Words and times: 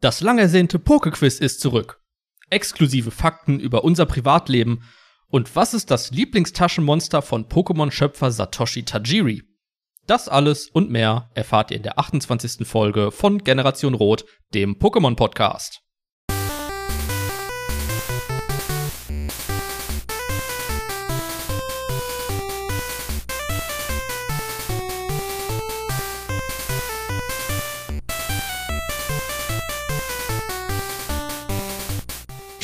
Das 0.00 0.20
lang 0.20 0.38
ersehnte 0.38 0.78
Pokequiz 0.78 1.40
ist 1.40 1.60
zurück. 1.60 2.00
Exklusive 2.50 3.10
Fakten 3.10 3.58
über 3.58 3.82
unser 3.82 4.06
Privatleben 4.06 4.84
und 5.26 5.54
was 5.56 5.74
ist 5.74 5.90
das 5.90 6.12
Lieblingstaschenmonster 6.12 7.20
von 7.20 7.48
Pokémon-Schöpfer 7.48 8.30
Satoshi 8.30 8.84
Tajiri? 8.84 9.42
Das 10.06 10.28
alles 10.28 10.68
und 10.68 10.88
mehr 10.90 11.30
erfahrt 11.34 11.70
ihr 11.70 11.76
in 11.76 11.82
der 11.82 11.98
28. 11.98 12.66
Folge 12.66 13.10
von 13.10 13.38
Generation 13.38 13.94
Rot, 13.94 14.24
dem 14.54 14.76
Pokémon-Podcast. 14.76 15.82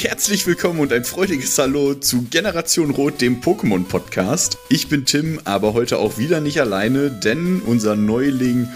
Herzlich 0.04 0.46
willkommen 0.46 0.80
und 0.80 0.92
ein 0.92 1.02
freudiges 1.02 1.58
Hallo 1.58 1.94
zu 1.94 2.26
Generation 2.28 2.90
Rot, 2.90 3.22
dem 3.22 3.40
Pokémon-Podcast. 3.40 4.58
Ich 4.68 4.90
bin 4.90 5.06
Tim, 5.06 5.40
aber 5.44 5.72
heute 5.72 5.96
auch 5.96 6.18
wieder 6.18 6.42
nicht 6.42 6.60
alleine, 6.60 7.10
denn 7.10 7.62
unser 7.62 7.96
Neuling 7.96 8.68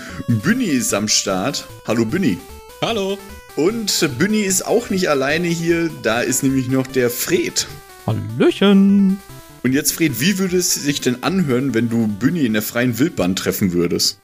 Günni 0.43 0.65
ist 0.65 0.95
am 0.95 1.07
Start. 1.07 1.69
Hallo 1.87 2.07
Günni. 2.07 2.39
Hallo. 2.81 3.19
Und 3.57 4.09
Günni 4.19 4.41
ist 4.41 4.67
auch 4.67 4.89
nicht 4.89 5.11
alleine 5.11 5.49
hier, 5.49 5.91
da 6.03 6.23
ist 6.23 6.45
nämlich 6.45 6.71
noch 6.71 6.87
der 6.87 7.11
Fred. 7.11 7.67
Hallöchen. 8.07 9.19
Und 9.63 9.75
jetzt, 9.75 9.93
Fred, 9.93 10.21
wie 10.21 10.39
würde 10.39 10.57
es 10.57 10.73
sich 10.73 11.03
denn 11.03 11.23
anhören, 11.23 11.75
wenn 11.75 11.91
du 11.91 12.09
Günni 12.21 12.47
in 12.47 12.55
der 12.55 12.63
freien 12.63 12.99
Wildbahn 12.99 13.37
treffen 13.37 13.75
würdest? 13.75 14.19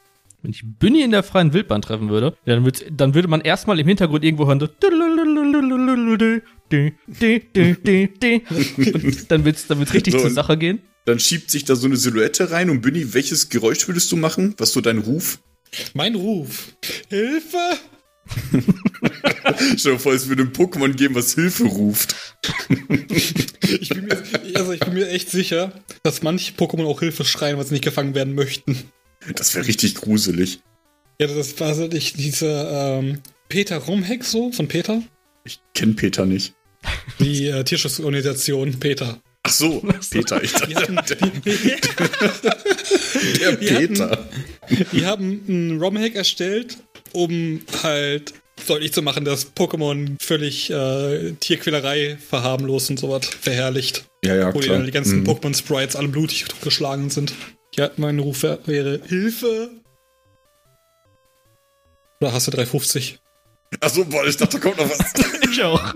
Wenn 0.44 0.50
ich 0.50 0.62
Günni 0.78 1.02
in 1.02 1.10
der 1.10 1.22
freien 1.22 1.54
Wildbahn 1.54 1.80
treffen 1.80 2.10
würde, 2.10 2.36
dann, 2.44 2.70
dann 2.90 3.14
würde 3.14 3.28
man 3.28 3.40
erstmal 3.40 3.80
im 3.80 3.88
Hintergrund 3.88 4.24
irgendwo 4.24 4.46
hören, 4.46 4.58
so 6.74 8.54
und 8.54 9.30
dann 9.30 9.44
wird's, 9.44 9.66
dann 9.66 9.78
wird's 9.78 9.94
richtig 9.94 10.14
So, 10.14 10.20
zur 10.20 10.30
Sache 10.30 10.56
gehen. 10.56 10.80
Dann 11.06 11.18
schiebt 11.20 11.50
sich 11.50 11.64
da 11.64 11.76
so 11.76 11.86
eine 11.86 11.96
Silhouette 11.96 12.50
rein 12.50 12.70
und 12.70 12.82
Günni, 12.82 13.12
welches 13.12 13.48
Geräusch 13.48 13.86
würdest 13.86 14.10
du 14.10 14.16
machen? 14.16 14.54
Was 14.58 14.72
so 14.72 14.80
dein 14.80 14.98
Ruf? 14.98 15.38
Mein 15.92 16.14
Ruf. 16.14 16.74
Hilfe! 17.08 17.58
Stell 19.76 19.92
dir 19.94 19.98
vor, 19.98 20.14
es 20.14 20.28
würde 20.28 20.42
ein 20.44 20.52
Pokémon 20.52 20.92
geben, 20.94 21.14
was 21.14 21.34
Hilfe 21.34 21.64
ruft. 21.64 22.14
Ich 23.80 23.88
bin, 23.88 24.04
mir, 24.04 24.22
also 24.54 24.72
ich 24.72 24.80
bin 24.80 24.92
mir 24.94 25.08
echt 25.08 25.30
sicher, 25.30 25.72
dass 26.02 26.22
manche 26.22 26.52
Pokémon 26.52 26.84
auch 26.86 27.00
Hilfe 27.00 27.24
schreien, 27.24 27.56
weil 27.56 27.64
sie 27.64 27.72
nicht 27.72 27.84
gefangen 27.84 28.14
werden 28.14 28.34
möchten. 28.34 28.76
Das 29.34 29.54
wäre 29.54 29.66
richtig 29.66 29.94
gruselig. 29.96 30.60
Ja, 31.18 31.26
das 31.26 31.58
war 31.60 31.74
so 31.74 31.86
nicht 31.86 32.18
dieser 32.18 32.98
ähm, 32.98 33.20
Peter 33.48 33.78
Rumheck 33.78 34.22
so 34.24 34.52
von 34.52 34.68
Peter. 34.68 35.02
Ich 35.44 35.60
kenne 35.74 35.94
Peter 35.94 36.26
nicht. 36.26 36.54
Die 37.20 37.46
äh, 37.48 37.64
Tierschutzorganisation 37.64 38.78
Peter. 38.80 39.20
Ach 39.42 39.50
so, 39.52 39.80
Peter. 40.10 40.42
Ich 40.42 40.52
dachte, 40.52 40.74
hatten, 40.74 40.96
der, 40.96 41.16
der 43.40 43.56
Die 43.56 43.70
hatten- 43.70 43.88
Peter. 43.88 44.28
die 44.92 45.06
haben 45.06 45.42
einen 45.48 45.78
ROM-Hack 45.80 46.14
erstellt, 46.14 46.78
um 47.12 47.60
halt 47.82 48.32
deutlich 48.66 48.92
zu 48.92 49.02
machen, 49.02 49.24
dass 49.24 49.54
Pokémon 49.54 50.16
völlig 50.22 50.70
äh, 50.70 51.32
Tierquälerei 51.40 52.16
verharmlost 52.30 52.90
und 52.90 52.98
sowas 52.98 53.26
verherrlicht. 53.26 54.04
Ja, 54.24 54.34
ja, 54.36 54.54
Wo 54.54 54.60
die, 54.60 54.66
klar. 54.66 54.78
dann 54.78 54.86
die 54.86 54.92
ganzen 54.92 55.20
Mhm. 55.20 55.26
Pokémon-Sprites 55.28 55.96
alle 55.96 56.08
blutig 56.08 56.46
geschlagen 56.62 57.10
sind. 57.10 57.32
Ja, 57.76 57.90
mein 57.96 58.18
Ruf 58.20 58.42
wär- 58.42 58.60
wäre 58.66 59.00
Hilfe. 59.06 59.70
Oder 62.20 62.32
hast 62.32 62.46
du 62.46 62.52
350? 62.52 63.18
Ach 63.80 63.90
so, 63.90 64.04
boah, 64.04 64.24
ich 64.26 64.36
dachte, 64.36 64.58
da 64.58 64.62
kommt 64.62 64.78
noch 64.78 64.88
was. 64.88 65.12
Ich 65.54 65.62
auch. 65.62 65.94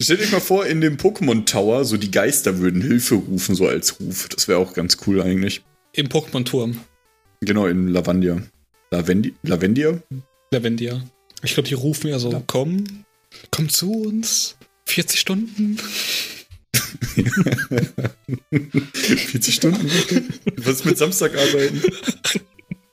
Stell 0.00 0.16
dir 0.16 0.26
mal 0.28 0.40
vor, 0.40 0.66
in 0.66 0.80
dem 0.80 0.96
Pokémon 0.96 1.44
Tower, 1.46 1.84
so 1.84 1.96
die 1.96 2.10
Geister 2.10 2.58
würden 2.58 2.82
Hilfe 2.82 3.14
rufen, 3.14 3.54
so 3.54 3.66
als 3.66 4.00
Ruf. 4.00 4.28
Das 4.28 4.48
wäre 4.48 4.58
auch 4.58 4.74
ganz 4.74 4.98
cool 5.06 5.22
eigentlich. 5.22 5.62
Im 5.92 6.08
Pokémon-Turm. 6.08 6.80
Genau, 7.40 7.66
in 7.66 7.88
Lavandia. 7.88 8.42
Lavendi 8.90 9.34
Lavendia? 9.42 10.02
Lavendia. 10.50 11.02
Ich 11.42 11.54
glaube, 11.54 11.68
die 11.68 11.74
rufen 11.74 12.08
ja 12.08 12.18
so, 12.18 12.42
komm, 12.46 12.84
komm 13.50 13.68
zu 13.68 13.92
uns. 13.92 14.56
40 14.86 15.20
Stunden. 15.20 15.78
40 18.94 19.54
Stunden? 19.54 19.90
was 20.56 20.84
mit 20.84 20.98
Samstag 20.98 21.36
arbeiten? 21.36 21.82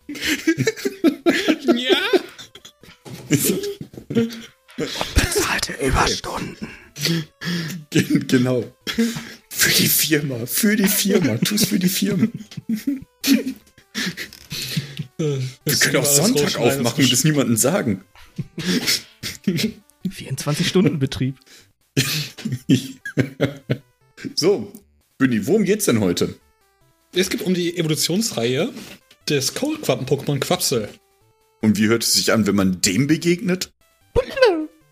ja. 1.78 1.98
Bezahlte 5.16 5.74
Überstunden. 5.74 6.68
Gen- 7.90 8.28
genau. 8.28 8.64
Für 9.50 9.70
die 9.72 9.88
Firma, 9.88 10.46
für 10.46 10.76
die 10.76 10.88
Firma, 10.88 11.38
tu's 11.38 11.66
für 11.66 11.80
die 11.80 11.90
Firma. 11.90 12.28
Wir 15.18 15.76
können 15.80 15.96
auch 15.98 16.06
Sonntag 16.06 16.58
aufmachen 16.58 17.04
und 17.04 17.14
es 17.14 17.24
niemandem 17.24 17.58
sagen. 17.58 18.04
24-Stunden-Betrieb. 20.08 21.36
So, 24.36 24.72
Günni, 25.18 25.46
worum 25.48 25.64
geht's 25.64 25.86
denn 25.86 26.00
heute? 26.00 26.36
Es 27.14 27.30
geht 27.30 27.42
um 27.42 27.54
die 27.54 27.78
Evolutionsreihe 27.78 28.72
des 29.28 29.54
Kohlquappen-Pokémon 29.54 30.40
Quapsel. 30.40 30.90
Und 31.62 31.78
wie 31.78 31.88
hört 31.88 32.04
es 32.04 32.14
sich 32.14 32.32
an, 32.32 32.48
wenn 32.48 32.56
man 32.56 32.82
dem 32.82 33.08
begegnet? 33.08 33.72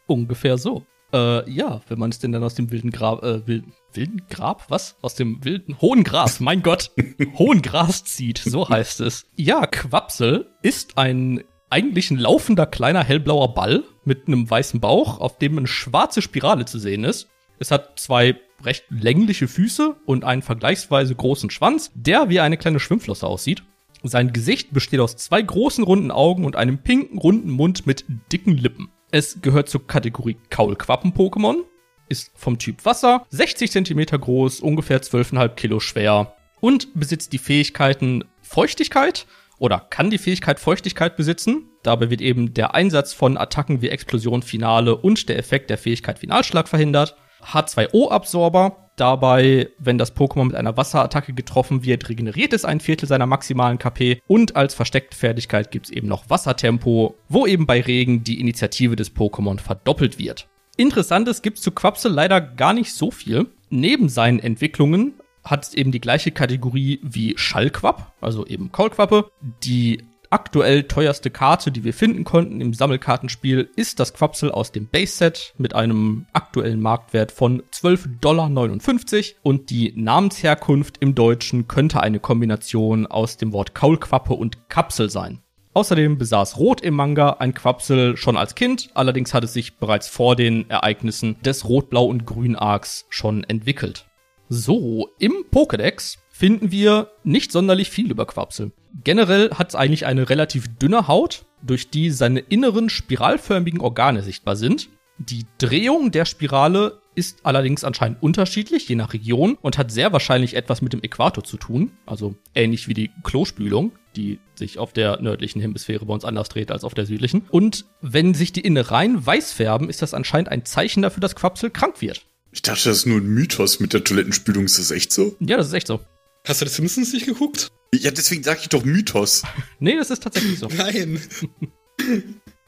Ungefähr 0.10 0.58
so. 0.58 0.86
Äh, 1.14 1.50
ja, 1.50 1.82
wenn 1.88 2.00
man 2.00 2.10
es 2.10 2.18
denn 2.18 2.32
dann 2.32 2.44
aus 2.44 2.56
dem 2.56 2.72
wilden 2.72 2.90
Grab, 2.90 3.24
äh, 3.24 3.46
wilden, 3.48 3.74
wilden 3.94 4.24
Grab? 4.28 4.66
Was? 4.70 4.96
Aus 5.02 5.14
dem 5.14 5.44
wilden, 5.44 5.80
hohen 5.82 6.04
Gras, 6.04 6.40
mein 6.40 6.64
Gott, 6.64 6.92
hohen 7.38 7.62
Gras 7.62 8.04
zieht, 8.04 8.40
so 8.40 8.68
heißt 8.68 9.02
es. 9.02 9.28
Ja, 9.36 9.68
Quapsel 9.68 10.48
ist 10.64 10.98
ein 10.98 11.44
eigentlich 11.70 12.10
ein 12.10 12.18
laufender 12.18 12.66
kleiner 12.66 13.04
hellblauer 13.04 13.54
Ball 13.54 13.84
mit 14.04 14.28
einem 14.28 14.50
weißen 14.50 14.80
Bauch, 14.80 15.20
auf 15.20 15.38
dem 15.38 15.60
eine 15.60 15.68
schwarze 15.68 16.24
Spirale 16.24 16.66
zu 16.66 16.80
sehen 16.80 17.04
ist. 17.04 17.28
Es 17.60 17.70
hat 17.70 18.00
zwei 18.00 18.36
recht 18.64 18.86
längliche 18.90 19.48
Füße 19.48 19.96
und 20.08 20.24
einen 20.24 20.42
vergleichsweise 20.42 21.14
großen 21.14 21.52
Schwanz, 21.52 21.92
der 21.94 22.30
wie 22.30 22.40
eine 22.40 22.58
kleine 22.58 22.80
Schwimmflosse 22.80 23.28
aussieht. 23.28 23.64
Sein 24.02 24.34
Gesicht 24.34 24.74
besteht 24.74 25.02
aus 25.02 25.18
zwei 25.18 25.42
großen 25.42 25.84
runden 25.84 26.10
Augen 26.10 26.46
und 26.46 26.56
einem 26.56 26.80
pinken 26.80 27.20
runden 27.20 27.52
Mund 27.52 27.86
mit 27.86 28.06
dicken 28.32 28.58
Lippen. 28.58 28.90
Es 29.12 29.42
gehört 29.42 29.70
zur 29.70 29.88
Kategorie 29.88 30.38
Kaulquappen-Pokémon, 30.52 31.64
ist 32.10 32.32
vom 32.36 32.60
Typ 32.60 32.86
Wasser, 32.86 33.26
60 33.30 33.72
cm 33.72 34.06
groß, 34.06 34.60
ungefähr 34.60 35.02
12,5 35.02 35.50
Kilo 35.56 35.80
schwer 35.80 36.36
und 36.62 36.94
besitzt 36.94 37.34
die 37.34 37.40
Fähigkeiten 37.40 38.24
Feuchtigkeit 38.42 39.26
oder 39.58 39.80
kann 39.80 40.12
die 40.12 40.20
Fähigkeit 40.20 40.60
Feuchtigkeit 40.60 41.18
besitzen. 41.18 41.70
Dabei 41.82 42.12
wird 42.12 42.22
eben 42.22 42.54
der 42.54 42.76
Einsatz 42.76 43.14
von 43.14 43.38
Attacken 43.38 43.82
wie 43.82 43.90
Explosion, 43.90 44.44
Finale 44.44 44.96
und 44.96 45.28
der 45.28 45.40
Effekt 45.40 45.72
der 45.72 45.80
Fähigkeit 45.80 46.20
Finalschlag 46.20 46.68
verhindert. 46.68 47.16
H2O-Absorber. 47.44 48.90
Dabei, 48.96 49.70
wenn 49.80 49.98
das 49.98 50.14
Pokémon 50.14 50.46
mit 50.46 50.56
einer 50.56 50.76
Wasserattacke 50.76 51.34
getroffen 51.34 51.86
wird, 51.86 52.10
regeneriert 52.10 52.52
es 52.52 52.66
ein 52.66 52.82
Viertel 52.82 53.08
seiner 53.08 53.26
maximalen 53.26 53.78
KP. 53.78 54.22
Und 54.28 54.58
als 54.58 54.74
versteckte 54.74 55.16
Fertigkeit 55.16 55.72
gibt 55.72 55.86
es 55.86 55.92
eben 55.92 56.08
noch 56.08 56.30
Wassertempo, 56.30 57.16
wo 57.30 57.48
eben 57.48 57.66
bei 57.66 57.80
Regen 57.80 58.26
die 58.26 58.42
Initiative 58.42 58.98
des 58.98 59.16
Pokémon 59.16 59.60
verdoppelt 59.60 60.20
wird. 60.20 60.50
Interessantes 60.76 61.42
gibt's 61.42 61.62
zu 61.62 61.72
Quapsel 61.72 62.12
leider 62.12 62.42
gar 62.42 62.74
nicht 62.74 62.94
so 62.94 63.10
viel. 63.12 63.48
Neben 63.70 64.10
seinen 64.10 64.40
Entwicklungen 64.40 65.14
hat 65.44 65.64
es 65.64 65.74
eben 65.74 65.92
die 65.92 66.02
gleiche 66.02 66.32
Kategorie 66.32 67.00
wie 67.02 67.38
Schallquapp, 67.38 68.14
also 68.22 68.46
eben 68.46 68.72
Kaulquappe. 68.72 69.32
Die 69.64 70.04
aktuell 70.30 70.84
teuerste 70.84 71.30
Karte, 71.30 71.72
die 71.72 71.84
wir 71.84 71.94
finden 71.94 72.24
konnten 72.24 72.62
im 72.62 72.74
Sammelkartenspiel, 72.74 73.70
ist 73.76 74.00
das 74.00 74.14
Quapsel 74.14 74.52
aus 74.52 74.72
dem 74.72 74.88
Base-Set 74.88 75.54
mit 75.58 75.76
einem 75.76 76.26
aktuellen 76.34 76.82
Marktwert 76.82 77.32
von 77.32 77.64
12,59 77.74 78.20
Dollar. 78.22 79.42
Und 79.44 79.70
die 79.70 79.94
Namensherkunft 79.96 80.98
im 81.00 81.16
Deutschen 81.16 81.68
könnte 81.68 82.02
eine 82.02 82.20
Kombination 82.20 83.08
aus 83.08 83.38
dem 83.38 83.54
Wort 83.54 83.74
Kaulquappe 83.74 84.34
und 84.34 84.70
Kapsel 84.70 85.10
sein. 85.10 85.40
Außerdem 85.74 86.18
besaß 86.18 86.58
Rot 86.58 86.82
im 86.82 86.96
Manga 86.96 87.38
ein 87.40 87.54
Quapsel 87.54 88.18
schon 88.18 88.38
als 88.38 88.56
Kind, 88.56 88.90
allerdings 88.96 89.34
hat 89.34 89.44
es 89.44 89.54
sich 89.54 89.78
bereits 89.78 90.08
vor 90.08 90.36
den 90.36 90.70
Ereignissen 90.70 91.38
des 91.44 91.70
Rot, 91.70 91.90
Blau 91.90 92.06
und 92.06 92.26
Grün 92.26 92.56
Arcs 92.56 93.06
schon 93.10 93.44
entwickelt. 93.44 94.06
So, 94.50 95.10
im 95.20 95.46
Pokédex 95.52 96.18
finden 96.40 96.72
wir 96.72 97.12
nicht 97.26 97.52
sonderlich 97.52 97.90
viel 97.90 98.10
über 98.10 98.26
Quapsel. 98.26 98.72
Generell 99.04 99.50
hat 99.52 99.70
es 99.70 99.76
eigentlich 99.76 100.06
eine 100.06 100.30
relativ 100.30 100.70
dünne 100.78 101.10
Haut, 101.10 101.44
durch 101.62 101.90
die 101.90 102.12
seine 102.12 102.40
inneren 102.40 102.90
spiralförmigen 102.90 103.82
Organe 103.82 104.24
sichtbar 104.24 104.56
sind. 104.56 104.88
Die 105.18 105.46
Drehung 105.58 106.12
der 106.12 106.24
Spirale 106.24 107.02
ist 107.14 107.40
allerdings 107.44 107.84
anscheinend 107.84 108.24
unterschiedlich, 108.24 108.88
je 108.88 108.96
nach 108.96 109.12
Region, 109.12 109.58
und 109.62 109.78
hat 109.78 109.92
sehr 109.92 110.14
wahrscheinlich 110.14 110.56
etwas 110.56 110.82
mit 110.82 110.94
dem 110.94 111.04
Äquator 111.04 111.44
zu 111.44 111.58
tun, 111.58 111.92
also 112.06 112.36
ähnlich 112.56 112.88
wie 112.88 112.94
die 112.94 113.12
Klospülung. 113.24 113.92
die 114.16 114.40
sich 114.56 114.80
auf 114.80 114.94
der 114.94 115.22
nördlichen 115.22 115.62
Hemisphäre 115.62 116.06
bei 116.06 116.14
uns 116.14 116.26
anders 116.26 116.48
dreht 116.48 116.72
als 116.72 116.86
auf 116.86 116.94
der 116.94 117.06
südlichen. 117.06 117.44
Und 117.50 117.86
wenn 118.02 118.34
sich 118.34 118.54
die 118.54 118.62
Innereien 118.62 119.26
weiß 119.26 119.52
färben, 119.52 119.90
ist 119.90 120.02
das 120.02 120.14
anscheinend 120.14 120.50
ein 120.50 120.64
Zeichen 120.64 121.04
dafür, 121.04 121.22
dass 121.22 121.36
Quapsel 121.36 121.70
krank 121.70 122.02
wird. 122.02 122.26
Ich 122.52 122.62
dachte, 122.62 122.90
das 122.90 123.00
ist 123.00 123.06
nur 123.06 123.20
ein 123.20 123.28
Mythos 123.28 123.82
mit 123.82 123.94
der 123.94 124.04
Toilettenspülung. 124.06 124.66
Ist 124.66 124.80
das 124.80 124.92
echt 124.92 125.12
so? 125.12 125.36
Ja, 125.42 125.58
das 125.58 125.68
ist 125.68 125.74
echt 125.74 125.88
so. 125.88 126.00
Hast 126.48 126.62
du 126.62 126.66
das 126.66 126.76
Simpsons 126.76 127.14
nicht 127.14 127.26
geguckt? 127.26 127.70
Ja, 127.94 128.12
deswegen 128.12 128.44
sage 128.44 128.60
ich 128.62 128.70
doch 128.70 128.84
Mythos. 128.84 129.44
Nee, 129.80 129.96
das 129.96 130.10
ist 130.10 130.24
tatsächlich 130.24 130.60
so. 130.60 130.68
Nein. 130.68 131.22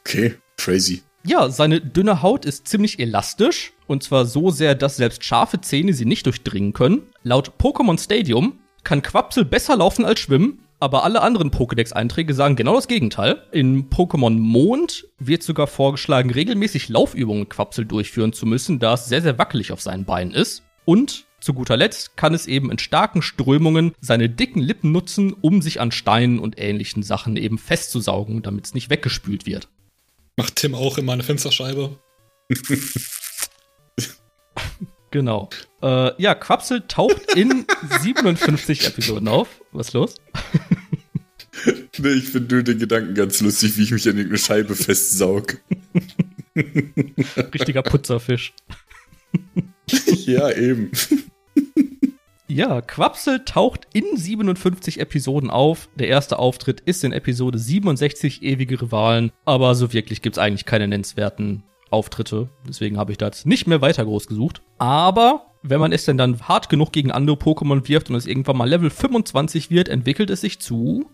Okay, 0.04 0.36
crazy. 0.58 1.04
Ja, 1.24 1.50
seine 1.52 1.80
dünne 1.80 2.24
Haut 2.24 2.46
ist 2.46 2.68
ziemlich 2.68 3.00
elastisch. 3.00 3.74
Und 3.86 4.02
zwar 4.04 4.26
so 4.26 4.50
sehr, 4.50 4.74
dass 4.74 4.98
selbst 4.98 5.24
scharfe 5.24 5.62
Zähne 5.62 5.94
sie 5.94 6.06
nicht 6.06 6.26
durchdringen 6.26 6.74
können. 6.74 7.04
Laut 7.24 7.54
Pokémon 7.60 8.00
Stadium 8.00 8.60
kann 8.84 9.04
Quapsel 9.04 9.46
besser 9.46 9.78
laufen 9.78 10.04
als 10.06 10.20
schwimmen. 10.20 10.66
Aber 10.80 11.04
alle 11.04 11.22
anderen 11.22 11.52
Pokédex-Einträge 11.52 12.34
sagen 12.34 12.56
genau 12.56 12.74
das 12.74 12.88
Gegenteil. 12.88 13.44
In 13.52 13.92
Pokémon 13.92 14.32
Mond 14.32 15.06
wird 15.20 15.44
sogar 15.44 15.68
vorgeschlagen, 15.68 16.32
regelmäßig 16.32 16.90
Laufübungen 16.90 17.42
mit 17.42 17.52
Quapsel 17.52 17.86
durchführen 17.86 18.34
zu 18.34 18.48
müssen, 18.48 18.80
da 18.80 18.96
es 18.96 19.06
sehr, 19.06 19.22
sehr 19.22 19.38
wackelig 19.38 19.72
auf 19.72 19.82
seinen 19.82 20.06
Beinen 20.06 20.34
ist. 20.34 20.64
Und 20.86 21.28
zu 21.42 21.54
guter 21.54 21.76
Letzt 21.76 22.16
kann 22.16 22.34
es 22.34 22.48
eben 22.48 22.72
in 22.72 22.80
starken 22.80 23.22
Strömungen 23.22 23.94
seine 24.00 24.30
dicken 24.30 24.62
Lippen 24.62 24.92
nutzen, 24.92 25.34
um 25.34 25.62
sich 25.62 25.82
an 25.82 25.92
Steinen 25.92 26.40
und 26.40 26.58
ähnlichen 26.58 27.04
Sachen 27.04 27.36
eben 27.36 27.58
festzusaugen, 27.58 28.42
damit 28.42 28.68
es 28.68 28.74
nicht 28.74 28.90
weggespült 28.90 29.46
wird. 29.46 29.68
Macht 30.38 30.56
Tim 30.56 30.76
auch 30.76 30.98
immer 30.98 31.14
eine 31.14 31.24
Fensterscheibe. 31.24 31.98
Genau. 35.12 35.50
Äh, 35.84 36.22
ja, 36.22 36.34
Quapsel 36.34 36.86
taucht 36.88 37.36
in 37.36 37.66
57 38.02 38.88
Episoden 38.88 39.28
auf. 39.28 39.62
Was 39.72 39.90
ist 39.90 39.94
los? 39.94 40.16
Nee, 42.00 42.14
ich 42.14 42.30
finde 42.30 42.56
nur 42.56 42.64
den 42.64 42.80
Gedanken 42.80 43.14
ganz 43.14 43.40
lustig, 43.42 43.78
wie 43.78 43.84
ich 43.84 43.92
mich 43.92 44.08
an 44.08 44.16
irgendeine 44.16 44.40
Scheibe 44.40 44.74
festsaug. 44.74 45.58
Richtiger 46.56 47.84
Putzerfisch. 47.84 48.54
ja, 50.26 50.50
eben. 50.52 50.92
Ja, 52.54 52.82
Quapsel 52.82 53.46
taucht 53.46 53.88
in 53.94 54.04
57 54.18 55.00
Episoden 55.00 55.50
auf. 55.50 55.88
Der 55.96 56.10
erste 56.10 56.38
Auftritt 56.38 56.82
ist 56.82 57.02
in 57.06 57.14
Episode 57.14 57.58
67 57.58 58.44
Ewige 58.44 58.82
Rivalen, 58.82 59.32
aber 59.46 59.74
so 59.74 59.94
wirklich 59.94 60.22
gibt's 60.22 60.38
eigentlich 60.38 60.66
keine 60.66 60.90
nennenswerten 60.90 61.64
Auftritte. 61.92 62.50
Deswegen 62.68 62.98
habe 62.98 63.14
ich 63.14 63.18
da 63.18 63.28
jetzt 63.28 63.46
nicht 63.46 63.68
mehr 63.68 63.80
weiter 63.80 64.04
groß 64.04 64.28
gesucht. 64.28 64.62
Aber 64.80 65.46
wenn 65.64 65.80
man 65.80 65.94
es 65.94 66.04
denn 66.04 66.18
dann 66.18 66.42
hart 66.42 66.68
genug 66.68 66.92
gegen 66.92 67.12
andere 67.12 67.38
Pokémon 67.38 67.88
wirft 67.88 68.10
und 68.10 68.18
es 68.18 68.26
irgendwann 68.26 68.58
mal 68.58 68.68
Level 68.68 68.90
25 68.90 69.70
wird, 69.70 69.88
entwickelt 69.88 70.30
es 70.30 70.42
sich 70.42 70.60
zu 70.60 71.10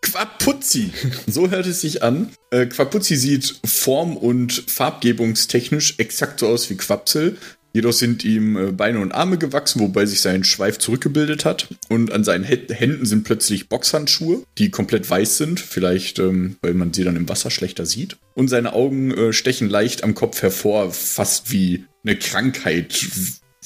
Quapuzzi. 0.00 0.92
So 1.26 1.50
hört 1.50 1.66
es 1.66 1.80
sich 1.80 2.04
an. 2.04 2.30
Äh, 2.50 2.66
Quapuzzi 2.66 3.16
sieht 3.16 3.60
form- 3.64 4.16
und 4.16 4.52
farbgebungstechnisch 4.52 5.98
exakt 5.98 6.38
so 6.38 6.46
aus 6.46 6.70
wie 6.70 6.76
Quapsel. 6.76 7.38
Jedoch 7.76 7.92
sind 7.92 8.24
ihm 8.24 8.56
äh, 8.56 8.72
Beine 8.72 9.00
und 9.00 9.12
Arme 9.12 9.36
gewachsen, 9.36 9.80
wobei 9.80 10.06
sich 10.06 10.22
sein 10.22 10.44
Schweif 10.44 10.78
zurückgebildet 10.78 11.44
hat. 11.44 11.68
Und 11.90 12.10
an 12.10 12.24
seinen 12.24 12.42
Händen 12.42 13.04
sind 13.04 13.24
plötzlich 13.24 13.68
Boxhandschuhe, 13.68 14.44
die 14.56 14.70
komplett 14.70 15.10
weiß 15.10 15.36
sind. 15.36 15.60
Vielleicht, 15.60 16.18
ähm, 16.18 16.56
weil 16.62 16.72
man 16.72 16.94
sie 16.94 17.04
dann 17.04 17.16
im 17.16 17.28
Wasser 17.28 17.50
schlechter 17.50 17.84
sieht. 17.84 18.16
Und 18.32 18.48
seine 18.48 18.72
Augen 18.72 19.10
äh, 19.10 19.34
stechen 19.34 19.68
leicht 19.68 20.04
am 20.04 20.14
Kopf 20.14 20.40
hervor, 20.40 20.90
fast 20.90 21.52
wie 21.52 21.84
eine 22.02 22.16
Krankheit 22.16 23.10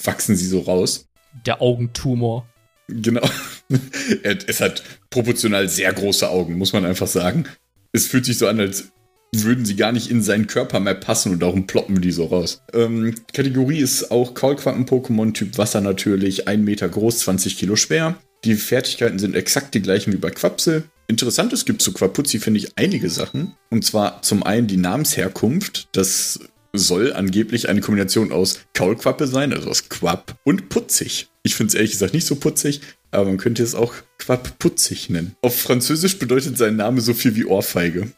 wachsen 0.02 0.34
sie 0.34 0.48
so 0.48 0.58
raus. 0.58 1.06
der 1.46 1.62
Augentumor. 1.62 2.48
Genau. 2.88 3.22
es 4.24 4.60
hat 4.60 4.82
proportional 5.10 5.68
sehr 5.68 5.92
große 5.92 6.28
Augen, 6.28 6.58
muss 6.58 6.72
man 6.72 6.84
einfach 6.84 7.06
sagen. 7.06 7.44
Es 7.92 8.08
fühlt 8.08 8.24
sich 8.24 8.38
so 8.38 8.48
an, 8.48 8.58
als 8.58 8.90
würden 9.34 9.64
sie 9.64 9.76
gar 9.76 9.92
nicht 9.92 10.10
in 10.10 10.22
seinen 10.22 10.46
Körper 10.46 10.80
mehr 10.80 10.94
passen 10.94 11.32
und 11.32 11.40
darum 11.40 11.66
ploppen 11.66 12.00
die 12.00 12.10
so 12.10 12.26
raus. 12.26 12.62
Ähm, 12.72 13.14
Kategorie 13.32 13.78
ist 13.78 14.10
auch 14.10 14.34
Kaulquappen-Pokémon, 14.34 15.32
Typ 15.32 15.56
Wasser 15.56 15.80
natürlich, 15.80 16.48
1 16.48 16.64
Meter 16.64 16.88
groß, 16.88 17.20
20 17.20 17.56
Kilo 17.56 17.76
schwer. 17.76 18.16
Die 18.44 18.54
Fertigkeiten 18.54 19.18
sind 19.18 19.36
exakt 19.36 19.74
die 19.74 19.82
gleichen 19.82 20.12
wie 20.12 20.18
bei 20.18 20.30
Quapsel. 20.30 20.84
Interessant, 21.08 21.52
es 21.52 21.64
gibt 21.64 21.82
zu 21.82 21.92
Quapuzzi, 21.92 22.38
finde 22.38 22.58
ich, 22.58 22.76
einige 22.76 23.10
Sachen. 23.10 23.54
Und 23.70 23.84
zwar 23.84 24.22
zum 24.22 24.42
einen 24.42 24.66
die 24.66 24.76
Namensherkunft. 24.76 25.88
Das 25.92 26.40
soll 26.72 27.12
angeblich 27.12 27.68
eine 27.68 27.80
Kombination 27.80 28.32
aus 28.32 28.60
Kaulquappe 28.74 29.26
sein, 29.26 29.52
also 29.52 29.68
aus 29.68 29.88
Quapp 29.88 30.36
und 30.44 30.68
putzig. 30.68 31.28
Ich 31.42 31.54
finde 31.54 31.70
es 31.70 31.74
ehrlich 31.74 31.90
gesagt 31.92 32.14
nicht 32.14 32.26
so 32.26 32.36
putzig, 32.36 32.80
aber 33.10 33.24
man 33.24 33.38
könnte 33.38 33.62
es 33.62 33.74
auch 33.74 33.92
Quapp 34.18 34.58
putzig 34.58 35.10
nennen. 35.10 35.34
Auf 35.42 35.60
Französisch 35.60 36.18
bedeutet 36.18 36.56
sein 36.56 36.76
Name 36.76 37.00
so 37.00 37.12
viel 37.12 37.34
wie 37.34 37.44
Ohrfeige. 37.44 38.12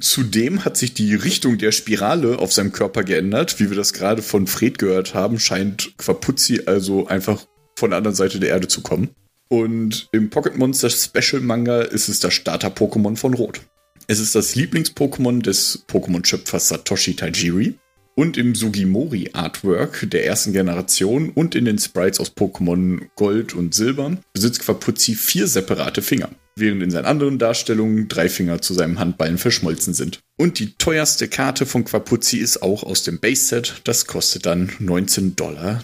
Zudem 0.00 0.64
hat 0.64 0.76
sich 0.76 0.94
die 0.94 1.14
Richtung 1.14 1.58
der 1.58 1.70
Spirale 1.70 2.38
auf 2.38 2.52
seinem 2.52 2.72
Körper 2.72 3.04
geändert. 3.04 3.60
Wie 3.60 3.68
wir 3.68 3.76
das 3.76 3.92
gerade 3.92 4.22
von 4.22 4.46
Fred 4.46 4.78
gehört 4.78 5.14
haben, 5.14 5.38
scheint 5.38 5.96
Quapuzzi 5.98 6.62
also 6.64 7.06
einfach 7.06 7.44
von 7.76 7.90
der 7.90 7.98
anderen 7.98 8.16
Seite 8.16 8.40
der 8.40 8.50
Erde 8.50 8.68
zu 8.68 8.80
kommen. 8.80 9.10
Und 9.48 10.08
im 10.12 10.30
Pocket 10.30 10.56
Monster 10.56 10.88
Special 10.88 11.42
Manga 11.42 11.82
ist 11.82 12.08
es 12.08 12.20
das 12.20 12.32
Starter-Pokémon 12.32 13.16
von 13.16 13.34
Rot. 13.34 13.60
Es 14.06 14.18
ist 14.18 14.34
das 14.34 14.56
Lieblings-Pokémon 14.56 15.42
des 15.42 15.84
Pokémon-Schöpfers 15.88 16.68
Satoshi 16.68 17.14
Tajiri. 17.14 17.74
Und 18.14 18.36
im 18.36 18.54
Sugimori 18.54 19.30
Artwork 19.32 20.06
der 20.10 20.26
ersten 20.26 20.52
Generation 20.52 21.30
und 21.30 21.54
in 21.54 21.64
den 21.64 21.78
Sprites 21.78 22.20
aus 22.20 22.36
Pokémon 22.36 23.08
Gold 23.16 23.54
und 23.54 23.74
Silber 23.74 24.18
besitzt 24.34 24.60
Quapuzzi 24.60 25.14
vier 25.14 25.46
separate 25.46 26.02
Finger, 26.02 26.28
während 26.56 26.82
in 26.82 26.90
seinen 26.90 27.04
anderen 27.06 27.38
Darstellungen 27.38 28.08
drei 28.08 28.28
Finger 28.28 28.60
zu 28.60 28.74
seinem 28.74 28.98
Handballen 28.98 29.38
verschmolzen 29.38 29.94
sind. 29.94 30.20
Und 30.38 30.58
die 30.58 30.74
teuerste 30.76 31.28
Karte 31.28 31.66
von 31.66 31.84
Quapuzzi 31.84 32.38
ist 32.38 32.62
auch 32.62 32.82
aus 32.82 33.02
dem 33.02 33.20
Base-Set, 33.20 33.82
das 33.84 34.06
kostet 34.06 34.46
dann 34.46 34.70
19,69 34.80 35.36
Dollar. 35.36 35.82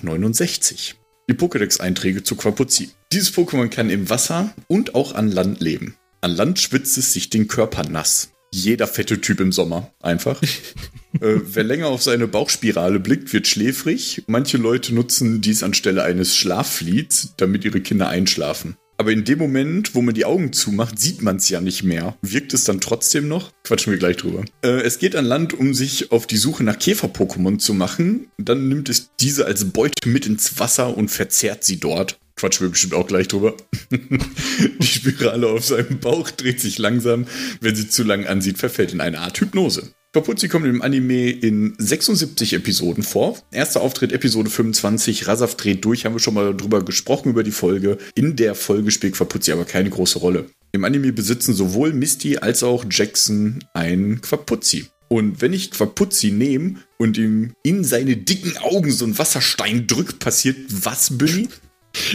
Die 1.31 1.35
Pokédex-Einträge 1.35 2.23
zu 2.23 2.37
Quapuzzi. 2.37 2.91
Dieses 3.13 3.33
Pokémon 3.33 3.69
kann 3.69 3.91
im 3.91 4.09
Wasser 4.09 4.55
und 4.67 4.95
auch 4.95 5.15
an 5.15 5.31
Land 5.31 5.61
leben. 5.61 5.97
An 6.21 6.33
Land 6.33 6.59
schwitzt 6.59 6.99
es 6.99 7.13
sich 7.13 7.31
den 7.31 7.49
Körper 7.49 7.89
nass. 7.89 8.31
Jeder 8.51 8.87
fette 8.87 9.21
Typ 9.21 9.41
im 9.41 9.53
Sommer, 9.53 9.93
einfach. 10.01 10.43
äh, 11.21 11.41
wer 11.45 11.65
länger 11.65 11.89
auf 11.89 12.03
seine 12.03 12.27
Bauchspirale 12.27 12.99
blickt, 12.99 13.33
wird 13.33 13.47
schläfrig. 13.47 14.25
Manche 14.27 14.57
Leute 14.57 14.95
nutzen 14.95 15.41
dies 15.43 15.63
anstelle 15.63 16.03
eines 16.03 16.35
Schlafflieds, 16.35 17.35
damit 17.37 17.65
ihre 17.65 17.81
Kinder 17.81 18.09
einschlafen. 18.09 18.77
Aber 19.01 19.13
in 19.13 19.25
dem 19.25 19.39
Moment, 19.39 19.95
wo 19.95 20.03
man 20.03 20.15
die 20.15 20.25
Augen 20.25 20.53
zumacht, 20.53 20.99
sieht 20.99 21.23
man 21.23 21.37
es 21.37 21.49
ja 21.49 21.61
nicht 21.61 21.85
mehr. 21.85 22.17
Wirkt 22.21 22.53
es 22.53 22.65
dann 22.65 22.81
trotzdem 22.81 23.29
noch? 23.29 23.53
Quatschen 23.63 23.93
wir 23.93 23.99
gleich 23.99 24.17
drüber. 24.17 24.45
Äh, 24.63 24.81
es 24.81 24.99
geht 24.99 25.15
an 25.15 25.25
Land, 25.25 25.55
um 25.55 25.73
sich 25.73 26.11
auf 26.11 26.27
die 26.27 26.37
Suche 26.37 26.65
nach 26.65 26.77
Käfer-Pokémon 26.77 27.61
zu 27.61 27.75
machen. 27.75 28.27
Dann 28.39 28.69
nimmt 28.69 28.89
es 28.89 29.11
diese 29.21 29.47
als 29.47 29.67
Beute 29.67 30.09
mit 30.09 30.27
ins 30.27 30.59
Wasser 30.59 30.97
und 30.97 31.13
verzehrt 31.13 31.63
sie 31.63 31.79
dort. 31.79 32.19
Quatschen 32.35 32.67
wir 32.67 32.71
bestimmt 32.71 32.95
auch 32.95 33.07
gleich 33.07 33.29
drüber. 33.29 33.57
die 33.91 34.87
Spirale 34.87 35.47
auf 35.47 35.65
seinem 35.65 36.01
Bauch 36.01 36.31
dreht 36.33 36.61
sich 36.61 36.79
langsam. 36.79 37.27
Wenn 37.61 37.77
sie 37.77 37.89
zu 37.89 38.03
lang 38.03 38.27
ansieht, 38.27 38.59
verfällt 38.59 38.93
in 38.93 39.01
eine 39.01 39.21
Art 39.21 39.41
Hypnose. 39.41 39.93
Capuzzi 40.15 40.49
kommt 40.49 40.65
im 40.65 40.81
Anime 40.81 41.29
in 41.29 41.75
76 41.77 42.55
Episoden 42.55 43.03
vor. 43.03 43.39
Erster 43.53 43.83
Auftritt 43.83 44.11
Episode 44.13 44.49
25, 44.49 45.27
Rasaf 45.27 45.55
dreht 45.55 45.85
durch, 45.85 46.07
haben 46.07 46.15
wir 46.15 46.21
schon 46.21 46.33
mal 46.33 46.57
drüber 46.57 46.83
gesprochen 46.83 47.29
über 47.29 47.43
die 47.43 47.51
Folge. 47.51 47.99
In 48.15 48.35
der 48.35 48.55
Folge 48.55 48.91
spielt 48.91 49.17
Quapuzzi 49.17 49.53
aber 49.53 49.67
keine 49.67 49.91
große 49.91 50.19
Rolle. 50.19 50.47
Im 50.73 50.85
Anime 50.85 51.13
besitzen 51.13 51.53
sowohl 51.53 51.93
Misty 51.93 52.39
als 52.39 52.63
auch 52.63 52.87
Jackson 52.91 53.63
ein 53.75 54.23
Quapuzzi. 54.23 54.87
Und 55.09 55.43
wenn 55.43 55.53
ich 55.53 55.73
Quapuzzi 55.73 56.31
nehme 56.31 56.77
und 56.97 57.19
ihm 57.19 57.53
in 57.63 57.85
seine 57.85 58.17
dicken 58.17 58.57
Augen 58.57 58.91
so 58.91 59.05
ein 59.05 59.19
Wasserstein 59.19 59.87
drückt, 59.87 60.21
passiert 60.21 60.57
was, 60.71 61.19
Bunny? 61.19 61.49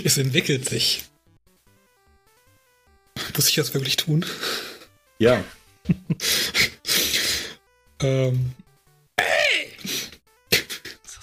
Es 0.03 0.17
entwickelt 0.17 0.69
sich. 0.69 1.03
Muss 3.35 3.49
ich 3.49 3.55
das 3.55 3.73
wirklich 3.73 3.97
tun? 3.97 4.25
Ja. 5.19 5.43
Ähm, 8.03 8.51
Das 9.15 9.23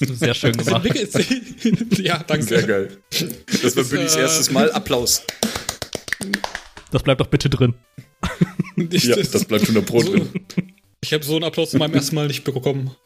hast 0.01 0.11
du 0.11 0.15
sehr 0.15 0.35
schön 0.35 0.53
gemacht. 0.57 0.87
entwickelt 0.87 1.13
sich. 1.13 1.99
ja, 1.99 2.23
danke. 2.27 2.47
Sehr 2.47 2.63
geil. 2.63 2.97
Das 3.11 3.77
war 3.77 3.83
Das, 3.83 3.91
Bunnys 3.91 4.15
äh, 4.17 4.21
erstes 4.21 4.51
Mal. 4.51 4.73
Applaus. 4.73 5.23
Das 6.91 7.03
bleibt 7.03 7.21
doch 7.21 7.27
bitte 7.29 7.51
drin. 7.51 7.75
Ich, 8.91 9.05
Ja, 9.05 9.17
das 9.17 9.45
bleibt 9.45 9.65
100 9.65 9.85
Pro 9.85 10.01
so, 10.01 10.13
drin. 10.13 10.31
Ich 11.03 11.13
habe 11.13 11.23
so 11.23 11.35
einen 11.35 11.45
Applaus 11.45 11.71
zu 11.71 11.77
meinem 11.77 11.93
ersten 11.95 12.15
Mal 12.15 12.29
nicht 12.29 12.45
bekommen. 12.45 12.97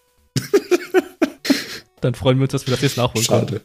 Dann 2.00 2.14
freuen 2.14 2.38
wir 2.38 2.42
uns, 2.44 2.52
dass 2.52 2.66
wir 2.66 2.72
das 2.72 2.82
jetzt 2.82 2.96
nachholen 2.96 3.26
können. 3.26 3.48
Schade. 3.48 3.62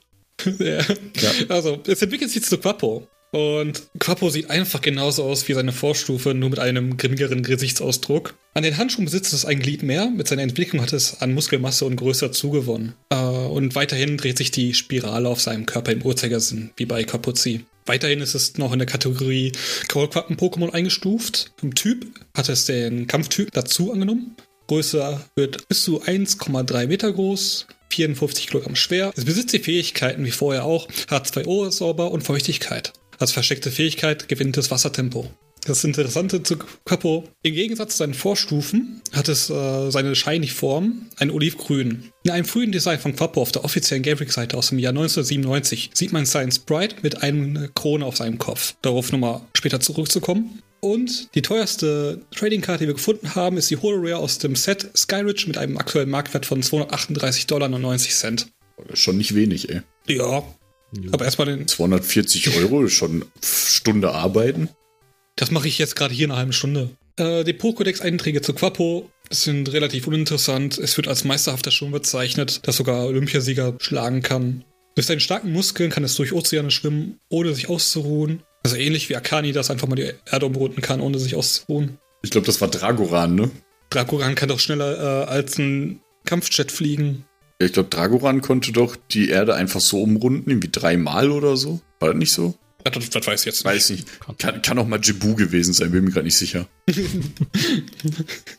Ja. 1.19 1.31
Also, 1.49 1.83
es 1.85 2.01
entwickelt 2.01 2.31
sich 2.31 2.43
zu 2.43 2.57
Quappo. 2.57 3.07
Und 3.31 3.83
Quappo 3.99 4.29
sieht 4.29 4.49
einfach 4.49 4.81
genauso 4.81 5.23
aus 5.23 5.47
wie 5.47 5.53
seine 5.53 5.71
Vorstufe, 5.71 6.33
nur 6.33 6.49
mit 6.49 6.59
einem 6.59 6.97
grimmigeren 6.97 7.43
Gesichtsausdruck. 7.43 8.35
An 8.55 8.63
den 8.63 8.77
Handschuhen 8.77 9.05
besitzt 9.05 9.33
es 9.33 9.45
ein 9.45 9.59
Glied 9.59 9.83
mehr. 9.83 10.09
Mit 10.09 10.27
seiner 10.27 10.41
Entwicklung 10.41 10.81
hat 10.81 10.93
es 10.93 11.21
an 11.21 11.33
Muskelmasse 11.33 11.85
und 11.85 11.95
Größe 11.95 12.31
zugewonnen. 12.31 12.93
Äh, 13.09 13.15
und 13.15 13.75
weiterhin 13.75 14.17
dreht 14.17 14.37
sich 14.37 14.51
die 14.51 14.73
Spirale 14.73 15.29
auf 15.29 15.41
seinem 15.41 15.65
Körper 15.65 15.91
im 15.91 16.01
Uhrzeigersinn, 16.01 16.71
wie 16.75 16.85
bei 16.85 17.03
Capuzzi. 17.03 17.65
Weiterhin 17.85 18.21
ist 18.21 18.35
es 18.35 18.57
noch 18.57 18.73
in 18.73 18.79
der 18.79 18.87
Kategorie 18.87 19.51
Kaulquappen-Pokémon 19.87 20.71
eingestuft. 20.71 21.51
Im 21.61 21.75
Typ 21.75 22.07
hat 22.35 22.49
es 22.49 22.65
den 22.65 23.07
Kampftyp 23.07 23.51
dazu 23.51 23.91
angenommen. 23.91 24.35
Größe 24.67 25.19
wird 25.35 25.67
bis 25.67 25.83
zu 25.83 26.03
1,3 26.03 26.87
Meter 26.87 27.11
groß, 27.11 27.65
54 27.89 28.47
Kilogramm 28.47 28.75
schwer. 28.75 29.11
Es 29.15 29.25
besitzt 29.25 29.53
die 29.53 29.59
Fähigkeiten 29.59 30.23
wie 30.25 30.31
vorher 30.31 30.65
auch 30.65 30.87
H2O-Sauber 31.09 32.11
und 32.11 32.21
Feuchtigkeit. 32.21 32.93
Als 33.19 33.33
versteckte 33.33 33.69
Fähigkeit 33.69 34.29
gewinnt 34.29 34.57
es 34.57 34.71
Wassertempo. 34.71 35.29
Das 35.65 35.83
Interessante 35.83 36.41
zu 36.41 36.57
Capo, 36.85 37.25
im 37.43 37.53
Gegensatz 37.53 37.91
zu 37.91 37.97
seinen 37.99 38.13
Vorstufen 38.13 39.01
hat 39.11 39.27
es 39.27 39.49
äh, 39.49 39.91
seine 39.91 40.15
Shiny-Form, 40.15 41.09
ein 41.17 41.29
Olivgrün. 41.29 42.11
In 42.23 42.31
einem 42.31 42.45
frühen 42.45 42.71
Design 42.71 42.97
von 42.97 43.13
Quapo 43.13 43.41
auf 43.41 43.51
der 43.51 43.65
offiziellen 43.65 44.01
Gamebrick-Seite 44.01 44.57
aus 44.57 44.69
dem 44.69 44.79
Jahr 44.79 44.91
1997 44.91 45.91
sieht 45.93 46.13
man 46.13 46.25
seinen 46.25 46.51
Sprite 46.51 46.95
mit 47.01 47.21
einer 47.21 47.67
Krone 47.67 48.05
auf 48.05 48.15
seinem 48.15 48.37
Kopf. 48.37 48.75
Darauf 48.81 49.11
nochmal 49.11 49.41
später 49.53 49.81
zurückzukommen. 49.81 50.61
Und 50.79 51.35
die 51.35 51.41
teuerste 51.41 52.21
Trading-Karte, 52.33 52.85
die 52.85 52.87
wir 52.87 52.93
gefunden 52.93 53.35
haben, 53.35 53.57
ist 53.57 53.69
die 53.69 53.77
Holorare 53.77 54.15
aus 54.15 54.37
dem 54.37 54.55
Set 54.55 54.89
Skyridge 54.95 55.43
mit 55.47 55.57
einem 55.57 55.77
aktuellen 55.77 56.09
Marktwert 56.09 56.45
von 56.45 56.63
238,90 56.63 57.47
Dollar. 57.47 58.47
Schon 58.93 59.17
nicht 59.17 59.35
wenig, 59.35 59.69
ey. 59.69 59.81
Ja. 60.07 60.43
Aber 61.11 61.25
erstmal 61.25 61.47
den. 61.47 61.67
240 61.67 62.57
Euro, 62.57 62.87
schon 62.87 63.25
Stunde 63.41 64.11
arbeiten. 64.11 64.69
Das 65.35 65.51
mache 65.51 65.67
ich 65.67 65.77
jetzt 65.77 65.95
gerade 65.95 66.13
hier 66.13 66.25
in 66.25 66.31
einer 66.31 66.39
halben 66.39 66.53
Stunde. 66.53 66.89
Äh, 67.17 67.43
die 67.43 67.53
Pokédex-Einträge 67.53 68.41
zu 68.41 68.53
Quapo 68.53 69.09
sind 69.29 69.71
relativ 69.71 70.07
uninteressant. 70.07 70.77
Es 70.77 70.97
wird 70.97 71.07
als 71.07 71.23
meisterhafter 71.23 71.71
Schwimmer 71.71 71.99
bezeichnet, 71.99 72.61
das 72.63 72.77
sogar 72.77 73.05
Olympiasieger 73.05 73.75
schlagen 73.79 74.21
kann. 74.21 74.63
Durch 74.95 75.07
seine 75.07 75.21
starken 75.21 75.53
Muskeln 75.53 75.91
kann 75.91 76.03
es 76.03 76.15
durch 76.15 76.33
Ozeane 76.33 76.71
schwimmen, 76.71 77.19
ohne 77.29 77.53
sich 77.53 77.69
auszuruhen. 77.69 78.43
Also 78.63 78.75
ähnlich 78.75 79.09
wie 79.09 79.15
Akani 79.15 79.51
das 79.51 79.69
einfach 79.69 79.87
mal 79.87 79.95
die 79.95 80.11
Erde 80.29 80.45
umrunden 80.45 80.81
kann, 80.81 80.99
ohne 80.99 81.19
sich 81.19 81.35
auszuruhen. 81.35 81.97
Ich 82.21 82.31
glaube, 82.31 82.47
das 82.47 82.59
war 82.59 82.67
Dragoran, 82.67 83.35
ne? 83.35 83.51
Dragoran 83.89 84.35
kann 84.35 84.49
doch 84.49 84.59
schneller 84.59 85.23
äh, 85.23 85.29
als 85.29 85.57
ein 85.57 86.01
Kampfjet 86.25 86.71
fliegen. 86.71 87.25
Ja, 87.61 87.65
ich 87.67 87.73
glaube, 87.73 87.89
Dragoran 87.89 88.41
konnte 88.41 88.71
doch 88.71 88.95
die 89.11 89.29
Erde 89.29 89.55
einfach 89.55 89.81
so 89.81 90.01
umrunden, 90.01 90.49
irgendwie 90.49 90.69
dreimal 90.71 91.31
oder 91.31 91.57
so. 91.57 91.81
War 91.99 92.09
das 92.09 92.17
nicht 92.17 92.31
so? 92.31 92.55
Das, 92.85 93.09
das 93.09 93.27
weiß 93.27 93.41
ich 93.41 93.45
jetzt 93.45 93.57
nicht. 93.57 93.65
Weiß 93.65 93.89
nicht. 93.89 94.07
Kann, 94.37 94.61
kann 94.61 94.79
auch 94.79 94.87
mal 94.87 94.99
Jibu 95.01 95.35
gewesen 95.35 95.73
sein, 95.73 95.91
bin 95.91 96.05
mir 96.05 96.11
gerade 96.11 96.25
nicht 96.25 96.37
sicher. 96.37 96.67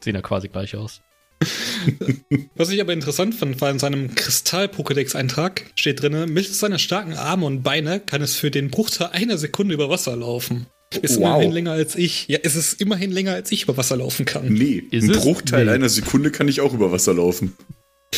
Sehen 0.05 0.15
ja 0.15 0.21
quasi 0.21 0.49
gleich 0.49 0.77
aus. 0.77 1.01
Was 2.55 2.69
ich 2.71 2.81
aber 2.83 2.93
interessant 2.93 3.35
fand, 3.35 3.59
war 3.63 3.71
in 3.71 3.79
seinem 3.79 4.15
Kristall-Pokédex-Eintrag 4.15 5.65
steht 5.75 6.03
drin, 6.03 6.31
mit 6.33 6.47
seiner 6.55 6.79
starken 6.79 7.15
Arme 7.15 7.47
und 7.47 7.63
Beine 7.63 7.99
kann 8.01 8.21
es 8.21 8.37
für 8.37 8.51
den 8.51 8.69
Bruchteil 8.71 9.09
einer 9.13 9.39
Sekunde 9.39 9.73
über 9.75 9.89
Wasser 9.89 10.15
laufen. 10.17 10.67
Ist 11.01 11.17
Wow. 11.19 11.37
immerhin 11.37 11.53
länger 11.53 11.73
als 11.73 11.95
ich. 11.97 12.27
Ja, 12.29 12.41
es 12.43 12.57
ist 12.57 12.81
immerhin 12.81 13.13
länger 13.13 13.33
als 13.33 13.51
ich 13.53 13.63
über 13.63 13.77
Wasser 13.77 13.97
laufen 13.97 14.27
kann. 14.27 14.53
Nee, 14.53 14.83
Ist 14.91 15.05
ein 15.05 15.11
es? 15.13 15.21
Bruchteil 15.21 15.65
Nee. 15.65 15.71
einer 15.71 15.89
Sekunde 15.89 16.31
kann 16.31 16.49
ich 16.49 16.61
auch 16.61 16.75
über 16.75 16.93
Wasser 16.93 17.15
laufen. 17.15 17.57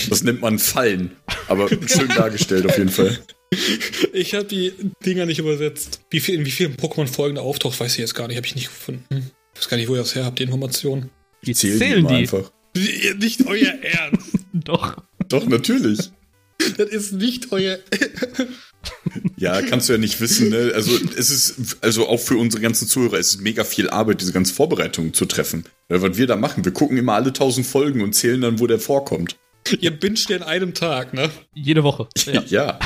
Das 0.09 0.23
nennt 0.23 0.41
man 0.41 0.59
Fallen. 0.59 1.13
Aber 1.49 1.69
schön 1.69 2.09
dargestellt 2.09 2.67
auf 2.67 2.77
jeden 2.79 2.91
Fall. 2.91 3.19
Ich 4.13 4.35
habe 4.35 4.45
die 4.47 4.73
Dinger 5.05 5.27
nicht 5.27 5.39
übersetzt. 5.39 6.01
Wie 6.11 6.21
viel, 6.21 6.37
in 6.37 6.47
wie 6.47 6.51
vielen 6.51 6.77
Pokémon-Folgen 6.77 7.37
da 7.37 7.43
auftaucht, 7.43 7.79
weiß 7.79 7.93
ich 7.93 7.99
jetzt 7.99 8.15
gar 8.15 8.27
nicht. 8.29 8.37
Habe 8.37 8.47
ich 8.47 8.55
nicht 8.55 8.69
gefunden. 8.69 9.31
Ich 9.55 9.61
weiß 9.61 9.69
gar 9.69 9.77
nicht, 9.77 9.89
wo 9.89 9.95
ihr 9.95 10.01
das 10.01 10.15
her 10.15 10.25
habt, 10.25 10.39
die 10.39 10.45
Information. 10.45 11.11
Die 11.45 11.55
Zählen, 11.55 11.79
zählen, 11.79 11.93
die 11.95 11.99
immer 12.01 12.09
die. 12.09 12.15
einfach. 12.17 12.53
Nicht 13.19 13.47
euer 13.47 13.75
Ernst. 13.83 14.29
Doch. 14.55 14.97
Doch, 15.29 15.47
natürlich. 15.47 16.11
Das 16.79 16.89
ist 16.89 17.13
nicht 17.13 17.53
euer. 17.53 17.79
Ja, 19.37 19.61
kannst 19.63 19.89
du 19.89 19.93
ja 19.93 19.99
nicht 19.99 20.21
wissen, 20.21 20.51
ne? 20.51 20.73
Also, 20.75 20.93
es 21.17 21.31
ist, 21.31 21.77
also 21.83 22.09
auch 22.09 22.21
für 22.21 22.37
unsere 22.37 22.63
ganzen 22.63 22.89
Zuhörer, 22.89 23.19
es 23.19 23.35
ist 23.35 23.41
mega 23.41 23.65
viel 23.65 23.91
Arbeit, 23.91 24.21
diese 24.21 24.33
ganzen 24.33 24.55
Vorbereitungen 24.55 25.13
zu 25.13 25.27
treffen. 25.27 25.65
Weil 25.89 26.03
was 26.03 26.17
wir 26.17 26.27
da 26.27 26.37
machen, 26.37 26.65
wir 26.65 26.73
gucken 26.73 26.97
immer 26.97 27.15
alle 27.15 27.33
tausend 27.33 27.67
Folgen 27.67 28.01
und 28.01 28.15
zählen 28.15 28.41
dann, 28.41 28.61
wo 28.61 28.67
der 28.67 28.79
vorkommt. 28.79 29.37
Ihr 29.81 29.91
binscht 29.91 30.31
ja 30.31 30.37
in 30.37 30.43
einem 30.43 30.75
Tag, 30.75 31.15
ne? 31.15 31.31
Jede 31.55 31.85
Woche. 31.85 32.09
Ja. 32.27 32.43
ja. 32.49 32.79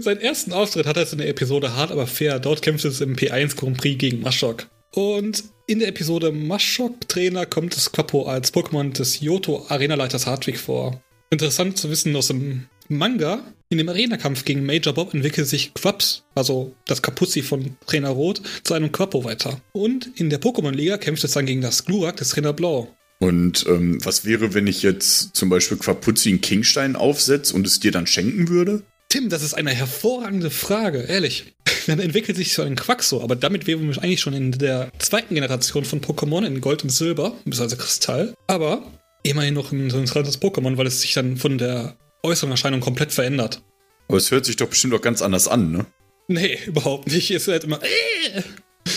Seinen 0.00 0.20
ersten 0.20 0.52
Auftritt 0.52 0.86
hat 0.86 0.96
er 0.96 1.10
in 1.12 1.18
der 1.18 1.28
Episode 1.28 1.76
Hart 1.76 1.90
aber 1.90 2.06
fair. 2.06 2.38
Dort 2.38 2.62
kämpft 2.62 2.84
es 2.84 3.00
im 3.00 3.16
P1 3.16 3.56
Grand 3.56 3.76
Prix 3.78 3.98
gegen 3.98 4.20
Maschok. 4.20 4.68
Und 4.92 5.44
in 5.66 5.78
der 5.78 5.88
Episode 5.88 6.32
Maschok 6.32 7.08
Trainer 7.08 7.46
kommt 7.46 7.76
das 7.76 7.92
Quapo 7.92 8.26
als 8.26 8.52
Pokémon 8.52 8.92
des 8.92 9.20
Yoto 9.20 9.66
Arenaleiters 9.68 10.26
Hartwig 10.26 10.58
vor. 10.58 11.00
Interessant 11.30 11.78
zu 11.78 11.90
wissen 11.90 12.16
aus 12.16 12.28
dem 12.28 12.66
Manga, 12.88 13.44
in 13.70 13.78
dem 13.78 13.88
Arena-Kampf 13.88 14.44
gegen 14.44 14.66
Major 14.66 14.92
Bob 14.92 15.14
entwickelt 15.14 15.46
sich 15.46 15.72
Quaps, 15.74 16.24
also 16.34 16.74
das 16.86 17.02
Kapuzzi 17.02 17.40
von 17.40 17.76
Trainer 17.86 18.08
Rot, 18.08 18.42
zu 18.64 18.74
einem 18.74 18.90
Quapo 18.90 19.22
weiter. 19.22 19.60
Und 19.72 20.10
in 20.16 20.28
der 20.28 20.40
Pokémon-Liga 20.40 20.98
kämpft 20.98 21.22
es 21.22 21.32
dann 21.32 21.46
gegen 21.46 21.60
das 21.60 21.84
Glurak 21.84 22.16
des 22.16 22.30
Trainer 22.30 22.52
Blau. 22.52 22.92
Und 23.20 23.64
ähm, 23.68 24.04
was 24.04 24.24
wäre, 24.24 24.54
wenn 24.54 24.66
ich 24.66 24.82
jetzt 24.82 25.36
zum 25.36 25.50
Beispiel 25.50 25.76
Quapuzzi 25.78 26.30
einen 26.30 26.40
Kingstein 26.40 26.96
aufsetze 26.96 27.54
und 27.54 27.64
es 27.66 27.78
dir 27.78 27.92
dann 27.92 28.08
schenken 28.08 28.48
würde? 28.48 28.82
Tim, 29.08 29.28
das 29.28 29.42
ist 29.42 29.54
eine 29.54 29.70
hervorragende 29.70 30.50
Frage, 30.50 31.00
ehrlich. 31.02 31.52
Dann 31.86 31.98
entwickelt 31.98 32.36
sich 32.36 32.52
so 32.52 32.62
ein 32.62 32.76
Quaxo, 32.76 33.22
aber 33.22 33.34
damit 33.34 33.66
wären 33.66 33.88
wir 33.88 34.02
eigentlich 34.02 34.20
schon 34.20 34.34
in 34.34 34.52
der 34.52 34.92
zweiten 34.98 35.34
Generation 35.34 35.84
von 35.84 36.00
Pokémon 36.00 36.46
in 36.46 36.60
Gold 36.60 36.84
und 36.84 36.90
Silber, 36.90 37.34
also 37.58 37.76
Kristall. 37.76 38.34
Aber 38.46 38.84
immerhin 39.22 39.54
noch 39.54 39.72
ein 39.72 39.90
interessantes 39.90 40.40
Pokémon, 40.40 40.76
weil 40.76 40.86
es 40.86 41.00
sich 41.00 41.14
dann 41.14 41.36
von 41.36 41.58
der 41.58 41.96
äußeren 42.22 42.50
Erscheinung 42.50 42.80
komplett 42.80 43.12
verändert. 43.12 43.62
Aber 44.08 44.18
es 44.18 44.30
hört 44.30 44.44
sich 44.44 44.56
doch 44.56 44.68
bestimmt 44.68 44.94
auch 44.94 45.02
ganz 45.02 45.22
anders 45.22 45.48
an, 45.48 45.70
ne? 45.70 45.86
Nee, 46.28 46.58
überhaupt 46.66 47.08
nicht. 47.08 47.30
Es 47.30 47.42
ist 47.42 47.48
halt 47.48 47.64
immer 47.64 47.80
äh, 47.82 48.42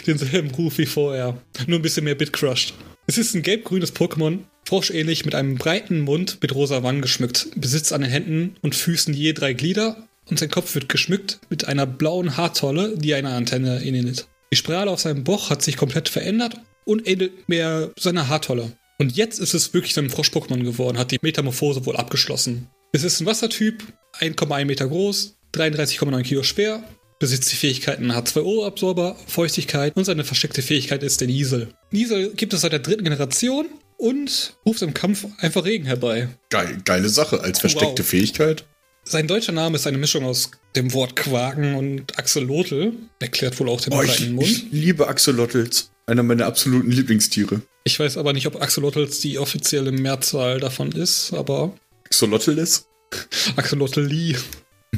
denselben 0.08 0.52
Ruf 0.52 0.78
wie 0.78 0.86
vorher. 0.86 1.42
Nur 1.68 1.80
ein 1.80 1.82
bisschen 1.82 2.06
mehr 2.06 2.16
bitcrushed. 2.16 2.74
Es 3.06 3.18
ist 3.18 3.36
ein 3.36 3.42
gelb-grünes 3.42 3.96
Pokémon, 3.96 4.40
froschähnlich 4.66 5.26
mit 5.26 5.36
einem 5.36 5.56
breiten 5.56 6.02
Mund 6.02 6.38
mit 6.42 6.56
rosa 6.56 6.84
Wangen 6.84 7.02
geschmückt, 7.02 7.50
besitzt 7.56 7.92
an 7.92 8.02
den 8.02 8.10
Händen 8.10 8.56
und 8.62 8.76
Füßen 8.76 9.14
je 9.14 9.34
drei 9.34 9.54
Glieder 9.54 10.08
und 10.30 10.40
sein 10.40 10.50
Kopf 10.50 10.74
wird 10.74 10.88
geschmückt 10.88 11.40
mit 11.50 11.68
einer 11.68 11.86
blauen 11.86 12.38
Haartolle, 12.38 12.98
die 12.98 13.14
eine 13.14 13.30
Antenne 13.30 13.84
ähnelt. 13.84 14.28
Die 14.52 14.58
Sprache 14.58 14.90
auf 14.90 15.02
seinem 15.02 15.24
Bauch 15.24 15.50
hat 15.50 15.62
sich 15.62 15.78
komplett 15.78 16.10
verändert 16.10 16.56
und 16.86 17.08
ähnelt 17.08 17.50
mehr 17.50 17.92
seiner 18.00 18.30
Haartolle. 18.30 18.72
Und 19.00 19.18
jetzt 19.18 19.40
ist 19.40 19.54
es 19.54 19.74
wirklich 19.74 19.98
ein 19.98 20.10
Frosch-Pokémon 20.10 20.64
geworden, 20.64 20.98
hat 20.98 21.12
die 21.12 21.20
Metamorphose 21.22 21.86
wohl 21.86 21.98
abgeschlossen. 21.98 22.68
Es 22.96 23.04
ist 23.04 23.20
ein 23.20 23.26
Wassertyp, 23.26 23.84
1,1 24.20 24.66
Meter 24.66 24.88
groß, 24.88 25.36
33,9 25.56 26.22
Kilo 26.22 26.44
schwer, 26.44 26.84
besitzt 27.20 27.52
die 27.52 27.56
Fähigkeiten 27.56 28.12
H2O-Absorber, 28.12 29.16
Feuchtigkeit 29.28 29.96
und 29.98 30.06
seine 30.06 30.24
versteckte 30.24 30.62
Fähigkeit 30.62 31.02
ist 31.02 31.20
der 31.20 31.28
Niesel. 31.28 31.70
Niesel 31.92 32.34
gibt 32.36 32.54
es 32.54 32.62
seit 32.62 32.72
der 32.72 32.80
dritten 32.80 33.04
Generation 33.04 33.66
und 33.98 34.56
ruft 34.66 34.84
im 34.84 34.94
Kampf 34.94 35.26
einfach 35.40 35.66
Regen 35.66 35.86
herbei. 35.86 36.30
Geil, 36.52 36.78
geile 36.86 37.10
Sache, 37.10 37.42
als 37.42 37.60
versteckte 37.60 38.04
Wow. 38.04 38.10
Fähigkeit. 38.10 38.66
Sein 39.06 39.28
deutscher 39.28 39.52
Name 39.54 39.76
ist 39.76 39.88
eine 39.88 39.98
Mischung 39.98 40.24
aus 40.24 40.52
dem 40.76 40.94
Wort 40.94 41.16
Quaken 41.16 41.74
und 41.76 42.18
Axolotl. 42.18 42.94
Erklärt 43.20 43.60
wohl 43.60 43.70
auch 43.70 43.82
den 43.82 43.92
Oh, 43.94 44.02
ich, 44.02 44.08
breiten 44.18 44.34
Mund. 44.34 44.48
ich 44.48 44.66
liebe 44.72 45.08
Axolotls. 45.08 45.90
Einer 46.06 46.24
meiner 46.24 46.46
absoluten 46.46 46.92
Lieblingstiere. 46.92 47.62
Ich 47.86 48.00
weiß 48.00 48.18
aber 48.18 48.34
nicht, 48.34 48.46
ob 48.48 48.62
Axolotls 48.62 49.20
die 49.20 49.40
offizielle 49.40 49.92
Mehrzahl 49.92 50.60
davon 50.60 50.92
ist, 50.92 51.34
aber 51.34 51.74
Axolotls? 52.14 52.88
Axolotli. 53.56 54.36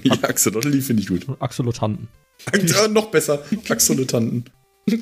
Ja, 0.03 0.13
Axolotl 0.23 0.81
finde 0.81 1.01
ich 1.01 1.07
gut. 1.07 1.25
Axolotanten. 1.39 2.09
Ja, 2.67 2.87
noch 2.89 3.09
besser. 3.11 3.45
Axolotanten. 3.69 4.45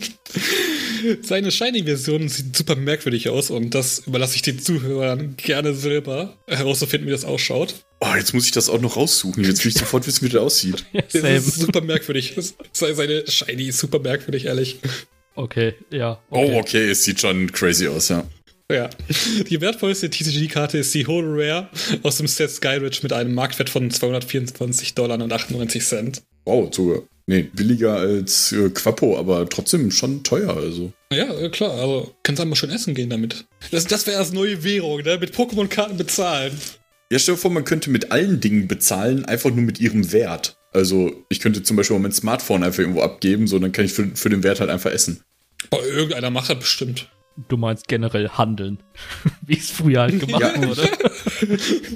Seine 1.24 1.52
Shiny-Version 1.52 2.30
sieht 2.30 2.56
super 2.56 2.76
merkwürdig 2.78 3.28
aus 3.30 3.50
und 3.50 3.72
das 3.76 4.04
überlasse 4.08 4.36
ich 4.38 4.42
den 4.44 4.60
Zuhörern 4.60 5.36
gerne 5.36 5.74
selber 5.74 6.38
herauszufinden, 6.48 7.08
wie 7.08 7.12
das 7.12 7.26
ausschaut. 7.26 7.84
Oh, 8.00 8.16
jetzt 8.16 8.34
muss 8.34 8.46
ich 8.46 8.52
das 8.52 8.70
auch 8.70 8.80
noch 8.80 8.96
raussuchen. 8.96 9.44
Jetzt 9.44 9.64
will 9.66 9.72
ich 9.72 9.78
sofort 9.78 10.08
wissen, 10.08 10.24
wie 10.26 10.30
der 10.30 10.42
aussieht. 10.42 10.86
Es 10.94 11.16
ist 11.16 11.60
super 11.60 11.82
merkwürdig. 11.82 12.36
Seine 12.72 13.26
Shiny 13.28 13.68
ist 13.70 13.80
super 13.80 14.00
merkwürdig, 14.00 14.46
ehrlich. 14.46 14.80
Okay, 15.36 15.74
ja. 15.92 16.22
Oh, 16.30 16.38
Okay. 16.46 16.60
okay, 16.60 16.90
es 16.92 17.04
sieht 17.04 17.20
schon 17.20 17.52
crazy 17.52 17.88
aus, 17.88 18.10
ja. 18.10 18.24
Ja. 18.72 18.90
Die 19.50 19.62
wertvollste 19.62 20.10
TCG-Karte 20.10 20.78
ist 20.78 20.94
die 20.94 21.06
Holo 21.06 21.34
Rare 21.34 21.70
aus 22.02 22.18
dem 22.18 22.28
Set 22.28 22.50
Skyridge 22.50 23.00
mit 23.04 23.14
einem 23.14 23.34
Marktwert 23.34 23.70
von 23.70 23.92
224 23.92 24.96
Dollar 24.96 25.22
und 25.22 25.32
98 25.32 25.84
Cent. 25.84 26.22
Wow, 26.46 26.74
sogar. 26.74 27.02
Nee, 27.26 27.44
billiger 27.54 27.96
als 27.96 28.52
äh, 28.52 28.70
Quappo, 28.70 29.18
aber 29.18 29.48
trotzdem 29.48 29.92
schon 29.92 30.24
teuer, 30.24 30.58
also. 30.58 30.92
Ja, 31.14 31.34
äh, 31.40 31.50
klar, 31.50 31.72
also 31.72 32.14
kannst 32.24 32.42
einfach 32.42 32.58
schön 32.58 32.70
essen 32.70 32.96
gehen 32.96 33.10
damit. 33.10 33.46
Das, 33.72 33.86
das 33.86 34.06
wäre 34.08 34.18
das 34.18 34.34
neue 34.34 34.64
Währung, 34.64 35.02
ne? 35.04 35.18
Mit 35.18 35.34
Pokémon-Karten 35.34 35.96
bezahlen. 35.96 36.52
Ja, 37.10 37.20
stell 37.20 37.36
dir 37.36 37.40
vor, 37.40 37.52
man 37.52 37.64
könnte 37.64 37.90
mit 37.92 38.12
allen 38.12 38.42
Dingen 38.42 38.68
bezahlen, 38.68 39.24
einfach 39.24 39.52
nur 39.52 39.64
mit 39.64 39.80
ihrem 39.80 40.12
Wert. 40.12 40.58
Also, 40.74 41.16
ich 41.30 41.40
könnte 41.40 41.64
zum 41.64 41.78
Beispiel 41.78 41.96
mal 41.96 42.04
mein 42.04 42.12
Smartphone 42.12 42.64
einfach 42.64 42.80
irgendwo 42.80 43.02
abgeben, 43.02 43.48
so 43.48 43.58
dann 43.58 43.72
kann 43.72 43.86
ich 43.86 43.94
für, 43.94 44.10
für 44.16 44.30
den 44.30 44.44
Wert 44.44 44.60
halt 44.60 44.70
einfach 44.70 44.92
essen. 44.92 45.22
Boah, 45.70 45.86
irgendeiner 45.86 46.30
macht 46.30 46.50
das 46.50 46.60
bestimmt. 46.60 47.08
Du 47.50 47.58
meinst 47.58 47.88
generell 47.88 48.30
handeln, 48.30 48.82
wie 49.46 49.58
es 49.58 49.72
früher 49.72 50.02
halt 50.02 50.20
gemacht 50.20 50.42
Ja. 50.42 50.68
wurde. 50.68 50.88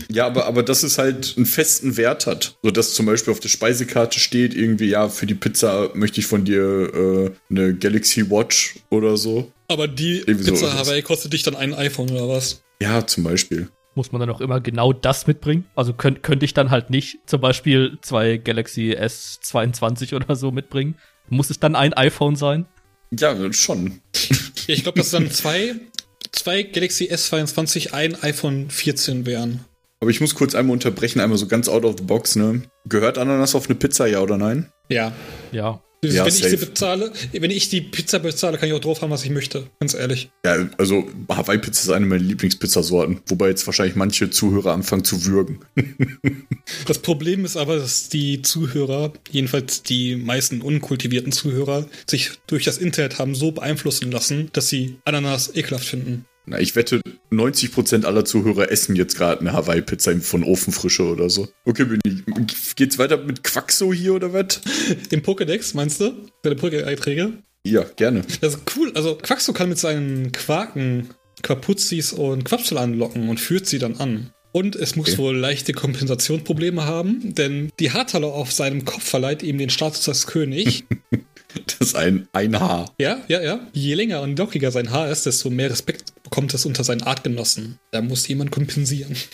Ja, 0.09 0.25
aber, 0.27 0.45
aber 0.45 0.63
dass 0.63 0.83
es 0.83 0.97
halt 0.97 1.33
einen 1.37 1.45
festen 1.45 1.95
Wert 1.97 2.25
hat. 2.27 2.57
So 2.63 2.71
dass 2.71 2.93
zum 2.93 3.05
Beispiel 3.05 3.31
auf 3.31 3.39
der 3.39 3.49
Speisekarte 3.49 4.19
steht, 4.19 4.53
irgendwie, 4.55 4.89
ja, 4.89 5.09
für 5.09 5.25
die 5.25 5.35
Pizza 5.35 5.89
möchte 5.93 6.19
ich 6.19 6.25
von 6.27 6.43
dir 6.45 6.61
äh, 6.93 7.31
eine 7.49 7.75
Galaxy 7.75 8.29
Watch 8.29 8.75
oder 8.89 9.15
so. 9.17 9.51
Aber 9.67 9.87
die 9.87 10.19
Irgendwie 10.19 10.43
so 10.45 10.51
Pizza 10.53 10.67
ist 10.67 10.73
es. 10.73 10.79
Hawaii 10.79 11.01
kostet 11.01 11.33
dich 11.33 11.43
dann 11.43 11.55
ein 11.55 11.73
iPhone 11.73 12.09
oder 12.09 12.27
was? 12.27 12.63
Ja, 12.81 13.05
zum 13.05 13.23
Beispiel. 13.23 13.69
Muss 13.95 14.11
man 14.11 14.19
dann 14.19 14.29
auch 14.29 14.41
immer 14.41 14.59
genau 14.61 14.93
das 14.93 15.27
mitbringen? 15.27 15.65
Also 15.75 15.93
könnt, 15.93 16.23
könnte 16.23 16.45
ich 16.45 16.53
dann 16.53 16.69
halt 16.71 16.89
nicht 16.89 17.17
zum 17.25 17.41
Beispiel 17.41 17.97
zwei 18.01 18.37
Galaxy 18.37 18.95
S22 18.99 20.15
oder 20.15 20.35
so 20.35 20.51
mitbringen? 20.51 20.95
Muss 21.29 21.49
es 21.49 21.59
dann 21.59 21.75
ein 21.75 21.93
iPhone 21.93 22.35
sein? 22.35 22.65
Ja, 23.11 23.53
schon. 23.53 24.01
Ich 24.69 24.83
glaube, 24.83 24.97
dass 24.99 25.11
dann 25.11 25.31
zwei, 25.31 25.75
zwei 26.33 26.61
Galaxy 26.63 27.05
S22, 27.05 27.93
ein 27.93 28.21
iPhone 28.21 28.69
14 28.69 29.25
wären. 29.25 29.63
Aber 30.01 30.11
ich 30.11 30.19
muss 30.19 30.35
kurz 30.35 30.55
einmal 30.55 30.73
unterbrechen, 30.73 31.21
einmal 31.21 31.37
so 31.37 31.47
ganz 31.47 31.69
out 31.69 31.85
of 31.85 31.95
the 31.97 32.03
box, 32.03 32.35
ne? 32.35 32.63
Gehört 32.83 33.17
Ananas 33.17 33.55
auf 33.55 33.69
eine 33.69 33.75
Pizza, 33.75 34.07
ja 34.07 34.19
oder 34.19 34.37
nein? 34.37 34.69
Ja. 34.89 35.13
Ja. 35.53 35.81
Ja, 36.03 36.25
wenn 36.25 36.27
ich 36.27 36.43
sie 36.43 36.57
bezahle, 36.57 37.11
wenn 37.31 37.51
ich 37.51 37.69
die 37.69 37.81
Pizza 37.81 38.19
bezahle, 38.19 38.57
kann 38.57 38.69
ich 38.69 38.75
auch 38.75 38.79
drauf 38.79 39.01
haben, 39.01 39.09
was 39.09 39.23
ich 39.23 39.31
möchte. 39.31 39.67
Ganz 39.79 39.95
ehrlich. 39.95 40.29
Ja, 40.45 40.69
also 40.77 41.07
Hawaii-Pizza 41.29 41.83
ist 41.83 41.89
eine 41.89 42.05
meiner 42.05 42.23
Lieblingspizzasorten, 42.23 43.21
wobei 43.27 43.49
jetzt 43.49 43.65
wahrscheinlich 43.65 43.95
manche 43.95 44.29
Zuhörer 44.29 44.73
anfangen 44.73 45.03
zu 45.03 45.25
würgen. 45.25 45.59
Das 46.85 46.99
Problem 46.99 47.45
ist 47.45 47.55
aber, 47.55 47.77
dass 47.77 48.09
die 48.09 48.41
Zuhörer, 48.41 49.13
jedenfalls 49.31 49.83
die 49.83 50.17
meisten 50.17 50.61
unkultivierten 50.61 51.31
Zuhörer, 51.31 51.87
sich 52.09 52.31
durch 52.47 52.65
das 52.65 52.77
Internet 52.77 53.19
haben 53.19 53.35
so 53.35 53.51
beeinflussen 53.51 54.11
lassen, 54.11 54.49
dass 54.51 54.67
sie 54.67 54.97
Ananas 55.05 55.55
ekelhaft 55.55 55.85
finden. 55.85 56.25
Na, 56.49 56.59
ich 56.59 56.75
wette, 56.77 57.01
90% 57.29 58.05
aller 58.05 58.23
Zuhörer 58.23 58.71
essen 58.71 58.95
jetzt 58.95 59.17
gerade 59.17 59.41
eine 59.41 59.51
Hawaii-Pizza 59.51 60.15
von 60.21 60.43
Ofenfrische 60.45 61.03
oder 61.03 61.29
so. 61.29 61.49
Okay, 61.65 61.83
Benni, 61.83 62.23
geht's 62.77 62.97
weiter 62.97 63.17
mit 63.17 63.43
Quaxo 63.43 63.91
hier 63.91 64.13
oder 64.13 64.31
was? 64.31 64.61
Im 65.11 65.21
Pokédex, 65.21 65.75
meinst 65.75 65.99
du? 65.99 66.13
Deine 66.43 66.55
Pokédex-Einträge? 66.55 67.33
Ja, 67.65 67.83
gerne. 67.97 68.21
Das 68.39 68.55
ist 68.55 68.61
cool. 68.77 68.93
Also 68.95 69.15
Quaxo 69.15 69.51
kann 69.51 69.67
mit 69.67 69.77
seinen 69.77 70.31
Quaken 70.31 71.09
Quapuzis 71.43 72.13
und 72.13 72.45
Quapsel 72.45 72.77
anlocken 72.77 73.27
und 73.27 73.39
führt 73.41 73.67
sie 73.67 73.77
dann 73.79 73.97
an. 73.97 74.31
Und 74.53 74.77
es 74.77 74.95
muss 74.95 75.09
Okay. 75.09 75.17
wohl 75.17 75.35
leichte 75.37 75.73
Kompensationsprobleme 75.73 76.85
haben, 76.85 77.35
denn 77.35 77.71
die 77.81 77.91
Haartalle 77.91 78.27
auf 78.27 78.53
seinem 78.53 78.85
Kopf 78.85 79.03
verleiht 79.03 79.43
ihm 79.43 79.57
den 79.57 79.69
Status 79.69 80.07
als 80.07 80.27
König. 80.27 80.85
Das 81.79 81.87
ist 81.89 81.95
ein, 81.95 82.27
ein 82.33 82.59
Haar. 82.59 82.93
ja, 82.99 83.19
ja, 83.29 83.41
ja. 83.41 83.59
Je 83.73 83.93
länger 83.95 84.21
und 84.21 84.37
lockiger 84.37 84.69
sein 84.69 84.91
Haar 84.91 85.09
ist, 85.09 85.25
desto 85.25 85.49
mehr 85.49 85.71
Respekt 85.71 86.13
bekommt 86.29 86.53
es 86.53 86.65
unter 86.65 86.83
seinen 86.83 87.03
Artgenossen. 87.03 87.79
Da 87.91 88.01
muss 88.01 88.27
jemand 88.27 88.51
kompensieren. 88.51 89.15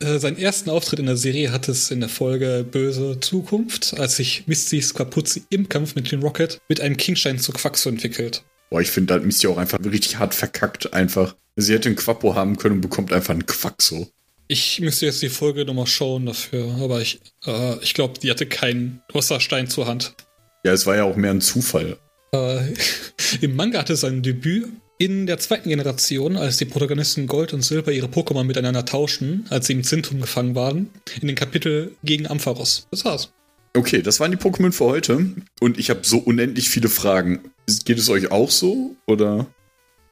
Äh, 0.00 0.18
Seinen 0.18 0.36
ersten 0.36 0.68
Auftritt 0.68 0.98
in 0.98 1.06
der 1.06 1.16
Serie 1.16 1.52
hat 1.52 1.68
es 1.68 1.92
in 1.92 2.00
der 2.00 2.08
Folge 2.08 2.66
Böse 2.68 3.20
Zukunft, 3.20 3.94
als 4.00 4.16
sich 4.16 4.48
Mistys 4.48 4.94
Quapuzzi 4.94 5.44
im 5.50 5.68
Kampf 5.68 5.94
mit 5.94 6.10
den 6.10 6.22
Rocket 6.22 6.58
mit 6.68 6.80
einem 6.80 6.96
Kingstein 6.96 7.38
zu 7.38 7.52
Quaxo 7.52 7.88
entwickelt. 7.88 8.42
Boah, 8.70 8.80
ich 8.80 8.90
finde, 8.90 9.08
da 9.08 9.14
hat 9.14 9.24
Misty 9.24 9.46
auch 9.46 9.58
einfach 9.58 9.78
richtig 9.84 10.18
hart 10.18 10.34
verkackt, 10.34 10.92
einfach. 10.92 11.36
Sie 11.54 11.72
hätte 11.72 11.88
einen 11.88 11.94
Quappo 11.94 12.34
haben 12.34 12.56
können 12.56 12.76
und 12.76 12.80
bekommt 12.80 13.12
einfach 13.12 13.32
einen 13.32 13.46
Quaxo. 13.46 14.08
Ich 14.48 14.80
müsste 14.80 15.06
jetzt 15.06 15.22
die 15.22 15.28
Folge 15.28 15.64
nochmal 15.64 15.86
schauen 15.86 16.26
dafür, 16.26 16.74
aber 16.80 17.00
ich, 17.00 17.20
äh, 17.46 17.76
ich 17.80 17.94
glaube, 17.94 18.18
die 18.18 18.30
hatte 18.30 18.46
keinen 18.46 19.02
Wasserstein 19.12 19.68
zur 19.68 19.86
Hand. 19.86 20.16
Ja, 20.64 20.72
es 20.72 20.84
war 20.84 20.96
ja 20.96 21.04
auch 21.04 21.16
mehr 21.16 21.30
ein 21.30 21.40
Zufall. 21.40 21.96
Äh, 22.34 22.74
Im 23.40 23.54
Manga 23.54 23.78
hatte 23.78 23.92
es 23.92 24.00
sein 24.00 24.22
Debüt 24.22 24.68
in 24.98 25.26
der 25.26 25.38
zweiten 25.38 25.68
Generation, 25.68 26.36
als 26.36 26.58
die 26.58 26.64
Protagonisten 26.64 27.26
Gold 27.26 27.52
und 27.52 27.62
Silber 27.62 27.92
ihre 27.92 28.06
Pokémon 28.06 28.44
miteinander 28.44 28.84
tauschen, 28.84 29.46
als 29.50 29.66
sie 29.66 29.72
im 29.72 29.84
Zentrum 29.84 30.20
gefangen 30.20 30.54
waren, 30.54 30.90
in 31.20 31.26
den 31.26 31.36
Kapitel 31.36 31.96
gegen 32.04 32.26
Ampharos. 32.26 32.86
Das 32.90 33.04
war's. 33.04 33.32
Okay, 33.74 34.02
das 34.02 34.20
waren 34.20 34.30
die 34.30 34.36
Pokémon 34.36 34.72
für 34.72 34.84
heute. 34.84 35.34
Und 35.60 35.78
ich 35.78 35.90
habe 35.90 36.00
so 36.02 36.18
unendlich 36.18 36.68
viele 36.68 36.88
Fragen. 36.88 37.40
Geht 37.84 37.98
es 37.98 38.10
euch 38.10 38.30
auch 38.30 38.50
so? 38.50 38.96
Oder? 39.06 39.46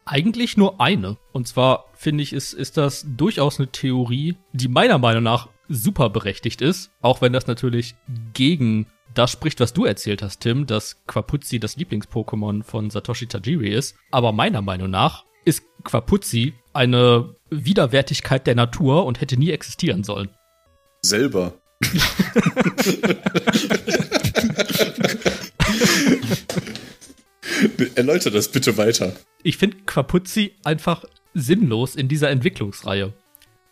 Eigentlich 0.07 0.57
nur 0.57 0.81
eine. 0.81 1.19
Und 1.33 1.47
zwar 1.47 1.87
finde 1.95 2.23
ich, 2.23 2.33
ist, 2.33 2.55
ist 2.55 2.77
das 2.77 3.05
durchaus 3.17 3.59
eine 3.59 3.71
Theorie, 3.71 4.37
die 4.53 4.69
meiner 4.69 4.99
Meinung 4.99 5.23
nach 5.23 5.49
super 5.69 6.11
berechtigt 6.11 6.63
ist. 6.63 6.91
Auch 7.03 7.21
wenn 7.21 7.33
das 7.33 7.47
natürlich 7.47 7.95
gegen 8.33 8.87
das 9.15 9.33
spricht, 9.33 9.61
was 9.61 9.73
du 9.73 9.85
erzählt 9.85 10.23
hast, 10.23 10.41
Tim, 10.41 10.67
dass 10.67 11.05
Quapuzzi 11.07 11.59
das 11.59 11.77
Lieblings-Pokémon 11.77 12.63
von 12.63 12.91
Satoshi 12.91 13.27
Tajiri 13.27 13.71
ist. 13.71 13.97
Aber 14.11 14.33
meiner 14.33 14.63
Meinung 14.63 14.91
nach 14.91 15.25
ist 15.45 15.63
Quapuzzi 15.85 16.55
eine 16.73 17.35
Widerwärtigkeit 17.51 18.47
der 18.47 18.55
Natur 18.55 19.07
und 19.07 19.21
hätte 19.21 19.37
nie 19.37 19.51
existieren 19.51 20.05
sollen. 20.05 20.31
Selber. 21.03 21.55
Erläutert 27.95 28.35
das 28.35 28.49
bitte 28.49 28.77
weiter. 28.77 29.15
Ich 29.43 29.57
finde 29.57 29.79
Quapuzzi 29.87 30.53
einfach 30.65 31.05
sinnlos 31.35 31.97
in 31.97 32.09
dieser 32.09 32.31
Entwicklungsreihe. 32.31 33.15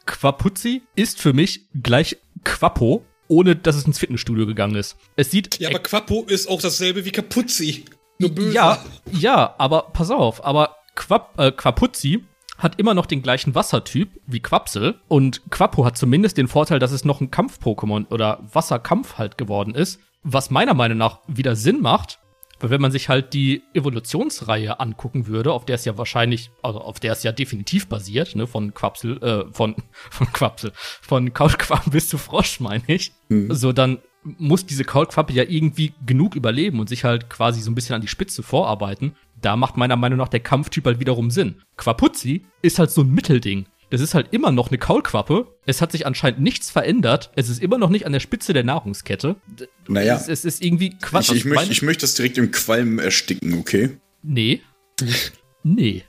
Quapuzzi 0.06 0.82
ist 0.96 1.20
für 1.20 1.34
mich 1.34 1.66
gleich 1.82 2.16
Quappo, 2.44 3.04
ohne 3.28 3.56
dass 3.56 3.76
es 3.76 3.84
ins 3.84 3.98
Fitnessstudio 3.98 4.46
gegangen 4.46 4.74
ist. 4.74 4.96
Es 5.16 5.30
sieht 5.30 5.58
Ja, 5.60 5.68
aber 5.68 5.78
Quappo 5.78 6.24
ist 6.24 6.48
auch 6.48 6.60
dasselbe 6.60 7.04
wie 7.04 7.10
Kapuzzi. 7.10 7.84
Nur 8.18 8.30
böse. 8.30 8.52
Ja, 8.52 8.84
ja, 9.12 9.54
aber 9.58 9.90
pass 9.92 10.10
auf, 10.10 10.44
aber 10.44 10.76
Quap, 10.96 11.34
äh, 11.38 11.52
Quapuzzi 11.52 12.24
hat 12.58 12.80
immer 12.80 12.92
noch 12.92 13.06
den 13.06 13.22
gleichen 13.22 13.54
Wassertyp 13.54 14.10
wie 14.26 14.40
Quapsel 14.40 14.96
und 15.06 15.48
Quappo 15.50 15.84
hat 15.84 15.96
zumindest 15.96 16.36
den 16.36 16.48
Vorteil, 16.48 16.80
dass 16.80 16.90
es 16.90 17.04
noch 17.04 17.20
ein 17.20 17.30
Kampf-Pokémon 17.30 18.08
oder 18.10 18.40
Wasserkampf 18.52 19.16
halt 19.16 19.38
geworden 19.38 19.76
ist, 19.76 20.00
was 20.24 20.50
meiner 20.50 20.74
Meinung 20.74 20.98
nach 20.98 21.20
wieder 21.28 21.54
Sinn 21.54 21.80
macht, 21.80 22.18
weil 22.60 22.70
wenn 22.70 22.80
man 22.80 22.92
sich 22.92 23.08
halt 23.08 23.34
die 23.34 23.62
Evolutionsreihe 23.74 24.80
angucken 24.80 25.26
würde, 25.26 25.52
auf 25.52 25.64
der 25.64 25.76
es 25.76 25.84
ja 25.84 25.96
wahrscheinlich, 25.98 26.50
also 26.62 26.80
auf 26.80 27.00
der 27.00 27.12
es 27.12 27.22
ja 27.22 27.32
definitiv 27.32 27.88
basiert, 27.88 28.34
ne, 28.36 28.46
von 28.46 28.74
Quapsel, 28.74 29.22
äh, 29.22 29.52
von, 29.52 29.76
von 30.10 30.32
Quapsel, 30.32 30.72
von 30.74 31.32
Kaulquappen 31.32 31.92
bis 31.92 32.08
zu 32.08 32.18
Frosch, 32.18 32.60
meine 32.60 32.84
ich, 32.86 33.12
so 33.50 33.72
dann 33.72 33.98
muss 34.22 34.66
diese 34.66 34.84
Kaulquappe 34.84 35.32
ja 35.32 35.44
irgendwie 35.44 35.94
genug 36.04 36.34
überleben 36.34 36.80
und 36.80 36.88
sich 36.88 37.04
halt 37.04 37.30
quasi 37.30 37.60
so 37.60 37.70
ein 37.70 37.74
bisschen 37.74 37.94
an 37.94 38.02
die 38.02 38.08
Spitze 38.08 38.42
vorarbeiten. 38.42 39.14
Da 39.40 39.56
macht 39.56 39.76
meiner 39.76 39.96
Meinung 39.96 40.18
nach 40.18 40.28
der 40.28 40.40
Kampftyp 40.40 40.84
halt 40.84 41.00
wiederum 41.00 41.30
Sinn. 41.30 41.62
Quapuzzi 41.76 42.44
ist 42.60 42.78
halt 42.78 42.90
so 42.90 43.02
ein 43.02 43.10
Mittelding. 43.10 43.66
Das 43.90 44.00
ist 44.00 44.14
halt 44.14 44.28
immer 44.32 44.52
noch 44.52 44.68
eine 44.68 44.78
Kaulquappe. 44.78 45.46
Es 45.64 45.80
hat 45.80 45.92
sich 45.92 46.04
anscheinend 46.06 46.40
nichts 46.40 46.70
verändert. 46.70 47.30
Es 47.36 47.48
ist 47.48 47.62
immer 47.62 47.78
noch 47.78 47.88
nicht 47.88 48.04
an 48.06 48.12
der 48.12 48.20
Spitze 48.20 48.52
der 48.52 48.64
Nahrungskette. 48.64 49.36
D- 49.46 49.66
Naja. 49.88 50.16
Es, 50.16 50.28
es 50.28 50.44
ist 50.44 50.62
irgendwie 50.62 50.90
Quatsch. 50.90 51.30
Ich, 51.30 51.36
ich, 51.36 51.44
Aus 51.46 51.50
möchte, 51.50 51.72
ich 51.72 51.82
möchte 51.82 52.00
das 52.02 52.14
direkt 52.14 52.36
im 52.38 52.50
Qualm 52.50 52.98
ersticken, 52.98 53.58
okay? 53.58 53.96
Nee. 54.22 54.60
nee. 55.62 56.02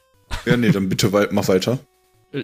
Ja, 0.46 0.58
nee, 0.58 0.72
dann 0.72 0.90
bitte 0.90 1.12
wei 1.14 1.28
mach 1.32 1.48
weiter. 1.48 1.80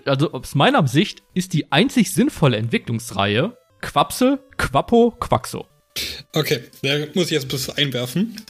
Also 0.06 0.32
aus 0.32 0.56
meiner 0.56 0.88
Sicht 0.88 1.22
ist 1.34 1.54
die 1.54 1.72
einzig 1.72 2.12
sinnvolle 2.14 2.58
Entwicklungsreihe 2.58 3.58
Quapsel, 3.82 4.40
Quappo, 4.58 5.12
Quaxo. 5.20 5.68
Okay, 6.34 6.62
da 6.82 7.06
muss 7.14 7.26
ich 7.26 7.32
jetzt 7.32 7.46
ein 7.46 7.50
bisschen 7.50 7.78
einwerfen. 7.78 8.42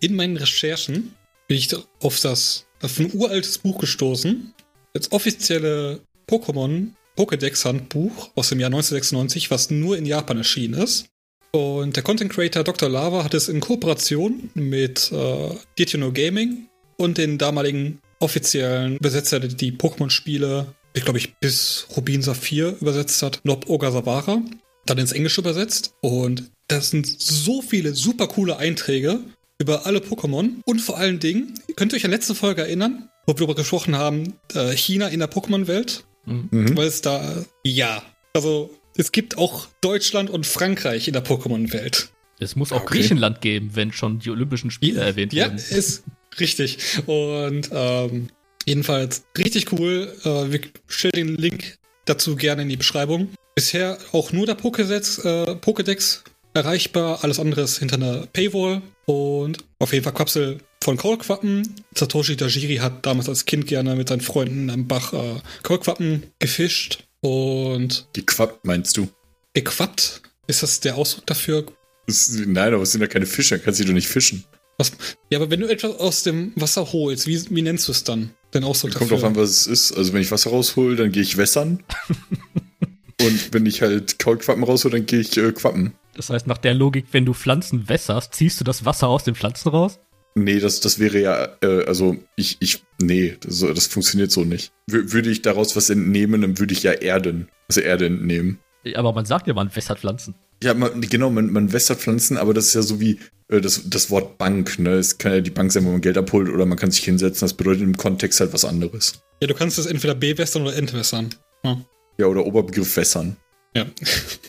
In 0.00 0.16
meinen 0.16 0.36
Recherchen 0.36 1.14
bin 1.46 1.56
ich 1.58 1.68
auf 2.00 2.18
das 2.20 2.66
auf 2.82 2.98
ein 2.98 3.10
uraltes 3.12 3.58
Buch 3.58 3.78
gestoßen. 3.78 4.52
Das 4.94 5.12
offizielle 5.12 6.00
Pokémon 6.30 6.92
Pokédex-Handbuch 7.16 8.30
aus 8.34 8.48
dem 8.48 8.60
Jahr 8.60 8.68
1996, 8.68 9.50
was 9.50 9.70
nur 9.70 9.98
in 9.98 10.06
Japan 10.06 10.38
erschienen 10.38 10.74
ist. 10.74 11.06
Und 11.52 11.96
der 11.96 12.02
Content 12.02 12.32
Creator 12.32 12.62
Dr. 12.62 12.88
Lava 12.88 13.24
hat 13.24 13.34
es 13.34 13.48
in 13.48 13.60
Kooperation 13.60 14.50
mit 14.54 15.10
äh, 15.10 15.50
Did 15.78 15.90
You 15.90 15.98
Know 15.98 16.12
Gaming 16.12 16.68
und 16.96 17.18
den 17.18 17.38
damaligen 17.38 17.98
offiziellen 18.20 18.96
Übersetzer, 18.96 19.40
der 19.40 19.50
die 19.50 19.72
Pokémon-Spiele, 19.72 20.74
ich 20.94 21.04
glaube 21.04 21.18
ich, 21.18 21.34
bis 21.38 21.88
Rubin 21.96 22.22
Saphir 22.22 22.76
übersetzt 22.80 23.22
hat, 23.22 23.40
Nob 23.42 23.68
Ogasawara, 23.68 24.42
dann 24.86 24.98
ins 24.98 25.12
Englische 25.12 25.40
übersetzt. 25.40 25.94
Und 26.00 26.50
das 26.68 26.90
sind 26.90 27.06
so 27.06 27.62
viele 27.62 27.94
super 27.94 28.28
coole 28.28 28.58
Einträge 28.58 29.20
über 29.58 29.86
alle 29.86 29.98
Pokémon. 29.98 30.60
Und 30.64 30.80
vor 30.80 30.98
allen 30.98 31.18
Dingen, 31.18 31.54
könnt 31.74 31.92
ihr 31.92 31.96
euch 31.96 32.04
an 32.04 32.12
letzte 32.12 32.34
Folge 32.34 32.62
erinnern, 32.62 33.08
wo 33.26 33.32
wir 33.32 33.36
darüber 33.36 33.54
gesprochen 33.56 33.96
haben, 33.96 34.34
äh, 34.54 34.76
China 34.76 35.08
in 35.08 35.18
der 35.18 35.30
Pokémon-Welt? 35.30 36.04
Mhm. 36.50 36.76
Weil 36.76 36.86
es 36.88 37.00
da, 37.02 37.44
ja, 37.64 38.02
also 38.34 38.70
es 38.96 39.12
gibt 39.12 39.38
auch 39.38 39.66
Deutschland 39.80 40.30
und 40.30 40.46
Frankreich 40.46 41.06
in 41.08 41.12
der 41.14 41.24
Pokémon-Welt. 41.24 42.10
Es 42.38 42.56
muss 42.56 42.72
auch 42.72 42.82
Okay. 42.82 42.98
Griechenland 42.98 43.40
geben, 43.40 43.70
wenn 43.74 43.92
schon 43.92 44.18
die 44.18 44.30
Olympischen 44.30 44.70
Spiele 44.70 45.00
erwähnt 45.02 45.32
Ja, 45.32 45.46
wurden. 45.46 45.56
ist 45.58 46.04
richtig. 46.38 46.78
Und 47.06 47.68
ähm, 47.72 48.28
jedenfalls 48.66 49.24
richtig 49.36 49.72
cool. 49.72 50.12
Äh, 50.24 50.50
wir 50.50 50.60
stellen 50.88 51.12
den 51.28 51.36
Link 51.36 51.78
dazu 52.06 52.36
gerne 52.36 52.62
in 52.62 52.68
die 52.68 52.76
Beschreibung. 52.76 53.28
Bisher 53.54 53.98
auch 54.12 54.32
nur 54.32 54.46
der 54.46 54.56
Pokédex, 54.58 55.22
äh, 55.24 55.50
Pokédex 55.56 56.20
erreichbar. 56.54 57.22
Alles 57.22 57.38
andere 57.38 57.60
ist 57.62 57.78
hinter 57.78 57.96
einer 57.96 58.26
Paywall. 58.32 58.80
Und 59.06 59.58
auf 59.78 59.92
jeden 59.92 60.04
Fall 60.04 60.14
Kapsel 60.14 60.58
von 60.82 60.96
Kaulquappen. 60.96 61.74
Satoshi 61.94 62.36
Tajiri 62.36 62.76
hat 62.76 63.04
damals 63.06 63.28
als 63.28 63.44
Kind 63.44 63.66
gerne 63.66 63.96
mit 63.96 64.08
seinen 64.08 64.20
Freunden 64.20 64.70
am 64.70 64.86
Bach 64.88 65.12
äh, 65.12 65.40
Kaulquappen 65.62 66.22
gefischt 66.38 67.04
und 67.20 68.08
Gequappt 68.14 68.64
meinst 68.64 68.96
du? 68.96 69.08
gequappt. 69.54 70.22
Ist 70.46 70.62
das 70.62 70.80
der 70.80 70.96
Ausdruck 70.96 71.26
dafür? 71.26 71.66
Das, 72.06 72.30
nein, 72.30 72.72
aber 72.72 72.82
es 72.82 72.92
sind 72.92 73.00
ja 73.02 73.06
keine 73.08 73.26
Fische, 73.26 73.58
kannst 73.58 73.78
du 73.80 73.84
die 73.84 73.88
doch 73.88 73.94
nicht 73.94 74.08
fischen. 74.08 74.44
Was? 74.78 74.92
Ja, 75.28 75.38
aber 75.38 75.50
wenn 75.50 75.60
du 75.60 75.66
etwas 75.68 75.96
aus 75.98 76.22
dem 76.22 76.52
Wasser 76.56 76.92
holst, 76.92 77.26
wie, 77.26 77.38
wie 77.50 77.62
nennst 77.62 77.86
du 77.88 77.92
es 77.92 78.02
dann? 78.04 78.30
Den 78.54 78.64
Ausdruck 78.64 78.92
Kommt 78.92 79.10
dafür? 79.10 79.18
drauf 79.18 79.26
an, 79.28 79.36
was 79.36 79.50
es 79.50 79.66
ist. 79.66 79.92
Also 79.92 80.12
wenn 80.12 80.22
ich 80.22 80.30
Wasser 80.30 80.50
raushol, 80.50 80.96
dann 80.96 81.12
gehe 81.12 81.22
ich 81.22 81.36
wässern. 81.36 81.82
Und 83.20 83.52
wenn 83.52 83.66
ich 83.66 83.82
halt 83.82 84.18
Kaulquappen 84.18 84.64
raushol, 84.64 84.90
dann 84.90 85.04
gehe 85.04 85.20
ich 85.20 85.36
äh, 85.36 85.52
quappen. 85.52 85.92
Das 86.14 86.30
heißt, 86.30 86.46
nach 86.46 86.58
der 86.58 86.72
Logik, 86.74 87.06
wenn 87.12 87.26
du 87.26 87.34
Pflanzen 87.34 87.88
wässerst, 87.88 88.34
ziehst 88.34 88.58
du 88.60 88.64
das 88.64 88.84
Wasser 88.86 89.08
aus 89.08 89.24
den 89.24 89.34
Pflanzen 89.34 89.68
raus? 89.68 89.98
Nee, 90.34 90.60
das, 90.60 90.80
das 90.80 90.98
wäre 90.98 91.20
ja, 91.20 91.48
äh, 91.60 91.84
also 91.86 92.16
ich, 92.36 92.56
ich, 92.60 92.84
nee, 93.00 93.36
das, 93.40 93.60
das 93.60 93.86
funktioniert 93.88 94.30
so 94.30 94.44
nicht. 94.44 94.72
W 94.86 95.12
würde 95.12 95.30
ich 95.30 95.42
daraus 95.42 95.74
was 95.76 95.90
entnehmen, 95.90 96.42
dann 96.42 96.58
würde 96.58 96.72
ich 96.72 96.82
ja 96.82 96.92
Erden, 96.92 97.48
also 97.68 97.80
Erde 97.80 98.06
entnehmen. 98.06 98.60
Aber 98.94 99.12
man 99.12 99.24
sagt 99.24 99.46
ja, 99.46 99.54
man 99.54 99.74
wässert 99.74 99.98
Pflanzen. 99.98 100.34
Ja, 100.62 100.74
man, 100.74 101.00
genau, 101.00 101.30
man, 101.30 101.52
man 101.52 101.72
wässert 101.72 102.00
Pflanzen, 102.00 102.36
aber 102.36 102.54
das 102.54 102.66
ist 102.66 102.74
ja 102.74 102.82
so 102.82 103.00
wie 103.00 103.18
äh, 103.48 103.60
das, 103.60 103.88
das 103.88 104.10
Wort 104.10 104.38
Bank, 104.38 104.78
ne? 104.78 104.92
Es 104.92 105.18
kann 105.18 105.32
ja 105.32 105.40
die 105.40 105.50
Bank 105.50 105.72
sein, 105.72 105.84
wo 105.84 105.90
man 105.90 106.00
Geld 106.00 106.18
abholt 106.18 106.48
oder 106.48 106.66
man 106.66 106.78
kann 106.78 106.90
sich 106.90 107.04
hinsetzen. 107.04 107.46
Das 107.46 107.54
bedeutet 107.54 107.82
im 107.82 107.96
Kontext 107.96 108.40
halt 108.40 108.52
was 108.52 108.64
anderes. 108.64 109.22
Ja, 109.40 109.48
du 109.48 109.54
kannst 109.54 109.78
es 109.78 109.86
entweder 109.86 110.14
bewässern 110.14 110.62
oder 110.62 110.76
entwässern. 110.76 111.30
Ja. 111.64 111.80
Ja, 112.18 112.26
oder 112.26 112.44
Oberbegriff 112.44 112.96
wässern. 112.96 113.36
Ja. 113.74 113.86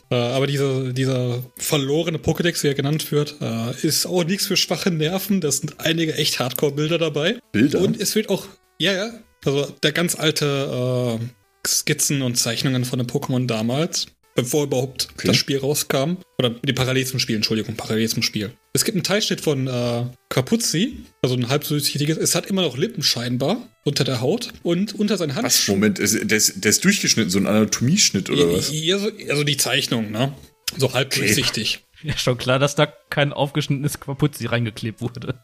Äh, 0.09 0.15
Aber 0.15 0.45
dieser, 0.45 0.91
dieser 0.91 1.41
verlorene 1.55 2.17
Pokédex, 2.17 2.63
wie 2.63 2.67
er 2.67 2.73
genannt 2.73 3.13
wird, 3.13 3.37
äh, 3.39 3.71
ist 3.81 4.05
auch 4.05 4.25
nichts 4.25 4.45
für 4.45 4.57
schwache 4.57 4.91
Nerven. 4.91 5.39
Da 5.39 5.49
sind 5.49 5.79
einige 5.79 6.15
echt 6.15 6.37
Hardcore-Bilder 6.37 6.97
dabei. 6.97 7.39
Bilder? 7.53 7.79
Und 7.79 7.97
es 7.97 8.13
wird 8.13 8.27
auch, 8.27 8.45
ja, 8.77 8.91
ja, 8.91 9.13
also 9.45 9.67
der 9.83 9.93
ganz 9.93 10.15
alte 10.15 11.19
äh, 11.21 11.25
Skizzen 11.65 12.23
und 12.23 12.35
Zeichnungen 12.35 12.83
von 12.83 12.99
den 12.99 13.07
Pokémon 13.07 13.47
damals, 13.47 14.07
bevor 14.35 14.63
überhaupt 14.65 15.09
Okay. 15.15 15.27
das 15.27 15.37
Spiel 15.37 15.57
rauskam. 15.57 16.17
Oder 16.37 16.49
die 16.51 16.73
parallel 16.73 17.05
zum 17.05 17.19
Spiel, 17.19 17.35
Entschuldigung, 17.35 17.75
parallel 17.75 18.07
zum 18.09 18.23
Spiel. 18.23 18.51
Es 18.73 18.85
gibt 18.85 18.95
einen 18.95 19.03
Teilschnitt 19.03 19.41
von 19.41 19.67
äh, 19.67 20.05
Capuzzi, 20.29 20.97
also 21.21 21.35
ein 21.35 21.49
halb 21.49 21.67
durchsichtiges. 21.67 22.17
Es 22.17 22.35
hat 22.35 22.45
immer 22.45 22.61
noch 22.61 22.77
Lippen 22.77 23.03
scheinbar 23.03 23.67
unter 23.83 24.03
der 24.03 24.21
Haut 24.21 24.49
und 24.63 24.95
unter 24.95 25.17
seinen 25.17 25.31
was? 25.31 25.43
Handschuhen. 25.43 25.79
Moment, 25.79 25.99
ist, 25.99 26.17
der, 26.29 26.37
ist, 26.37 26.63
der 26.63 26.69
ist 26.69 26.83
durchgeschnitten, 26.85 27.29
so 27.29 27.39
ein 27.39 27.47
Anatomieschnitt 27.47 28.29
oder 28.29 28.51
was? 28.53 28.71
Ja, 28.71 28.97
so, 28.99 29.09
also 29.29 29.43
die 29.43 29.57
Zeichnung, 29.57 30.11
ne? 30.11 30.33
So 30.77 30.93
halb 30.93 31.07
Okay. 31.07 31.25
durchsichtig. 31.25 31.79
Ja, 32.03 32.17
schon 32.17 32.35
klar, 32.39 32.57
dass 32.57 32.73
da 32.73 32.87
kein 33.11 33.31
aufgeschnittenes 33.31 33.99
Quapuzzi 33.99 34.47
reingeklebt 34.47 35.01
wurde. 35.01 35.39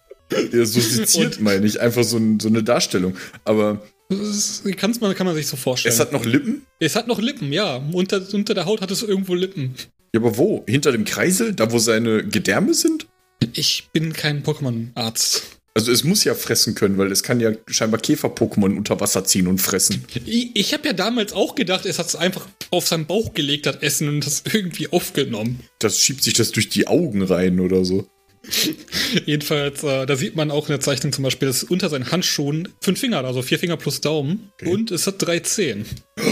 Ja, 0.52 0.66
so 0.66 0.80
seziert 0.80 1.40
meine 1.40 1.68
ich, 1.68 1.80
einfach 1.80 2.04
so, 2.04 2.18
ein, 2.18 2.40
so 2.40 2.48
eine 2.48 2.64
Darstellung. 2.64 3.16
Aber 3.46 3.84
kann's 4.10 5.02
man, 5.02 5.14
kann 5.16 5.28
man 5.28 5.36
sich 5.36 5.48
so 5.48 5.58
vorstellen. 5.58 5.94
es 5.94 6.00
hat 6.00 6.12
noch 6.12 6.26
Lippen? 6.26 6.66
es 6.80 6.96
hat 6.96 7.08
noch 7.08 7.20
Lippen, 7.20 7.52
ja. 7.52 7.78
Unter, 7.92 8.22
unter 8.34 8.54
der 8.54 8.66
Haut 8.66 8.82
hat 8.82 8.92
es 8.92 9.04
irgendwo 9.04 9.34
Lippen. 9.34 9.76
Ja, 10.14 10.22
aber 10.22 10.38
wo? 10.38 10.64
Hinter 10.68 10.92
dem 10.92 11.06
Kreisel? 11.06 11.54
Da, 11.54 11.72
wo 11.72 11.80
seine 11.80 12.24
Gedärme 12.24 12.74
sind? 12.74 13.08
Ich 13.54 13.90
bin 13.92 14.14
kein 14.14 14.44
Pokémon-Arzt. 14.44 15.44
Also 15.78 15.92
es 15.92 16.04
muss 16.04 16.24
ja 16.24 16.34
fressen 16.34 16.74
können, 16.74 16.98
weil 16.98 17.12
es 17.12 17.22
kann 17.22 17.40
ja 17.40 17.52
scheinbar 17.68 18.00
Käfer-Pokémon 18.00 18.76
unter 18.76 19.00
Wasser 19.00 19.26
ziehen 19.26 19.46
und 19.46 19.60
fressen. 19.60 20.06
Ich, 20.26 20.56
ich 20.56 20.74
habe 20.74 20.88
ja 20.88 20.94
damals 20.94 21.34
auch 21.34 21.54
gedacht, 21.54 21.86
es 21.86 22.00
hat 22.00 22.08
es 22.08 22.16
einfach 22.16 22.48
auf 22.72 22.88
seinen 22.88 23.06
Bauch 23.06 23.36
gelegt, 23.36 23.68
das 23.68 23.76
Essen 23.78 24.10
und 24.10 24.26
das 24.26 24.42
irgendwie 24.52 24.92
aufgenommen. 24.92 25.60
Das 25.78 26.00
schiebt 26.00 26.24
sich 26.24 26.34
das 26.34 26.52
durch 26.52 26.70
die 26.70 26.88
Augen 26.88 27.22
rein 27.22 27.60
oder 27.60 27.86
so. 27.86 28.08
Jedenfalls, 29.26 29.84
äh, 29.84 30.06
da 30.06 30.16
sieht 30.16 30.36
man 30.36 30.52
auch 30.52 30.68
in 30.68 30.74
der 30.74 30.80
Zeichnung 30.80 31.12
zum 31.14 31.24
Beispiel, 31.24 31.48
dass 31.48 31.64
unter 31.64 31.90
seinen 31.90 32.12
Handschuhen 32.12 32.70
fünf 32.82 33.00
Finger, 33.00 33.18
hat, 33.18 33.26
also 33.26 33.42
vier 33.42 33.60
Finger 33.60 33.78
plus 33.78 34.02
Daumen. 34.02 34.52
Okay. 34.54 34.72
Und 34.72 34.92
es 34.92 35.08
hat 35.08 35.16
drei 35.20 35.40
Zehen. 35.40 35.86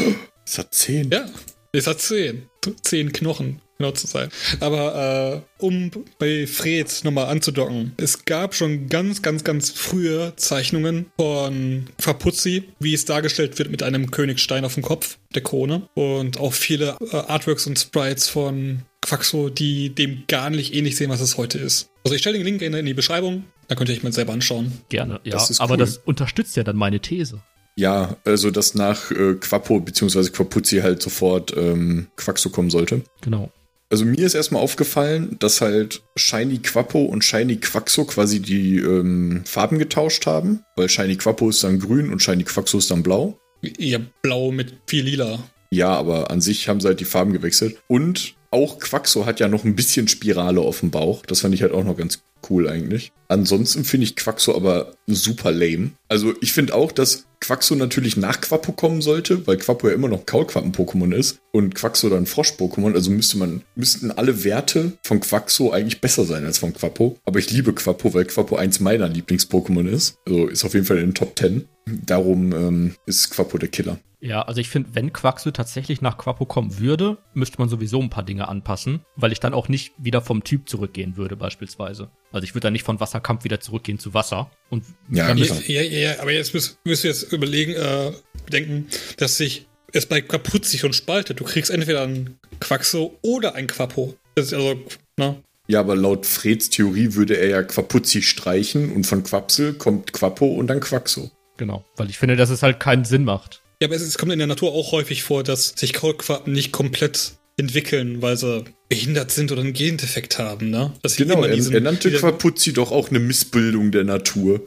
Es 0.47 0.59
hat 0.59 0.75
Zehen. 0.75 1.09
Ja, 1.11 1.27
es 1.71 1.87
hat 1.87 1.99
zehn. 1.99 2.47
Zehn 2.83 3.11
Knochen, 3.11 3.61
genau 3.77 3.91
zu 3.91 4.07
sein. 4.07 4.29
Aber 4.59 5.43
äh, 5.59 5.63
um 5.63 5.91
bei 6.19 6.47
Fred 6.47 7.03
nochmal 7.03 7.27
anzudocken, 7.27 7.93
es 7.97 8.25
gab 8.25 8.55
schon 8.55 8.87
ganz, 8.87 9.21
ganz, 9.21 9.43
ganz 9.43 9.71
frühe 9.71 10.33
Zeichnungen 10.35 11.07
von 11.17 11.87
Fapuzzi, 11.99 12.63
wie 12.79 12.93
es 12.93 13.05
dargestellt 13.05 13.57
wird 13.57 13.69
mit 13.69 13.83
einem 13.83 14.11
Königstein 14.11 14.65
auf 14.65 14.75
dem 14.75 14.83
Kopf, 14.83 15.17
der 15.33 15.43
Krone. 15.43 15.87
Und 15.93 16.39
auch 16.39 16.53
viele 16.53 16.97
äh, 17.11 17.15
Artworks 17.15 17.67
und 17.67 17.77
Sprites 17.79 18.27
von 18.27 18.83
Quaxo, 19.01 19.49
die 19.49 19.93
dem 19.93 20.23
gar 20.27 20.49
nicht 20.49 20.73
ähnlich 20.73 20.95
sehen, 20.95 21.09
was 21.09 21.21
es 21.21 21.37
heute 21.37 21.59
ist. 21.59 21.89
Also 22.03 22.15
ich 22.15 22.21
stelle 22.21 22.37
den 22.37 22.45
Link 22.45 22.61
in, 22.61 22.73
in 22.73 22.85
die 22.85 22.93
Beschreibung, 22.93 23.45
da 23.67 23.75
könnt 23.75 23.89
ihr 23.89 23.95
euch 23.95 24.03
mal 24.03 24.11
selber 24.11 24.33
anschauen. 24.33 24.71
Gerne, 24.89 25.19
ja. 25.23 25.31
Das 25.31 25.49
ist 25.49 25.59
aber 25.59 25.73
cool. 25.73 25.77
das 25.77 25.97
unterstützt 25.97 26.55
ja 26.55 26.63
dann 26.63 26.75
meine 26.75 26.99
These. 26.99 27.41
Ja, 27.75 28.17
also 28.23 28.51
dass 28.51 28.73
nach 28.73 29.11
äh, 29.11 29.33
Quappo 29.35 29.79
bzw. 29.79 30.29
Quapuzzi 30.29 30.79
halt 30.79 31.01
sofort 31.01 31.55
ähm, 31.57 32.07
Quaxo 32.15 32.49
kommen 32.49 32.69
sollte. 32.69 33.01
Genau. 33.21 33.51
Also 33.89 34.03
mir 34.03 34.25
ist 34.25 34.33
erstmal 34.33 34.63
aufgefallen, 34.63 35.37
dass 35.39 35.61
halt 35.61 36.01
Shiny 36.15 36.57
Quappo 36.57 37.03
und 37.03 37.23
Shiny 37.23 37.57
Quaxo 37.57 38.05
quasi 38.05 38.41
die 38.41 38.77
ähm, 38.77 39.43
Farben 39.45 39.77
getauscht 39.77 40.25
haben, 40.25 40.61
weil 40.75 40.89
Shiny 40.89 41.17
Quappo 41.17 41.49
ist 41.49 41.63
dann 41.63 41.79
grün 41.79 42.11
und 42.11 42.21
Shiny 42.21 42.43
Quaxo 42.43 42.79
ist 42.79 42.89
dann 42.89 43.03
blau. 43.03 43.39
Ja, 43.77 43.99
blau 44.21 44.51
mit 44.51 44.73
viel 44.87 45.05
lila. 45.05 45.39
Ja, 45.71 45.89
aber 45.89 46.31
an 46.31 46.41
sich 46.41 46.67
haben 46.67 46.79
sie 46.79 46.87
halt 46.87 46.99
die 46.99 47.05
Farben 47.05 47.33
gewechselt. 47.33 47.77
Und 47.87 48.34
auch 48.55 48.79
Quaxo 48.79 49.25
hat 49.25 49.39
ja 49.41 49.49
noch 49.49 49.65
ein 49.65 49.75
bisschen 49.75 50.07
Spirale 50.07 50.61
auf 50.61 50.79
dem 50.79 50.89
Bauch. 50.89 51.25
Das 51.25 51.41
fand 51.41 51.53
ich 51.53 51.61
halt 51.61 51.73
auch 51.73 51.83
noch 51.83 51.97
ganz 51.97 52.23
cool 52.49 52.69
eigentlich. 52.69 53.11
Ansonsten 53.27 53.83
finde 53.83 54.05
ich 54.05 54.15
Quaxo 54.15 54.55
aber 54.55 54.93
super 55.07 55.51
lame. 55.51 55.91
Also 56.07 56.33
ich 56.41 56.53
finde 56.53 56.73
auch, 56.73 56.91
dass 56.91 57.25
Quaxo 57.41 57.75
natürlich 57.75 58.17
nach 58.17 58.39
Quappo 58.39 58.71
kommen 58.71 59.01
sollte, 59.01 59.45
weil 59.45 59.57
Quappo 59.57 59.89
ja 59.89 59.93
immer 59.93 60.07
noch 60.07 60.25
Kaulquappen-Pokémon 60.25 61.13
ist 61.13 61.39
und 61.51 61.75
Quaxo 61.75 62.09
dann 62.09 62.25
Frosch-Pokémon. 62.25 62.93
Also 62.93 63.11
müsste 63.11 63.37
man, 63.37 63.63
müssten 63.75 64.11
alle 64.11 64.43
Werte 64.43 64.93
von 65.03 65.19
Quaxo 65.19 65.71
eigentlich 65.71 65.99
besser 65.99 66.23
sein 66.23 66.45
als 66.45 66.59
von 66.59 66.73
Quappo. 66.73 67.17
Aber 67.25 67.39
ich 67.39 67.51
liebe 67.51 67.73
Quappo, 67.73 68.13
weil 68.13 68.25
Quappo 68.25 68.55
eins 68.55 68.79
meiner 68.79 69.09
Lieblings-Pokémon 69.09 69.87
ist. 69.89 70.15
Also 70.25 70.47
ist 70.47 70.63
auf 70.63 70.73
jeden 70.73 70.85
Fall 70.85 70.97
in 70.97 71.07
den 71.07 71.15
Top 71.15 71.37
10. 71.37 71.67
Darum 71.85 72.51
ähm, 72.51 72.95
ist 73.05 73.29
Quappo 73.29 73.57
der 73.57 73.69
Killer. 73.69 73.99
Ja, 74.19 74.41
also 74.41 74.59
ich 74.59 74.69
finde, 74.69 74.89
wenn 74.93 75.13
Quaxo 75.13 75.51
tatsächlich 75.51 76.01
nach 76.01 76.17
Quapo 76.17 76.45
kommen 76.45 76.79
würde, 76.79 77.17
müsste 77.35 77.59
man 77.59 77.69
sowieso 77.69 78.01
ein 78.01 78.09
paar 78.09 78.23
Dinge 78.23 78.47
anpassen, 78.47 79.01
weil 79.15 79.31
ich 79.31 79.39
dann 79.39 79.53
auch 79.53 79.67
nicht 79.67 79.93
wieder 79.99 80.19
vom 80.19 80.43
Typ 80.43 80.67
zurückgehen 80.67 81.15
würde, 81.15 81.35
beispielsweise. 81.35 82.09
Also 82.31 82.43
ich 82.43 82.55
würde 82.55 82.61
dann 82.61 82.73
nicht 82.73 82.85
von 82.85 82.99
Wasserkampf 82.99 83.43
wieder 83.43 83.59
zurückgehen 83.59 83.99
zu 83.99 84.15
Wasser. 84.15 84.49
Und 84.71 84.83
Ja, 85.11 85.27
dann 85.27 85.37
Ja, 85.37 85.81
Ja, 85.81 86.19
aber 86.21 86.31
jetzt 86.31 86.55
müsst, 86.55 86.79
müsst 86.85 87.03
ihr 87.03 87.11
jetzt 87.11 87.31
überlegen, 87.31 87.73
äh, 87.73 88.13
bedenken, 88.45 88.87
dass 89.17 89.37
sich 89.37 89.67
es 89.91 90.07
bei 90.07 90.21
Kapuzzi 90.21 90.79
schon 90.79 90.93
spaltet. 90.93 91.39
Du 91.39 91.43
kriegst 91.43 91.69
entweder 91.69 92.01
ein 92.01 92.37
Quaxo 92.59 93.17
oder 93.21 93.53
ein 93.53 93.67
Quappo. 93.67 94.15
Das 94.33 94.47
ist 94.47 94.53
also, 94.53 94.75
ne? 95.17 95.35
Ja, 95.67 95.79
aber 95.79 95.95
laut 95.95 96.25
Freds 96.25 96.69
Theorie 96.69 97.13
würde 97.13 97.37
er 97.37 97.49
ja 97.49 97.63
Quapuzzi 97.63 98.21
streichen 98.21 98.91
und 98.91 99.05
von 99.05 99.23
Quapsel 99.23 99.73
kommt 99.73 100.13
Quappo 100.13 100.45
und 100.47 100.67
dann 100.67 100.79
Quaxo. 100.79 101.31
Genau, 101.57 101.85
weil 101.97 102.09
ich 102.09 102.17
finde, 102.17 102.35
dass 102.35 102.49
es 102.49 102.63
halt 102.63 102.79
keinen 102.79 103.05
Sinn 103.05 103.23
macht. 103.23 103.61
Ja, 103.81 103.87
aber 103.87 103.95
es, 103.95 104.01
es 104.01 104.17
kommt 104.17 104.31
in 104.31 104.39
der 104.39 104.47
Natur 104.47 104.71
auch 104.73 104.91
häufig 104.91 105.23
vor, 105.23 105.43
dass 105.43 105.69
sich 105.69 105.93
Kaulquappen 105.93 106.53
nicht 106.53 106.71
komplett 106.71 107.33
entwickeln, 107.57 108.21
weil 108.21 108.37
sie 108.37 108.63
behindert 108.89 109.31
sind 109.31 109.51
oder 109.51 109.61
einen 109.61 109.73
Gendefekt 109.73 110.39
haben, 110.39 110.69
ne? 110.69 110.93
Dass 111.01 111.13
sie 111.13 111.23
Genau, 111.23 111.35
immer 111.39 111.47
er, 111.49 111.55
diesen- 111.55 111.73
er 111.73 111.81
nannte 111.81 112.11
Quapuzzi 112.11 112.73
doch 112.73 112.91
auch 112.91 113.09
eine 113.09 113.19
Missbildung 113.19 113.91
der 113.91 114.03
Natur. 114.03 114.61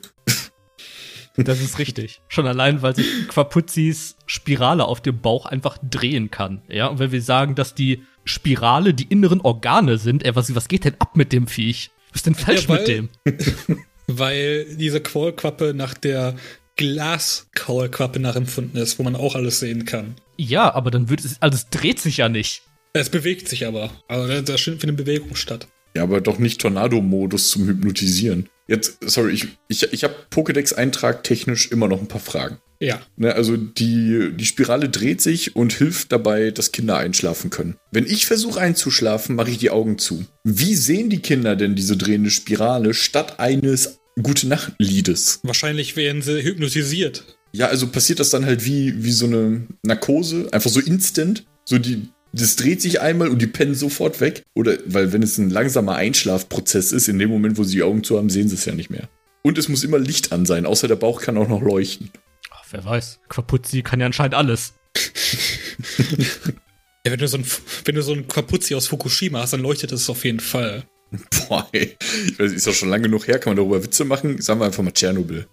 Das 1.37 1.61
ist 1.61 1.79
richtig. 1.79 2.21
Schon 2.27 2.49
allein, 2.49 2.83
weil 2.83 2.97
sich 2.97 3.07
Quapuzzis 3.29 4.17
Spirale 4.27 4.85
auf 4.87 5.01
dem 5.01 5.21
Bauch 5.21 5.47
einfach 5.47 5.79
drehen 5.89 6.33
kann. 6.33 6.63
Ja, 6.69 6.89
und 6.89 6.99
wenn 6.99 7.13
wir 7.13 7.23
sagen, 7.23 7.55
dass 7.55 7.75
die 7.77 8.03
Spirale 8.25 8.93
die 8.93 9.05
inneren 9.05 9.41
Organe 9.41 9.99
sind, 9.99 10.25
ey, 10.25 10.35
was, 10.35 10.53
was 10.57 10.67
geht 10.67 10.85
denn 10.85 10.97
ab 10.99 11.17
mit 11.17 11.33
dem 11.33 11.47
Viech? 11.47 11.91
Was 12.11 12.17
ist 12.21 12.27
denn 12.27 12.35
falsch 12.35 12.63
Ja, 12.65 12.69
weil- 12.71 12.79
mit 12.81 12.89
dem? 12.89 13.09
weil 14.09 14.65
diese 14.77 15.01
Kaulquappe 15.01 15.75
nach 15.75 15.95
der 15.95 16.35
Glaskaulquappe 16.79 18.21
nachempfunden 18.21 18.81
ist, 18.81 18.99
wo 18.99 19.03
man 19.03 19.17
auch 19.17 19.35
alles 19.35 19.61
sehen 19.61 19.85
kann. 19.85 20.15
Ja, 20.39 20.73
aber 20.73 20.91
dann 20.91 21.11
wird 21.11 21.25
es, 21.25 21.37
also 21.43 21.57
es 21.57 21.69
dreht 21.69 22.01
sich 22.01 22.17
ja 22.17 22.31
nicht. 22.31 22.63
Es 22.95 23.11
bewegt 23.11 23.49
sich 23.49 23.67
aber. 23.67 23.91
Also 24.09 24.41
da, 24.41 24.57
findet 24.57 24.85
eine 24.85 24.93
Bewegung 24.95 25.35
statt. 25.35 25.69
Ja, 25.95 26.05
aber 26.05 26.21
doch 26.21 26.39
nicht 26.39 26.61
Tornado-Modus 26.61 27.51
zum 27.51 27.67
Hypnotisieren. 27.67 28.49
Jetzt, 28.69 28.99
sorry, 29.01 29.33
ich, 29.33 29.49
ich, 29.69 29.93
ich 29.93 30.05
habe 30.05 30.15
Pokédex-Eintrag 30.31 31.25
technisch 31.25 31.71
immer 31.71 31.89
noch 31.89 32.01
ein 32.01 32.09
paar 32.09 32.21
Fragen. 32.21 32.59
Ja. 32.81 33.01
Ne, 33.17 33.35
also 33.35 33.57
die, 33.57 34.31
die 34.37 34.47
Spirale 34.47 34.89
dreht 34.89 35.21
sich 35.21 35.57
und 35.57 35.73
hilft 35.73 36.13
dabei, 36.13 36.53
dass 36.53 36.71
Kinder 36.71 36.97
einschlafen 36.97 37.51
können. 37.51 37.77
Wenn 37.91 38.07
ich 38.07 38.27
versuche 38.27 38.61
einzuschlafen, 38.61 39.35
mache 39.35 39.51
ich 39.51 39.59
die 39.59 39.71
Augen 39.71 39.99
zu. 39.99 40.25
Wie 40.45 40.77
sehen 40.77 41.11
die 41.11 41.21
Kinder 41.21 41.57
denn 41.57 41.75
diese 41.75 41.97
drehende 41.97 42.31
Spirale 42.31 42.95
statt 42.95 43.41
eines 43.41 43.99
Gute-Nacht-Liedes? 44.23 45.41
Wahrscheinlich 45.43 45.97
werden 45.97 46.23
sie 46.23 46.43
hypnotisiert. 46.43 47.25
Ja, 47.53 47.69
also 47.69 47.89
passiert 47.89 48.21
das 48.21 48.31
dann 48.31 48.45
halt 48.45 48.65
wie, 48.65 49.03
wie 49.03 49.13
so 49.13 49.27
eine 49.27 49.67
Narkose, 49.83 50.49
einfach 50.53 50.71
so 50.71 50.81
instant. 50.81 51.45
So 51.65 51.79
die, 51.79 52.09
das 52.33 52.57
dreht 52.57 52.83
sich 52.83 53.01
einmal 53.01 53.29
und 53.29 53.41
die 53.41 53.47
pennen 53.47 53.75
sofort 53.75 54.21
weg. 54.21 54.45
Oder, 54.55 54.79
weil 54.87 55.13
wenn 55.13 55.23
es 55.23 55.39
ein 55.39 55.51
langsamer 55.51 55.95
Einschlafprozess 55.95 56.93
ist, 56.93 57.09
in 57.09 57.19
dem 57.19 57.31
Moment, 57.31 57.59
wo 57.59 57.65
sie 57.65 57.77
die 57.77 57.83
Augen 57.83 58.05
zu 58.05 58.19
haben, 58.19 58.31
sehen 58.31 58.49
sie 58.49 58.57
es 58.57 58.65
ja 58.65 58.75
nicht 58.75 58.91
mehr. 58.91 59.09
Und 59.43 59.57
es 59.57 59.69
muss 59.69 59.85
immer 59.85 59.99
Licht 59.99 60.33
an 60.33 60.47
sein, 60.47 60.67
außer 60.67 60.89
der 60.89 60.97
Bauch 60.97 61.23
kann 61.23 61.39
auch 61.39 61.49
noch 61.49 61.63
leuchten. 61.63 62.11
Ach, 62.51 62.65
wer 62.71 62.85
weiß. 62.85 63.21
Quapuzzi 63.29 63.83
kann 63.83 64.01
ja 64.01 64.07
anscheinend 64.07 64.35
alles. 64.35 64.75
Ja, 67.07 67.13
wenn 67.13 67.21
du 67.21 67.29
so 67.29 67.39
ein, 67.39 67.45
wenn 67.85 67.95
du 67.95 68.03
so 68.03 68.13
ein 68.13 68.29
Quapuzzi 68.29 68.75
aus 68.75 68.89
Fukushima 68.89 69.41
hast, 69.41 69.55
dann 69.55 69.63
leuchtet 69.63 69.93
es 69.93 70.11
auf 70.11 70.27
jeden 70.27 70.41
Fall. 70.41 70.85
Boah, 71.49 71.69
ey. 71.73 71.97
Ich 72.27 72.39
weiß, 72.39 72.53
ist 72.53 72.67
doch 72.67 72.75
schon 72.75 72.89
lange 72.91 73.05
genug 73.05 73.27
her, 73.29 73.39
kann 73.39 73.51
man 73.51 73.57
darüber 73.57 73.83
Witze 73.83 74.05
machen? 74.05 74.41
Sagen 74.41 74.61
wir 74.61 74.67
einfach 74.67 74.83
mal 74.83 74.93
Tschernobyl. 74.93 75.47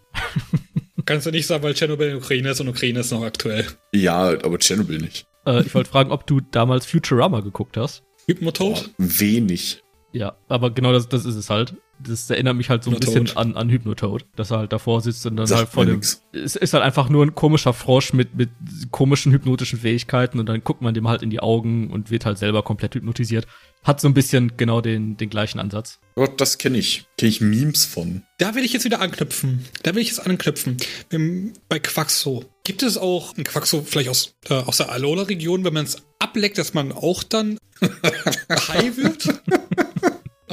Kannst 1.05 1.27
du 1.27 1.31
nicht 1.31 1.45
sagen, 1.45 1.63
weil 1.63 1.73
Tschernobyl 1.73 2.09
in 2.09 2.17
Ukraine 2.17 2.49
ist 2.49 2.59
und 2.61 2.67
Ukraine 2.67 2.99
ist 2.99 3.11
noch 3.11 3.23
aktuell. 3.23 3.65
Ja, 3.93 4.29
aber 4.43 4.57
Tschernobyl 4.57 4.99
nicht. 4.99 5.27
Äh, 5.45 5.61
ich 5.61 5.73
wollte 5.75 5.89
fragen, 5.89 6.11
ob 6.11 6.25
du 6.25 6.41
damals 6.41 6.85
Futurama 6.85 7.41
geguckt 7.41 7.77
hast. 7.77 8.03
Hypnotode? 8.25 8.81
Boah, 8.81 8.89
wenig. 8.97 9.83
Ja, 10.11 10.35
aber 10.47 10.71
genau 10.71 10.93
das, 10.93 11.07
das 11.09 11.25
ist 11.25 11.35
es 11.35 11.49
halt. 11.49 11.75
Das 12.03 12.29
erinnert 12.29 12.55
mich 12.55 12.69
halt 12.69 12.83
so 12.83 12.89
ein 12.91 12.95
Hypnotoad. 12.95 13.23
bisschen 13.23 13.37
an, 13.37 13.55
an 13.55 13.69
Hypnotoad, 13.69 14.25
dass 14.35 14.51
er 14.51 14.59
halt 14.59 14.73
davor 14.73 15.01
sitzt 15.01 15.25
und 15.25 15.37
dann 15.37 15.47
Sagt 15.47 15.59
halt 15.59 15.69
vor 15.69 15.85
dem. 15.85 15.95
nix. 15.95 16.21
Es 16.33 16.55
ist 16.55 16.73
halt 16.73 16.83
einfach 16.83 17.09
nur 17.09 17.25
ein 17.25 17.35
komischer 17.35 17.73
Frosch 17.73 18.13
mit, 18.13 18.35
mit 18.35 18.49
komischen 18.91 19.31
hypnotischen 19.31 19.79
Fähigkeiten 19.79 20.39
und 20.39 20.47
dann 20.47 20.63
guckt 20.63 20.81
man 20.81 20.93
dem 20.93 21.07
halt 21.07 21.21
in 21.21 21.29
die 21.29 21.39
Augen 21.39 21.89
und 21.91 22.11
wird 22.11 22.25
halt 22.25 22.37
selber 22.37 22.63
komplett 22.63 22.95
hypnotisiert. 22.95 23.47
Hat 23.83 24.01
so 24.01 24.07
ein 24.07 24.13
bisschen 24.15 24.57
genau 24.57 24.81
den, 24.81 25.15
den 25.15 25.29
gleichen 25.29 25.59
Ansatz. 25.59 25.99
Gott, 26.15 26.41
das 26.41 26.57
kenne 26.57 26.77
ich. 26.79 27.05
Kenne 27.17 27.29
ich 27.29 27.39
Memes 27.41 27.85
von. 27.85 28.23
Da 28.39 28.55
will 28.55 28.65
ich 28.65 28.73
jetzt 28.73 28.83
wieder 28.83 28.99
anknüpfen. 28.99 29.63
Da 29.83 29.93
will 29.93 30.01
ich 30.01 30.07
jetzt 30.09 30.25
anknüpfen. 30.25 30.77
Bei 31.69 31.79
Quaxo. 31.79 32.45
Gibt 32.63 32.81
es 32.83 32.97
auch 32.97 33.37
ein 33.37 33.43
Quaxo 33.43 33.83
vielleicht 33.85 34.09
aus, 34.09 34.33
äh, 34.49 34.55
aus 34.55 34.77
der 34.77 34.91
Alola-Region, 34.91 35.63
wenn 35.63 35.73
man 35.73 35.85
es 35.85 35.97
ableckt, 36.19 36.57
dass 36.57 36.73
man 36.73 36.91
auch 36.91 37.21
dann 37.23 37.57
high 37.81 38.97
wird? 38.97 39.27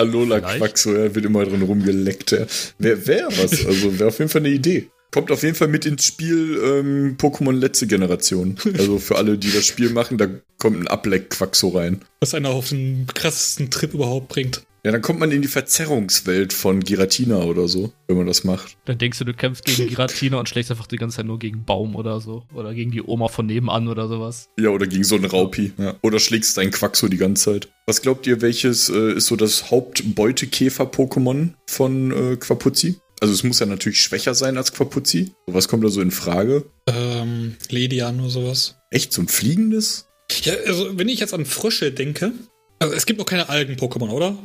Alola. 0.03 0.41
Quaxo, 0.41 0.93
er 0.93 1.15
wird 1.15 1.25
immer 1.25 1.45
drin 1.45 1.63
rumgeleckt. 1.63 2.33
Ja. 2.33 2.47
Wer 2.79 3.07
wäre 3.07 3.29
was? 3.29 3.67
Also 3.67 3.99
wäre 3.99 4.09
auf 4.09 4.19
jeden 4.19 4.31
Fall 4.31 4.43
eine 4.43 4.51
Idee. 4.51 4.89
Kommt 5.11 5.31
auf 5.31 5.43
jeden 5.43 5.55
Fall 5.55 5.69
mit 5.69 5.85
ins 5.85 6.07
Spiel 6.07 6.59
ähm, 6.65 7.17
Pokémon 7.19 7.53
letzte 7.53 7.87
Generation. 7.87 8.57
Also 8.79 8.99
für 8.99 9.17
alle, 9.17 9.37
die 9.37 9.53
das 9.53 9.67
Spiel 9.67 9.91
machen, 9.91 10.17
da 10.17 10.27
kommt 10.59 10.81
ein 10.81 10.89
Ableck-Quaxo 10.89 11.69
rein. 11.69 12.01
Was 12.21 12.35
einer 12.35 12.49
auf 12.49 12.71
den 12.71 13.07
krassesten 13.13 13.71
Trip 13.71 13.93
überhaupt 13.93 14.29
bringt. 14.29 14.63
Ja, 14.85 14.91
dann 14.91 15.01
kommt 15.01 15.21
man 15.21 15.31
in 15.31 15.43
die 15.43 15.49
Verzerrungswelt 15.49 16.53
von 16.53 16.81
Giratina 16.81 17.45
oder 17.45 17.69
so, 17.69 17.93
wenn 18.09 18.17
man 18.17 18.27
das 18.27 18.43
macht. 18.43 18.77
Dann 18.85 18.99
denkst 18.99 19.17
du, 19.21 19.25
du 19.25 19.33
kämpfst 19.33 19.65
gegen 19.65 19.89
Giratina 19.89 20.41
und 20.41 20.49
schlägst 20.49 20.73
einfach 20.73 20.89
die 20.89 20.97
ganze 20.97 21.19
Zeit 21.19 21.27
nur 21.27 21.39
gegen 21.39 21.65
Baum 21.65 21.95
oder 21.95 22.21
so. 22.21 22.43
Oder 22.53 22.75
gegen 22.75 22.91
die 22.91 23.01
Oma 23.01 23.29
von 23.29 23.47
nebenan 23.47 23.87
oder 23.87 24.09
sowas. 24.09 24.49
Ja, 24.59 24.71
oder 24.71 24.89
gegen 24.89 25.05
so 25.05 25.15
einen 25.15 25.27
Raupi. 25.27 25.73
Ja. 25.79 25.95
Oder 26.03 26.19
schlägst 26.19 26.57
dein 26.57 26.73
Quaxo 26.73 27.07
die 27.07 27.17
ganze 27.17 27.45
Zeit. 27.45 27.69
Was 27.87 28.03
glaubt 28.03 28.27
ihr, 28.27 28.41
welches 28.41 28.89
äh, 28.89 29.13
ist 29.13 29.27
so 29.27 29.37
das 29.37 29.71
Hauptbeutekäfer-Pokémon 29.71 31.51
von 31.69 32.33
äh, 32.33 32.37
Quapuzzi? 32.37 32.97
Also 33.21 33.35
es 33.35 33.45
muss 33.45 33.61
ja 33.61 33.67
natürlich 33.67 34.01
schwächer 34.01 34.35
sein 34.35 34.57
als 34.57 34.73
Quapuzzi. 34.73 35.33
Was 35.47 35.69
kommt 35.69 35.85
da 35.85 35.91
so 35.91 36.01
in 36.01 36.11
Frage? 36.11 36.65
Ähm, 36.89 37.55
Ledian 37.69 38.19
oder 38.19 38.31
sowas. 38.31 38.79
Echt, 38.91 39.13
so 39.13 39.23
ein 39.23 39.29
fliegendes? 39.29 40.09
Ja, 40.43 40.55
also 40.67 40.99
wenn 40.99 41.09
ich 41.09 41.21
jetzt 41.21 41.35
an 41.35 41.45
Frösche 41.45 41.93
denke, 41.93 42.33
also 42.81 42.95
es 42.95 43.07
gibt 43.07 43.21
noch 43.21 43.27
keine 43.27 43.49
Algen-Pokémon, 43.49 44.11
oder? 44.11 44.37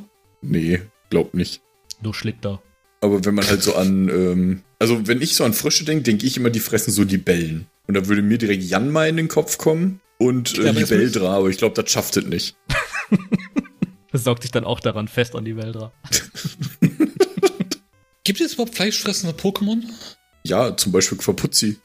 Nee, 0.47 0.81
glaub 1.10 1.33
nicht. 1.33 1.62
Nur 2.01 2.13
Schlickter. 2.13 2.62
Aber 3.01 3.23
wenn 3.25 3.36
man 3.36 3.47
halt 3.47 3.62
so 3.62 3.75
an, 3.75 4.10
ähm, 4.10 4.62
also 4.79 5.07
wenn 5.07 5.21
ich 5.21 5.36
so 5.36 5.43
an 5.43 5.53
Frösche 5.53 5.86
denke, 5.86 6.03
denke 6.03 6.25
ich 6.25 6.38
immer, 6.38 6.49
die 6.49 6.60
fressen 6.60 6.91
so 6.91 7.03
Libellen. 7.03 7.67
Und 7.88 7.93
da 7.93 8.07
würde 8.07 8.21
mir 8.21 8.38
direkt 8.38 8.63
Janma 8.63 9.05
in 9.05 9.17
den 9.17 9.27
Kopf 9.27 9.57
kommen 9.57 10.01
und 10.17 10.57
äh, 10.57 10.63
Ja, 10.63 10.69
aber 10.71 10.79
Libeldra, 10.79 11.47
ich 11.47 11.57
glaube, 11.57 11.81
das 11.81 11.91
schafft 11.91 12.17
es 12.17 12.25
nicht. 12.25 12.55
Das 14.13 14.23
saugt 14.23 14.41
sich 14.41 14.51
dann 14.51 14.63
auch 14.63 14.79
daran 14.79 15.10
fest 15.10 15.36
an 15.36 15.43
die 15.43 15.57
Wälder. 15.57 15.91
Gibt 18.23 18.41
es 18.41 18.53
überhaupt 18.53 18.73
fleischfressende 18.73 19.36
Pokémon? 19.36 19.83
Ja, 20.43 20.75
zum 20.75 20.93
Beispiel 20.93 21.17
Quapuzzi. 21.17 21.77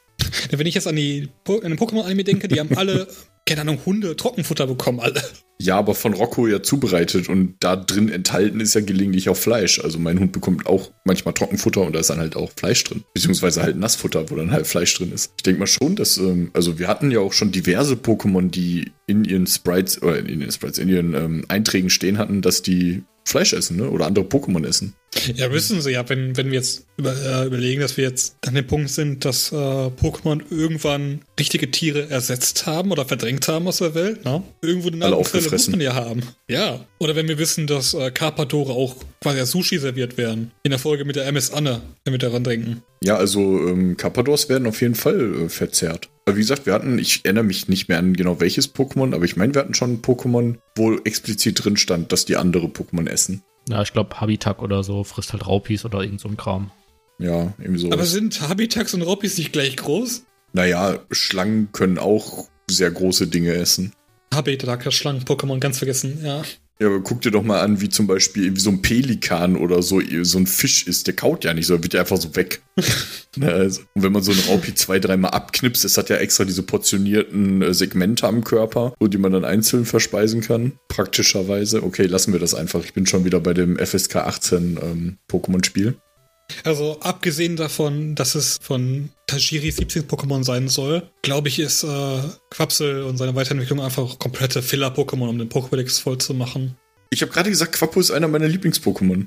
Wenn 0.50 0.66
ich 0.66 0.74
jetzt 0.74 0.86
an 0.86 0.96
die 0.96 1.28
po 1.44 1.58
an 1.58 1.76
Pokémon-Anime 1.76 2.24
denke, 2.24 2.48
die 2.48 2.60
haben 2.60 2.70
alle, 2.76 3.08
keine 3.46 3.62
Ahnung, 3.62 3.78
Hunde, 3.84 4.16
Trockenfutter 4.16 4.66
bekommen, 4.66 5.00
alle. 5.00 5.22
Ja, 5.62 5.78
aber 5.78 5.94
von 5.94 6.12
Rocco 6.12 6.48
ja 6.48 6.60
zubereitet 6.60 7.28
und 7.28 7.54
da 7.60 7.76
drin 7.76 8.08
enthalten 8.08 8.58
ist 8.58 8.74
ja 8.74 8.80
gelegentlich 8.80 9.28
auch 9.28 9.36
Fleisch. 9.36 9.78
Also 9.78 10.00
mein 10.00 10.18
Hund 10.18 10.32
bekommt 10.32 10.66
auch 10.66 10.90
manchmal 11.04 11.34
Trockenfutter 11.34 11.82
und 11.82 11.92
da 11.92 12.00
ist 12.00 12.10
dann 12.10 12.18
halt 12.18 12.34
auch 12.34 12.50
Fleisch 12.56 12.82
drin. 12.82 13.04
Beziehungsweise 13.14 13.62
halt 13.62 13.76
Nassfutter, 13.76 14.28
wo 14.28 14.34
dann 14.34 14.50
halt 14.50 14.66
Fleisch 14.66 14.92
drin 14.96 15.12
ist. 15.12 15.32
Ich 15.36 15.44
denke 15.44 15.60
mal 15.60 15.68
schon, 15.68 15.94
dass, 15.94 16.16
ähm, 16.16 16.50
also 16.52 16.80
wir 16.80 16.88
hatten 16.88 17.12
ja 17.12 17.20
auch 17.20 17.32
schon 17.32 17.52
diverse 17.52 17.94
Pokémon, 17.94 18.50
die 18.50 18.90
in 19.06 19.24
ihren 19.24 19.46
Sprites, 19.46 20.02
oder 20.02 20.18
in 20.18 20.40
ihren 20.40 20.50
Sprites, 20.50 20.78
in 20.78 20.88
ihren 20.88 21.14
ähm, 21.14 21.44
Einträgen 21.46 21.90
stehen 21.90 22.18
hatten, 22.18 22.42
dass 22.42 22.62
die 22.62 23.04
Fleisch 23.24 23.52
essen, 23.52 23.76
ne? 23.76 23.88
Oder 23.88 24.06
andere 24.06 24.24
Pokémon 24.24 24.66
essen. 24.66 24.94
Ja, 25.34 25.48
müssen 25.48 25.80
sie 25.80 25.90
ja, 25.90 26.08
wenn, 26.08 26.36
wenn 26.36 26.46
wir 26.46 26.54
jetzt 26.54 26.86
über, 26.96 27.14
äh, 27.14 27.46
überlegen, 27.46 27.80
dass 27.80 27.96
wir 27.96 28.04
jetzt 28.04 28.36
an 28.46 28.54
dem 28.54 28.66
Punkt 28.66 28.90
sind, 28.90 29.24
dass 29.24 29.52
äh, 29.52 29.54
Pokémon 29.54 30.40
irgendwann 30.50 31.20
richtige 31.38 31.70
Tiere 31.70 32.08
ersetzt 32.08 32.66
haben 32.66 32.90
oder 32.90 33.04
verdrängt 33.04 33.46
haben 33.46 33.68
aus 33.68 33.78
der 33.78 33.94
Welt. 33.94 34.24
Ne? 34.24 34.42
Irgendwo 34.62 34.88
eine 34.88 34.96
Nahrungsquelle 34.98 35.50
muss 35.50 35.68
man 35.68 35.80
ja 35.80 35.94
haben. 35.94 36.22
Ja. 36.48 36.86
Oder 36.98 37.14
wenn 37.14 37.28
wir 37.28 37.38
wissen, 37.38 37.66
dass 37.66 37.94
äh, 37.94 38.10
Carpadore 38.10 38.72
auch 38.72 38.96
quasi 39.20 39.40
als 39.40 39.50
Sushi 39.50 39.78
serviert 39.78 40.16
werden. 40.16 40.50
In 40.62 40.70
der 40.70 40.78
Folge 40.78 41.04
mit 41.04 41.16
der 41.16 41.26
MS 41.26 41.52
Anne, 41.52 41.82
wenn 42.04 42.14
wir 42.14 42.18
daran 42.18 42.42
denken. 42.42 42.82
Ja, 43.04 43.16
also 43.16 43.40
ähm, 43.40 43.96
Carpadors 43.96 44.48
werden 44.48 44.66
auf 44.66 44.80
jeden 44.80 44.94
Fall 44.94 45.44
äh, 45.44 45.48
verzehrt. 45.48 46.08
Aber 46.24 46.36
wie 46.36 46.40
gesagt, 46.40 46.66
wir 46.66 46.72
hatten, 46.72 46.98
ich 46.98 47.24
erinnere 47.24 47.44
mich 47.44 47.68
nicht 47.68 47.88
mehr 47.88 47.98
an 47.98 48.14
genau 48.14 48.40
welches 48.40 48.74
Pokémon, 48.74 49.14
aber 49.14 49.24
ich 49.24 49.36
meine, 49.36 49.54
wir 49.54 49.60
hatten 49.60 49.74
schon 49.74 49.94
ein 49.94 50.02
Pokémon, 50.02 50.58
wo 50.76 50.94
explizit 50.98 51.64
drin 51.64 51.76
stand, 51.76 52.12
dass 52.12 52.24
die 52.24 52.36
andere 52.36 52.66
Pokémon 52.66 53.08
essen. 53.08 53.42
Ja, 53.68 53.82
ich 53.82 53.92
glaube, 53.92 54.20
Habitak 54.20 54.62
oder 54.62 54.84
so 54.84 55.04
frisst 55.04 55.32
halt 55.32 55.46
Raupis 55.46 55.84
oder 55.84 56.00
irgend 56.00 56.20
so 56.20 56.28
ein 56.28 56.36
Kram. 56.36 56.70
Ja, 57.18 57.52
irgendwie 57.58 57.80
so. 57.80 57.92
Aber 57.92 58.04
sind 58.04 58.40
Habitax 58.40 58.94
und 58.94 59.02
Roppis 59.02 59.38
nicht 59.38 59.52
gleich 59.52 59.76
groß? 59.76 60.24
Naja, 60.52 60.98
Schlangen 61.10 61.70
können 61.72 61.98
auch 61.98 62.48
sehr 62.68 62.90
große 62.90 63.26
Dinge 63.28 63.54
essen. 63.54 63.92
Habitax, 64.34 64.94
Schlangen-Pokémon, 64.94 65.60
ganz 65.60 65.78
vergessen, 65.78 66.20
ja. 66.24 66.42
Ja, 66.80 66.88
aber 66.88 67.00
guck 67.00 67.20
dir 67.20 67.30
doch 67.30 67.44
mal 67.44 67.60
an, 67.60 67.80
wie 67.80 67.88
zum 67.88 68.06
Beispiel 68.06 68.44
irgendwie 68.44 68.62
so 68.62 68.70
ein 68.70 68.82
Pelikan 68.82 69.56
oder 69.56 69.82
so, 69.82 70.00
so 70.22 70.38
ein 70.38 70.46
Fisch 70.46 70.86
ist. 70.86 71.06
Der 71.06 71.14
kaut 71.14 71.44
ja 71.44 71.54
nicht, 71.54 71.66
sondern 71.66 71.84
wird 71.84 71.94
ja 71.94 72.00
einfach 72.00 72.16
so 72.16 72.34
weg. 72.34 72.62
Na, 73.36 73.48
also, 73.48 73.82
und 73.94 74.02
wenn 74.02 74.12
man 74.12 74.22
so 74.22 74.32
einen 74.32 74.40
Raupi 74.40 74.74
zwei, 74.74 74.98
dreimal 74.98 75.30
abknipst, 75.30 75.84
es 75.84 75.96
hat 75.96 76.08
ja 76.08 76.16
extra 76.16 76.44
diese 76.44 76.62
portionierten 76.62 77.62
äh, 77.62 77.74
Segmente 77.74 78.26
am 78.26 78.42
Körper, 78.42 78.94
wo 78.98 79.06
die 79.06 79.18
man 79.18 79.32
dann 79.32 79.44
einzeln 79.44 79.84
verspeisen 79.84 80.40
kann. 80.40 80.72
Praktischerweise. 80.88 81.82
Okay, 81.84 82.06
lassen 82.06 82.32
wir 82.32 82.40
das 82.40 82.54
einfach. 82.54 82.82
Ich 82.84 82.94
bin 82.94 83.06
schon 83.06 83.24
wieder 83.24 83.40
bei 83.40 83.54
dem 83.54 83.76
FSK 83.76 84.16
18 84.16 84.78
ähm, 84.82 85.18
Pokémon-Spiel. 85.30 85.96
Also 86.64 86.98
abgesehen 87.00 87.56
davon, 87.56 88.14
dass 88.14 88.34
es 88.34 88.58
von 88.62 89.10
Tajiris 89.26 89.76
17 89.76 90.04
Pokémon 90.04 90.44
sein 90.44 90.68
soll, 90.68 91.10
glaube 91.22 91.48
ich, 91.48 91.58
ist 91.58 91.84
äh, 91.84 92.20
Quapsel 92.50 93.02
und 93.02 93.16
seine 93.16 93.34
Weiterentwicklung 93.34 93.80
einfach 93.80 94.18
komplette 94.18 94.62
Filler-Pokémon, 94.62 95.28
um 95.28 95.38
den 95.38 95.48
Pokédex 95.48 96.00
voll 96.00 96.18
zu 96.18 96.34
machen. 96.34 96.76
Ich 97.10 97.22
habe 97.22 97.32
gerade 97.32 97.50
gesagt, 97.50 97.72
Quappo 97.72 98.00
ist 98.00 98.10
einer 98.10 98.28
meiner 98.28 98.48
Lieblings-Pokémon. 98.48 99.26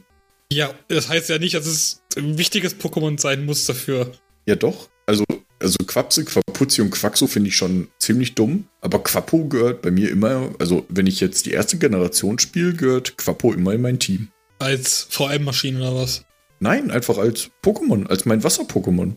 Ja, 0.51 0.73
das 0.87 1.09
heißt 1.09 1.29
ja 1.29 1.37
nicht, 1.37 1.55
dass 1.55 1.65
es 1.65 2.01
ein 2.17 2.37
wichtiges 2.37 2.75
Pokémon 2.75 3.19
sein 3.19 3.45
muss 3.45 3.65
dafür. 3.65 4.11
Ja, 4.45 4.55
doch. 4.55 4.89
Also, 5.05 5.23
also 5.59 5.77
Quapsel, 5.85 6.25
Quapuzzi 6.25 6.81
und 6.81 6.91
Quaxo 6.91 7.27
finde 7.27 7.49
ich 7.49 7.55
schon 7.55 7.87
ziemlich 7.99 8.35
dumm. 8.35 8.67
Aber 8.81 9.03
Quappo 9.03 9.45
gehört 9.45 9.81
bei 9.81 9.91
mir 9.91 10.09
immer, 10.09 10.53
also 10.59 10.85
wenn 10.89 11.07
ich 11.07 11.19
jetzt 11.19 11.45
die 11.45 11.51
erste 11.51 11.77
Generation 11.77 12.39
spiele, 12.39 12.73
gehört 12.73 13.17
Quappo 13.17 13.53
immer 13.53 13.73
in 13.73 13.81
mein 13.81 13.99
Team. 13.99 14.29
Als 14.59 15.07
VM-Maschine 15.09 15.79
oder 15.79 15.95
was? 15.95 16.24
Nein, 16.59 16.91
einfach 16.91 17.17
als 17.17 17.49
Pokémon, 17.63 18.07
als 18.07 18.25
mein 18.25 18.43
Wasser-Pokémon. 18.43 19.15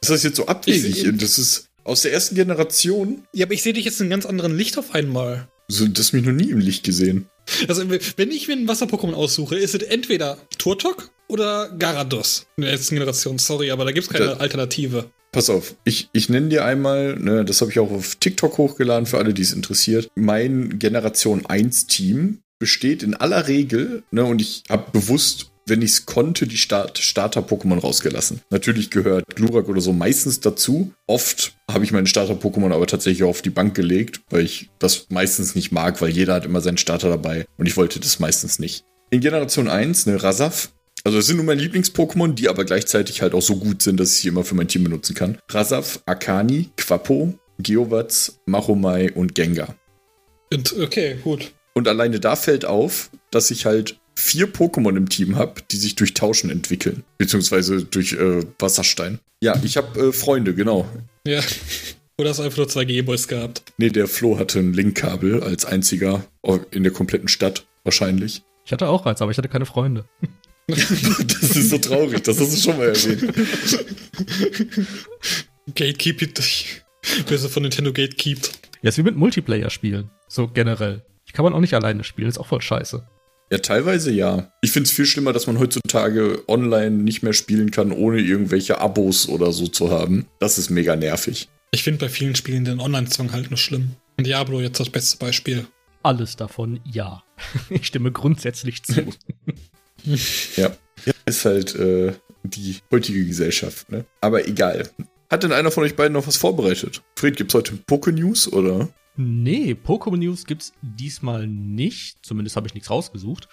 Ist 0.00 0.10
das 0.10 0.22
jetzt 0.22 0.36
so 0.36 0.46
abwegig? 0.46 1.04
Ich- 1.04 1.16
Das 1.18 1.38
ist 1.38 1.68
aus 1.84 2.02
der 2.02 2.12
ersten 2.12 2.34
Generation. 2.34 3.24
Ja, 3.32 3.46
aber 3.46 3.54
ich 3.54 3.62
sehe 3.62 3.72
dich 3.72 3.84
jetzt 3.84 4.00
in 4.00 4.04
einem 4.04 4.10
ganz 4.10 4.26
anderen 4.26 4.56
Licht 4.56 4.78
auf 4.78 4.94
einmal. 4.94 5.48
So, 5.68 5.86
das 5.86 6.08
hab 6.08 6.14
ich 6.14 6.24
noch 6.26 6.32
nie 6.32 6.50
im 6.50 6.58
Licht 6.58 6.84
gesehen. 6.84 7.26
Also, 7.68 7.84
wenn 7.88 8.30
ich 8.30 8.48
mir 8.48 8.54
ein 8.54 8.68
Wasser-Pokémon 8.68 9.12
aussuche, 9.14 9.58
ist 9.58 9.74
es 9.74 9.82
entweder 9.82 10.38
Turtok 10.58 11.10
oder 11.28 11.70
Garados. 11.78 12.46
In 12.56 12.62
der 12.64 12.72
letzten 12.72 12.94
Generation, 12.94 13.38
sorry, 13.38 13.70
aber 13.70 13.84
da 13.84 13.92
gibt 13.92 14.06
es 14.06 14.12
keine 14.12 14.26
Da- 14.26 14.36
Alternative. 14.38 15.10
Pass 15.32 15.50
auf, 15.50 15.74
ich, 15.84 16.08
ich 16.12 16.28
nenne 16.28 16.48
dir 16.48 16.64
einmal, 16.64 17.16
ne, 17.18 17.44
das 17.44 17.60
habe 17.60 17.70
ich 17.70 17.78
auch 17.80 17.90
auf 17.90 18.14
TikTok 18.16 18.56
hochgeladen 18.56 19.04
für 19.06 19.18
alle, 19.18 19.34
die 19.34 19.42
es 19.42 19.52
interessiert. 19.52 20.08
Mein 20.14 20.78
Generation 20.78 21.44
1 21.46 21.86
Team 21.88 22.38
besteht 22.58 23.02
in 23.02 23.14
aller 23.14 23.48
Regel, 23.48 24.02
ne, 24.10 24.24
und 24.24 24.40
ich 24.40 24.62
habe 24.68 24.90
bewusst, 24.92 25.50
wenn 25.66 25.82
ich 25.82 25.92
es 25.92 26.06
konnte, 26.06 26.46
die 26.46 26.56
Start 26.56 26.98
Starter-Pokémon 26.98 27.80
rausgelassen. 27.80 28.40
Natürlich 28.50 28.90
gehört 28.90 29.34
Glurak 29.34 29.68
oder 29.68 29.80
so 29.80 29.92
meistens 29.92 30.40
dazu. 30.40 30.92
Oft 31.06 31.54
habe 31.70 31.84
ich 31.84 31.92
meine 31.92 32.06
Starter-Pokémon 32.06 32.72
aber 32.72 32.86
tatsächlich 32.86 33.22
auf 33.22 33.42
die 33.42 33.50
Bank 33.50 33.74
gelegt, 33.74 34.20
weil 34.30 34.44
ich 34.44 34.70
das 34.78 35.06
meistens 35.08 35.54
nicht 35.54 35.72
mag, 35.72 36.00
weil 36.02 36.10
jeder 36.10 36.34
hat 36.34 36.44
immer 36.44 36.60
seinen 36.60 36.76
Starter 36.76 37.08
dabei 37.08 37.46
und 37.56 37.66
ich 37.66 37.76
wollte 37.76 38.00
das 38.00 38.20
meistens 38.20 38.58
nicht. 38.58 38.84
In 39.10 39.20
Generation 39.20 39.68
1, 39.68 40.06
ne, 40.06 40.22
Rasaf, 40.22 40.70
also 41.04 41.18
das 41.18 41.26
sind 41.26 41.36
nur 41.36 41.44
meine 41.44 41.60
Lieblings-Pokémon, 41.62 42.32
die 42.32 42.48
aber 42.48 42.64
gleichzeitig 42.64 43.20
halt 43.20 43.34
auch 43.34 43.42
so 43.42 43.56
gut 43.56 43.82
sind, 43.82 44.00
dass 44.00 44.12
ich 44.12 44.20
sie 44.20 44.28
immer 44.28 44.42
für 44.42 44.54
mein 44.54 44.68
Team 44.68 44.84
benutzen 44.84 45.14
kann. 45.14 45.38
Rasaf, 45.50 46.00
Akani, 46.06 46.70
Quappo, 46.78 47.34
Geowatz, 47.58 48.40
Mahomai 48.46 49.12
und 49.12 49.34
Gengar. 49.34 49.74
Okay, 50.80 51.18
gut. 51.22 51.52
Und 51.74 51.88
alleine 51.88 52.20
da 52.20 52.36
fällt 52.36 52.64
auf, 52.64 53.10
dass 53.30 53.50
ich 53.50 53.66
halt 53.66 53.98
vier 54.14 54.52
Pokémon 54.52 54.96
im 54.96 55.08
Team 55.08 55.36
habe, 55.36 55.60
die 55.70 55.76
sich 55.76 55.96
durch 55.96 56.14
Tauschen 56.14 56.50
entwickeln. 56.50 57.02
Beziehungsweise 57.18 57.84
durch 57.84 58.12
äh, 58.12 58.42
Wasserstein. 58.58 59.18
Ja, 59.42 59.60
ich 59.62 59.76
habe 59.76 60.08
äh, 60.08 60.12
Freunde, 60.12 60.54
genau. 60.54 60.88
Ja. 61.26 61.40
Oder 62.16 62.30
hast 62.30 62.38
du 62.38 62.44
einfach 62.44 62.58
nur 62.58 62.68
zwei 62.68 62.84
Gameboys 62.84 63.26
gehabt? 63.26 63.62
Nee, 63.76 63.90
der 63.90 64.06
Flo 64.06 64.38
hatte 64.38 64.60
ein 64.60 64.72
Linkkabel 64.72 65.42
als 65.42 65.64
einziger 65.64 66.24
in 66.70 66.84
der 66.84 66.92
kompletten 66.92 67.26
Stadt, 67.26 67.66
wahrscheinlich. 67.82 68.42
Ich 68.64 68.70
hatte 68.72 68.88
auch 68.88 69.04
eins, 69.04 69.20
aber 69.20 69.32
ich 69.32 69.38
hatte 69.38 69.48
keine 69.48 69.66
Freunde. 69.66 70.04
das 70.68 70.90
ist 70.90 71.70
so 71.70 71.78
traurig, 71.78 72.22
das 72.22 72.38
hast 72.38 72.52
du 72.52 72.56
schon 72.56 72.76
mal 72.78 72.88
erwähnt. 72.88 73.34
Gatekeep 75.74 76.38
so 77.36 77.48
von 77.48 77.64
Nintendo 77.64 77.92
gatekeept. 77.92 78.52
Ja, 78.82 78.90
ist 78.90 78.98
wie 78.98 79.02
mit 79.02 79.16
Multiplayer-Spielen. 79.16 80.08
So 80.28 80.46
generell. 80.46 81.02
Kann 81.34 81.44
man 81.44 81.52
auch 81.52 81.60
nicht 81.60 81.74
alleine 81.74 82.04
spielen, 82.04 82.28
ist 82.28 82.38
auch 82.38 82.46
voll 82.46 82.62
scheiße. 82.62 83.06
Ja, 83.50 83.58
teilweise 83.58 84.10
ja. 84.10 84.50
Ich 84.62 84.70
finde 84.70 84.88
es 84.88 84.92
viel 84.92 85.04
schlimmer, 85.04 85.32
dass 85.32 85.46
man 85.46 85.58
heutzutage 85.58 86.42
online 86.48 86.90
nicht 87.02 87.22
mehr 87.22 87.34
spielen 87.34 87.70
kann, 87.70 87.92
ohne 87.92 88.20
irgendwelche 88.20 88.80
Abos 88.80 89.28
oder 89.28 89.52
so 89.52 89.66
zu 89.66 89.90
haben. 89.90 90.26
Das 90.38 90.58
ist 90.58 90.70
mega 90.70 90.96
nervig. 90.96 91.48
Ich 91.72 91.82
finde 91.82 92.06
bei 92.06 92.08
vielen 92.08 92.36
Spielen 92.36 92.64
den 92.64 92.80
Online-Zwang 92.80 93.32
halt 93.32 93.50
nur 93.50 93.58
schlimm. 93.58 93.96
Diablo 94.18 94.60
jetzt 94.60 94.78
das 94.78 94.90
beste 94.90 95.18
Beispiel. 95.18 95.66
Alles 96.02 96.36
davon 96.36 96.80
ja. 96.84 97.22
Ich 97.68 97.86
stimme 97.86 98.12
grundsätzlich 98.12 98.84
zu. 98.84 98.94
ja. 100.56 100.70
ja, 101.04 101.12
ist 101.26 101.44
halt 101.44 101.74
äh, 101.74 102.12
die 102.44 102.76
heutige 102.92 103.26
Gesellschaft, 103.26 103.90
ne? 103.90 104.04
Aber 104.20 104.46
egal. 104.46 104.88
Hat 105.30 105.42
denn 105.42 105.52
einer 105.52 105.72
von 105.72 105.82
euch 105.82 105.96
beiden 105.96 106.12
noch 106.12 106.28
was 106.28 106.36
vorbereitet? 106.36 107.02
Fred, 107.16 107.36
gibt's 107.36 107.54
heute 107.54 107.72
Poké-News 107.88 108.52
oder? 108.52 108.88
Nee, 109.16 109.74
Pokémon 109.74 110.16
News 110.16 110.44
gibt's 110.44 110.72
diesmal 110.82 111.46
nicht. 111.46 112.24
Zumindest 112.24 112.56
habe 112.56 112.66
ich 112.66 112.74
nichts 112.74 112.90
rausgesucht. 112.90 113.48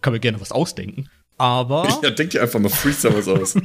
Kann 0.00 0.12
mir 0.12 0.20
gerne 0.20 0.40
was 0.40 0.52
ausdenken. 0.52 1.08
Aber. 1.36 1.88
Ja, 2.02 2.10
denk 2.10 2.30
dir 2.30 2.42
einfach 2.42 2.60
mal 2.60 2.68
Freestyle 2.68 3.16
was 3.16 3.28
aus. 3.28 3.56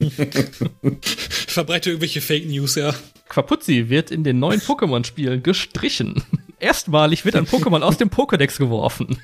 Verbreite 1.46 1.90
irgendwelche 1.90 2.20
Fake 2.20 2.46
News, 2.46 2.74
ja. 2.74 2.94
Quapuzzi 3.28 3.88
wird 3.88 4.10
in 4.10 4.24
den 4.24 4.38
neuen 4.38 4.60
Pokémon-Spielen 4.60 5.42
gestrichen. 5.42 6.22
Erstmalig 6.58 7.24
wird 7.24 7.36
ein 7.36 7.46
Pokémon 7.46 7.80
aus 7.80 7.96
dem 7.96 8.10
Pokédex 8.10 8.58
geworfen. 8.58 9.18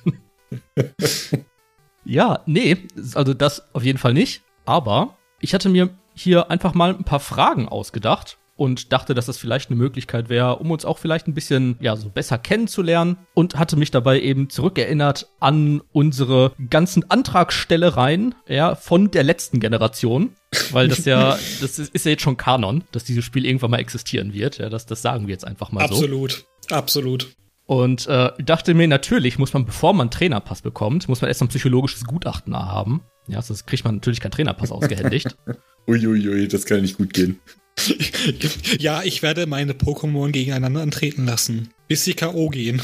ja, 2.04 2.42
nee, 2.46 2.76
also 3.14 3.34
das 3.34 3.74
auf 3.74 3.84
jeden 3.84 3.98
Fall 3.98 4.14
nicht. 4.14 4.42
Aber 4.64 5.18
ich 5.40 5.52
hatte 5.52 5.68
mir 5.68 5.90
hier 6.14 6.50
einfach 6.50 6.72
mal 6.72 6.94
ein 6.94 7.04
paar 7.04 7.20
Fragen 7.20 7.68
ausgedacht 7.68 8.38
und 8.56 8.92
dachte, 8.92 9.14
dass 9.14 9.26
das 9.26 9.38
vielleicht 9.38 9.70
eine 9.70 9.76
Möglichkeit 9.76 10.28
wäre, 10.28 10.56
um 10.56 10.70
uns 10.70 10.84
auch 10.84 10.98
vielleicht 10.98 11.28
ein 11.28 11.34
bisschen, 11.34 11.76
ja, 11.80 11.94
so 11.96 12.08
besser 12.08 12.38
kennenzulernen 12.38 13.18
und 13.34 13.58
hatte 13.58 13.76
mich 13.76 13.90
dabei 13.90 14.20
eben 14.20 14.50
zurückerinnert 14.50 15.28
an 15.40 15.82
unsere 15.92 16.52
ganzen 16.70 17.08
Antragstellereien, 17.10 18.34
ja, 18.48 18.74
von 18.74 19.10
der 19.10 19.24
letzten 19.24 19.60
Generation, 19.60 20.30
weil 20.70 20.88
das 20.88 21.04
ja, 21.04 21.38
das 21.60 21.78
ist, 21.78 22.04
ja 22.04 22.10
jetzt 22.10 22.22
schon 22.22 22.36
Kanon, 22.36 22.84
dass 22.92 23.04
dieses 23.04 23.24
Spiel 23.24 23.44
irgendwann 23.44 23.70
mal 23.70 23.78
existieren 23.78 24.32
wird, 24.32 24.58
ja, 24.58 24.68
das, 24.68 24.86
das 24.86 25.02
sagen 25.02 25.26
wir 25.26 25.32
jetzt 25.32 25.46
einfach 25.46 25.70
mal 25.70 25.84
absolut, 25.84 26.32
so. 26.32 26.44
Absolut, 26.70 27.26
absolut. 27.26 27.36
Und 27.66 28.06
äh, 28.06 28.30
dachte 28.38 28.74
mir, 28.74 28.86
natürlich 28.86 29.38
muss 29.38 29.52
man, 29.52 29.66
bevor 29.66 29.92
man 29.92 30.02
einen 30.02 30.10
Trainerpass 30.12 30.62
bekommt, 30.62 31.08
muss 31.08 31.20
man 31.20 31.28
erst 31.28 31.42
ein 31.42 31.48
psychologisches 31.48 32.04
Gutachten 32.04 32.56
haben. 32.56 33.02
Ja, 33.26 33.42
sonst 33.42 33.66
kriegt 33.66 33.84
man 33.84 33.96
natürlich 33.96 34.20
keinen 34.20 34.30
Trainerpass 34.30 34.70
ausgehändigt. 34.70 35.36
Uiuiui, 35.88 36.28
ui, 36.28 36.28
ui, 36.28 36.48
das 36.48 36.64
kann 36.64 36.82
nicht 36.82 36.96
gut 36.96 37.12
gehen. 37.12 37.40
ja, 38.78 39.02
ich 39.02 39.22
werde 39.22 39.46
meine 39.46 39.72
Pokémon 39.72 40.30
gegeneinander 40.30 40.82
antreten 40.82 41.26
lassen, 41.26 41.70
bis 41.88 42.04
sie 42.04 42.14
K.O. 42.14 42.48
gehen. 42.48 42.82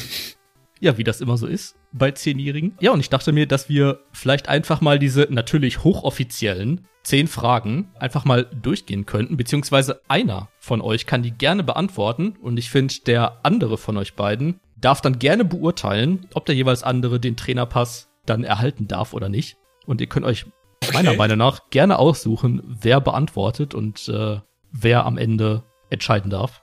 Ja, 0.79 0.97
wie 0.97 1.03
das 1.03 1.21
immer 1.21 1.37
so 1.37 1.47
ist 1.47 1.75
bei 1.93 2.11
Zehnjährigen. 2.11 2.75
Ja, 2.79 2.91
und 2.91 2.99
ich 2.99 3.09
dachte 3.09 3.31
mir, 3.31 3.47
dass 3.47 3.69
wir 3.69 3.99
vielleicht 4.11 4.49
einfach 4.49 4.81
mal 4.81 4.99
diese 4.99 5.27
natürlich 5.29 5.83
hochoffiziellen 5.83 6.87
zehn 7.03 7.27
Fragen 7.27 7.89
einfach 7.99 8.25
mal 8.25 8.45
durchgehen 8.45 9.05
könnten, 9.05 9.37
beziehungsweise 9.37 10.01
einer 10.07 10.49
von 10.59 10.81
euch 10.81 11.05
kann 11.05 11.21
die 11.21 11.31
gerne 11.31 11.63
beantworten 11.63 12.35
und 12.41 12.57
ich 12.57 12.69
finde, 12.69 12.95
der 13.05 13.39
andere 13.43 13.77
von 13.77 13.97
euch 13.97 14.15
beiden 14.15 14.59
darf 14.77 15.01
dann 15.01 15.19
gerne 15.19 15.45
beurteilen, 15.45 16.27
ob 16.33 16.45
der 16.45 16.55
jeweils 16.55 16.83
andere 16.83 17.19
den 17.19 17.35
Trainerpass 17.35 18.09
dann 18.25 18.43
erhalten 18.43 18.87
darf 18.87 19.13
oder 19.13 19.29
nicht. 19.29 19.57
Und 19.85 19.99
ihr 20.01 20.07
könnt 20.07 20.25
euch 20.25 20.45
okay. 20.81 20.93
meiner 20.93 21.13
Meinung 21.15 21.37
nach 21.37 21.69
gerne 21.69 21.99
aussuchen, 21.99 22.61
wer 22.65 23.01
beantwortet 23.01 23.73
und 23.73 24.07
äh, 24.07 24.39
wer 24.73 25.05
am 25.05 25.17
Ende 25.17 25.63
entscheiden 25.89 26.29
darf. 26.29 26.61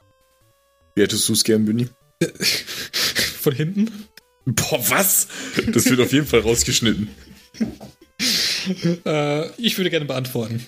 Wie 0.95 1.03
hättest 1.03 1.29
du 1.29 1.33
es 1.33 1.45
gern, 1.45 1.65
Bunny? 1.65 1.89
Von 3.41 3.55
hinten? 3.55 4.09
Boah, 4.45 4.91
was? 4.91 5.29
Das 5.73 5.89
wird 5.89 6.01
auf 6.01 6.13
jeden 6.13 6.27
Fall 6.27 6.41
rausgeschnitten. 6.41 7.09
äh, 9.07 9.51
ich 9.53 9.79
würde 9.79 9.91
gerne 9.91 10.05
beantworten. 10.05 10.67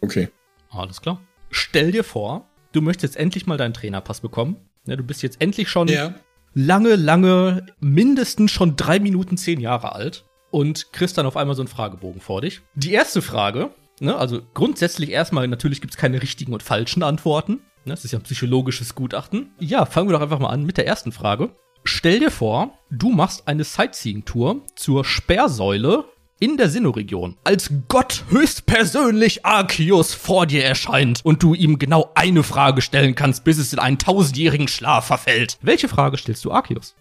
Okay. 0.00 0.28
Alles 0.70 1.00
klar. 1.00 1.22
Stell 1.50 1.92
dir 1.92 2.04
vor, 2.04 2.48
du 2.72 2.82
möchtest 2.82 3.14
jetzt 3.14 3.20
endlich 3.20 3.46
mal 3.46 3.56
deinen 3.56 3.72
Trainerpass 3.72 4.20
bekommen. 4.20 4.56
Ja, 4.86 4.96
du 4.96 5.04
bist 5.04 5.22
jetzt 5.22 5.40
endlich 5.40 5.68
schon 5.68 5.88
ja. 5.88 6.14
lange, 6.54 6.96
lange, 6.96 7.66
mindestens 7.80 8.50
schon 8.50 8.76
drei 8.76 8.98
Minuten 8.98 9.36
zehn 9.36 9.60
Jahre 9.60 9.92
alt 9.92 10.24
und 10.50 10.92
kriegst 10.92 11.16
dann 11.16 11.26
auf 11.26 11.36
einmal 11.36 11.56
so 11.56 11.62
einen 11.62 11.68
Fragebogen 11.68 12.20
vor 12.20 12.42
dich. 12.42 12.62
Die 12.74 12.92
erste 12.92 13.22
Frage 13.22 13.70
Ne? 14.00 14.16
Also 14.16 14.42
grundsätzlich 14.54 15.10
erstmal, 15.10 15.48
natürlich 15.48 15.80
gibt 15.80 15.94
es 15.94 15.98
keine 15.98 16.22
richtigen 16.22 16.52
und 16.52 16.62
falschen 16.62 17.02
Antworten. 17.02 17.60
Ne? 17.84 17.94
Das 17.94 18.04
ist 18.04 18.12
ja 18.12 18.18
ein 18.18 18.24
psychologisches 18.24 18.94
Gutachten. 18.94 19.54
Ja, 19.58 19.86
fangen 19.86 20.08
wir 20.08 20.14
doch 20.14 20.22
einfach 20.22 20.38
mal 20.38 20.50
an 20.50 20.64
mit 20.64 20.76
der 20.76 20.86
ersten 20.86 21.12
Frage. 21.12 21.50
Stell 21.84 22.18
dir 22.18 22.30
vor, 22.30 22.78
du 22.90 23.10
machst 23.10 23.46
eine 23.46 23.62
Sightseeing-Tour 23.64 24.62
zur 24.74 25.04
Sperrsäule 25.04 26.04
in 26.38 26.56
der 26.56 26.68
Sinnoh-Region, 26.68 27.36
als 27.44 27.70
Gott 27.88 28.24
höchstpersönlich 28.28 29.46
Arceus 29.46 30.12
vor 30.12 30.46
dir 30.46 30.64
erscheint 30.64 31.20
und 31.24 31.42
du 31.42 31.54
ihm 31.54 31.78
genau 31.78 32.10
eine 32.14 32.42
Frage 32.42 32.82
stellen 32.82 33.14
kannst, 33.14 33.44
bis 33.44 33.58
es 33.58 33.72
in 33.72 33.78
einen 33.78 33.98
tausendjährigen 33.98 34.68
Schlaf 34.68 35.06
verfällt. 35.06 35.58
Welche 35.62 35.88
Frage 35.88 36.18
stellst 36.18 36.44
du 36.44 36.52
Arceus? 36.52 36.94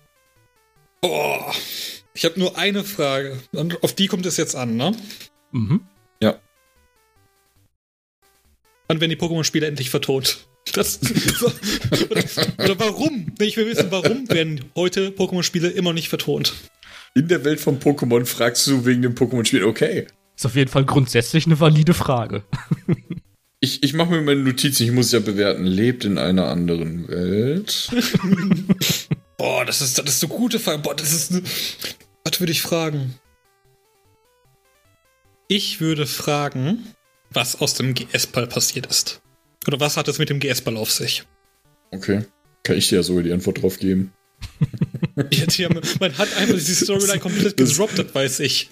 Boah, 1.01 1.51
ich 2.13 2.23
habe 2.23 2.39
nur 2.39 2.57
eine 2.57 2.83
Frage 2.83 3.39
und 3.51 3.83
auf 3.83 3.93
die 3.93 4.07
kommt 4.07 4.25
es 4.25 4.37
jetzt 4.37 4.55
an, 4.55 4.77
ne? 4.77 4.93
Mhm. 5.51 5.81
Ja. 6.21 6.35
Wann 8.87 9.01
werden 9.01 9.09
die 9.09 9.17
Pokémon-Spiele 9.17 9.65
endlich 9.65 9.89
vertont? 9.89 10.47
Das, 10.73 10.99
oder, 12.09 12.23
oder, 12.57 12.79
warum? 12.79 13.31
Ich 13.39 13.55
will 13.57 13.67
wissen, 13.67 13.87
warum 13.91 14.29
werden 14.29 14.65
heute 14.75 15.09
Pokémon-Spiele 15.09 15.69
immer 15.69 15.93
nicht 15.93 16.09
vertont? 16.09 16.53
In 17.13 17.27
der 17.27 17.45
Welt 17.45 17.59
von 17.59 17.79
Pokémon 17.79 18.25
fragst 18.25 18.67
du 18.67 18.85
wegen 18.85 19.01
dem 19.01 19.15
Pokémon-Spiel, 19.15 19.63
okay. 19.63 20.07
Ist 20.35 20.45
auf 20.45 20.55
jeden 20.55 20.69
Fall 20.69 20.85
grundsätzlich 20.85 21.45
eine 21.45 21.59
valide 21.59 21.93
Frage. 21.93 22.43
ich 23.59 23.83
ich 23.83 23.93
mache 23.93 24.09
mir 24.09 24.21
meine 24.21 24.41
Notizen, 24.41 24.83
ich 24.83 24.91
muss 24.91 25.11
ja 25.11 25.19
bewerten. 25.19 25.65
Lebt 25.65 26.03
in 26.03 26.17
einer 26.17 26.47
anderen 26.47 27.07
Welt. 27.07 27.89
Boah, 29.37 29.65
das 29.65 29.81
ist, 29.81 29.97
das 29.97 30.05
ist 30.05 30.19
so 30.19 30.27
gute 30.27 30.59
Frage. 30.59 30.79
Boah, 30.79 30.95
das 30.95 31.13
ist 31.13 31.31
eine. 31.31 31.43
Was 32.23 32.39
würde 32.39 32.51
ich 32.51 32.61
fragen? 32.61 33.15
Ich 35.47 35.79
würde 35.79 36.07
fragen, 36.07 36.94
was 37.35 37.59
aus 37.61 37.73
dem 37.73 37.93
GS-Ball 37.93 38.47
passiert 38.47 38.85
ist. 38.87 39.21
Oder 39.67 39.79
was 39.79 39.97
hat 39.97 40.07
es 40.07 40.17
mit 40.19 40.29
dem 40.29 40.39
GS-Ball 40.39 40.77
auf 40.77 40.91
sich? 40.91 41.23
Okay. 41.91 42.25
Kann 42.63 42.77
ich 42.77 42.89
dir 42.89 42.97
ja 42.97 43.03
sogar 43.03 43.23
die 43.23 43.31
Antwort 43.31 43.61
drauf 43.61 43.79
geben. 43.79 44.13
Hier, 45.49 45.69
man 45.69 46.17
hat 46.17 46.35
einfach 46.37 46.55
diese 46.55 46.75
Storyline 46.75 47.19
komplett 47.19 47.57
gedroppt, 47.57 47.99
das 47.99 48.13
weiß 48.13 48.39
ich. 48.41 48.69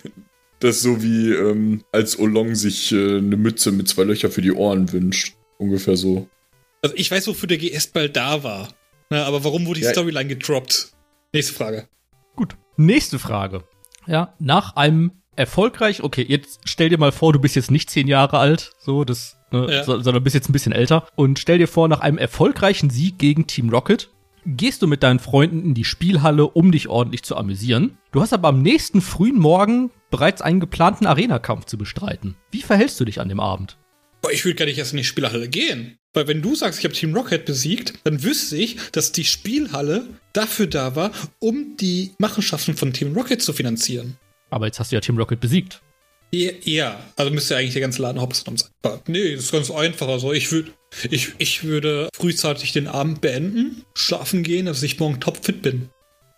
Das 0.60 0.78
ist 0.78 0.82
so 0.82 1.02
wie, 1.02 1.32
ähm, 1.32 1.84
als 1.92 2.18
Olong 2.20 2.56
sich 2.56 2.92
äh, 2.92 3.18
eine 3.18 3.38
Mütze 3.38 3.72
mit 3.72 3.88
zwei 3.88 4.04
Löchern 4.04 4.32
für 4.32 4.42
die 4.42 4.52
Ohren 4.52 4.92
wünscht. 4.92 5.36
Ungefähr 5.58 5.98
so. 5.98 6.30
Also 6.82 6.96
ich 6.96 7.10
weiß, 7.10 7.28
wofür 7.28 7.48
der 7.48 7.58
GS-Ball 7.58 8.10
da 8.10 8.44
war. 8.44 8.74
Na, 9.10 9.26
aber 9.26 9.44
warum 9.44 9.66
wurde 9.66 9.80
die 9.80 9.86
ja. 9.86 9.92
Storyline 9.92 10.28
gedroppt? 10.28 10.92
Nächste 11.34 11.54
Frage. 11.54 11.88
Gut. 12.36 12.56
Nächste 12.78 13.20
Frage. 13.20 13.64
Ja, 14.08 14.36
nach 14.40 14.76
einem 14.76 15.12
erfolgreich, 15.36 16.04
okay, 16.04 16.26
jetzt 16.28 16.62
stell 16.66 16.90
dir 16.90 16.98
mal 16.98 17.12
vor, 17.12 17.34
du 17.34 17.40
bist 17.40 17.56
jetzt 17.56 17.72
nicht 17.72 17.90
zehn 17.90 18.08
Jahre 18.08 18.40
alt, 18.40 18.72
so, 18.80 19.04
das, 19.04 19.38
ne, 19.52 19.68
ja. 19.70 19.84
sondern 19.84 20.24
bist 20.24 20.36
jetzt 20.36 20.50
ein 20.50 20.54
bisschen 20.54 20.74
älter. 20.74 21.08
Und 21.16 21.40
stell 21.40 21.58
dir 21.58 21.68
vor, 21.68 21.88
nach 21.88 22.00
einem 22.00 22.18
erfolgreichen 22.18 22.90
Sieg 22.90 23.18
gegen 23.18 23.48
Team 23.48 23.70
Rocket 23.70 24.10
gehst 24.46 24.82
du 24.82 24.88
mit 24.88 25.04
deinen 25.04 25.20
Freunden 25.20 25.64
in 25.64 25.74
die 25.74 25.86
Spielhalle, 25.86 26.46
um 26.48 26.72
dich 26.72 26.90
ordentlich 26.90 27.24
zu 27.24 27.38
amüsieren. 27.38 27.98
Du 28.12 28.22
hast 28.22 28.34
aber 28.34 28.50
am 28.50 28.62
nächsten 28.62 29.02
frühen 29.02 29.40
Morgen 29.40 29.92
bereits 30.12 30.42
einen 30.42 30.60
geplanten 30.60 31.06
Arena-Kampf 31.06 31.66
zu 31.66 31.78
bestreiten. 31.78 32.36
Wie 32.52 32.62
verhältst 32.62 33.00
du 33.00 33.06
dich 33.06 33.22
an 33.22 33.30
dem 33.30 33.40
Abend? 33.40 33.78
Ich 34.32 34.46
würde 34.46 34.56
gar 34.56 34.66
nicht 34.66 34.78
erst 34.78 34.94
in 34.94 34.98
die 34.98 35.04
Spielhalle 35.04 35.50
gehen. 35.50 35.98
Weil 36.14 36.28
wenn 36.28 36.42
du 36.42 36.56
sagst, 36.56 36.80
ich 36.80 36.86
habe 36.86 36.94
Team 36.94 37.16
Rocket 37.16 37.46
besiegt, 37.46 37.94
dann 38.04 38.24
wüsste 38.24 38.56
ich, 38.56 38.78
dass 38.92 39.12
die 39.12 39.26
Spielhalle 39.26 40.06
dafür 40.32 40.68
da 40.68 40.96
war, 40.96 41.12
um 41.40 41.76
die 41.78 42.12
Machenschaften 42.20 42.78
von 42.78 42.94
Team 42.94 43.14
Rocket 43.14 43.42
zu 43.42 43.52
finanzieren. 43.52 44.18
Aber 44.54 44.68
jetzt 44.68 44.80
hast 44.80 44.92
du 44.92 44.96
ja 44.96 45.02
Team 45.02 45.18
Rocket 45.18 45.40
besiegt. 45.40 45.82
Ja, 46.32 47.00
also 47.16 47.32
müsste 47.32 47.54
ja 47.54 47.60
eigentlich 47.60 47.74
der 47.74 47.82
ganze 47.82 48.02
Laden 48.02 48.20
hops 48.20 48.44
sein. 48.44 48.56
Nee, 49.08 49.36
das 49.36 49.46
ist 49.46 49.52
ganz 49.52 49.70
einfach. 49.70 50.08
Also 50.08 50.34
ich 50.34 50.52
würde 50.52 50.72
ich, 51.12 51.34
ich 51.38 51.64
würde 51.64 52.10
frühzeitig 52.16 52.72
den 52.72 52.88
Abend 52.88 53.22
beenden, 53.22 53.84
schlafen 53.94 54.42
gehen, 54.42 54.66
dass 54.66 54.82
ich 54.82 55.00
morgen 55.00 55.20
topfit 55.20 55.62
bin. 55.62 55.90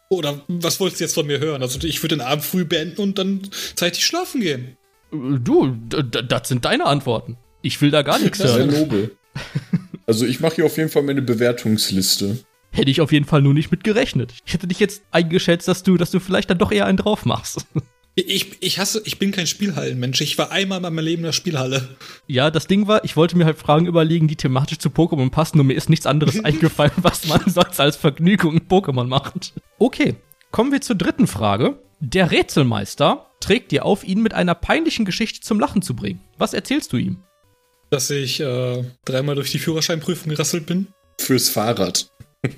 Oder 0.10 0.42
was 0.48 0.80
wolltest 0.80 1.00
du 1.00 1.06
jetzt 1.06 1.14
von 1.14 1.28
mir 1.28 1.40
hören? 1.40 1.62
Also 1.62 1.80
ich 1.88 2.04
würde 2.04 2.18
den 2.18 2.26
Abend 2.26 2.44
früh 2.44 2.66
beenden 2.66 3.02
und 3.02 3.18
dann 3.18 3.50
zeitig 3.76 4.06
schlafen 4.06 4.42
gehen. 4.42 4.78
Du, 5.12 5.78
das 5.90 6.50
sind 6.50 6.66
deine 6.66 6.86
Antworten. 6.86 7.38
Ich 7.62 7.82
will 7.82 7.92
da 7.92 8.02
gar 8.02 8.20
nichts 8.20 8.40
Sehr 8.40 8.54
hören. 8.54 8.72
nobel. 8.72 9.16
Also 10.08 10.28
ich 10.28 10.40
mache 10.40 10.58
hier 10.58 10.66
auf 10.68 10.78
jeden 10.78 10.92
Fall 10.92 11.02
meine 11.02 11.24
Bewertungsliste. 11.24 12.38
Hätte 12.72 12.92
ich 12.92 13.02
auf 13.02 13.12
jeden 13.12 13.26
Fall 13.26 13.42
nur 13.42 13.56
nicht 13.56 13.72
mit 13.72 13.84
gerechnet. 13.84 14.36
Ich 14.46 14.54
hätte 14.54 14.68
dich 14.68 14.80
jetzt 14.80 15.02
eingeschätzt, 15.10 15.68
dass 15.68 15.82
du, 15.82 15.98
dass 15.98 16.12
du 16.12 16.20
vielleicht 16.20 16.52
dann 16.52 16.60
doch 16.60 16.72
eher 16.72 16.86
einen 16.86 16.98
drauf 16.98 17.26
machst. 17.26 17.66
Ich, 18.18 18.56
ich 18.62 18.80
hasse, 18.80 19.02
ich 19.04 19.20
bin 19.20 19.34
kein 19.34 19.46
Spielhallenmensch. 19.46 20.22
Ich 20.22 20.38
war 20.38 20.50
einmal 20.50 20.78
in 20.78 20.84
meinem 20.84 21.00
Leben 21.00 21.20
in 21.20 21.26
der 21.26 21.34
Spielhalle. 21.34 21.98
Ja, 22.28 22.50
das 22.50 22.66
Ding 22.66 22.88
war, 22.88 23.04
ich 23.04 23.18
wollte 23.18 23.36
mir 23.38 23.44
halt 23.44 23.58
Fragen 23.58 23.88
überlegen, 23.88 24.30
die 24.30 24.38
thematisch 24.38 24.78
zu 24.78 24.88
Pokémon 24.88 25.30
passen 25.30 25.60
und 25.60 25.68
mir 25.68 25.74
ist 25.74 25.90
nichts 25.90 26.06
anderes 26.06 26.40
eingefallen, 26.46 26.94
was 26.96 27.28
man 27.28 27.42
sonst 27.46 27.78
als 27.82 27.98
Vergnügung 27.98 28.54
in 28.54 28.70
Pokémon 28.70 29.04
macht. 29.04 29.54
Okay, 29.80 30.16
kommen 30.52 30.72
wir 30.72 30.80
zur 30.80 30.96
dritten 30.96 31.28
Frage. 31.28 31.78
Der 32.00 32.32
Rätselmeister 32.32 33.30
trägt 33.42 33.72
dir 33.72 33.84
auf, 33.84 34.06
ihn 34.06 34.22
mit 34.22 34.34
einer 34.34 34.56
peinlichen 34.56 35.04
Geschichte 35.04 35.42
zum 35.42 35.60
Lachen 35.60 35.82
zu 35.82 35.94
bringen. 35.94 36.22
Was 36.38 36.54
erzählst 36.54 36.94
du 36.94 36.98
ihm? 36.98 37.18
Dass 37.90 38.10
ich 38.10 38.40
äh, 38.40 38.84
dreimal 39.04 39.36
durch 39.36 39.52
die 39.52 39.60
Führerscheinprüfung 39.60 40.30
gerasselt 40.30 40.68
bin. 40.68 40.88
Fürs 41.20 41.50
Fahrrad. 41.50 42.10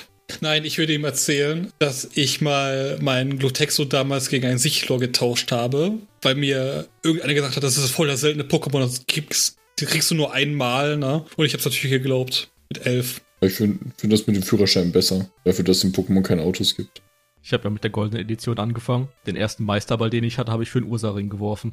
Nein, 0.40 0.64
ich 0.64 0.78
würde 0.78 0.94
ihm 0.94 1.04
erzählen, 1.04 1.72
dass 1.78 2.08
ich 2.14 2.40
mal 2.40 2.98
meinen 3.00 3.38
Glutexo 3.38 3.84
damals 3.84 4.28
gegen 4.28 4.46
ein 4.46 4.58
Sichlor 4.58 4.98
getauscht 4.98 5.52
habe, 5.52 5.94
weil 6.22 6.34
mir 6.34 6.86
irgendeiner 7.02 7.34
gesagt 7.34 7.56
hat, 7.56 7.62
das 7.62 7.76
ist 7.76 7.90
voll 7.90 8.08
das 8.08 8.20
seltene 8.20 8.44
Pokémon, 8.44 8.80
das 8.80 9.06
kriegst, 9.06 9.58
das 9.78 9.88
kriegst 9.88 10.10
du 10.10 10.14
nur 10.14 10.32
einmal, 10.32 10.96
ne? 10.96 11.24
Und 11.36 11.46
ich 11.46 11.54
hab's 11.54 11.64
natürlich 11.64 11.90
geglaubt. 11.90 12.50
Mit 12.72 12.86
elf. 12.86 13.20
Ich 13.40 13.54
finde 13.54 13.78
find 13.96 14.12
das 14.12 14.26
mit 14.26 14.36
dem 14.36 14.42
Führerschein 14.42 14.92
besser. 14.92 15.30
Dafür, 15.44 15.64
dass 15.64 15.78
es 15.78 15.84
in 15.84 15.92
Pokémon 15.92 16.22
keine 16.22 16.42
Autos 16.42 16.76
gibt. 16.76 17.02
Ich 17.42 17.54
habe 17.54 17.64
ja 17.64 17.70
mit 17.70 17.82
der 17.82 17.90
goldenen 17.90 18.22
Edition 18.22 18.58
angefangen. 18.58 19.08
Den 19.26 19.34
ersten 19.34 19.64
Meisterball, 19.64 20.10
den 20.10 20.24
ich 20.24 20.36
hatte, 20.38 20.52
habe 20.52 20.62
ich 20.62 20.70
für 20.70 20.78
einen 20.78 20.90
Ursaring 20.90 21.30
geworfen. 21.30 21.72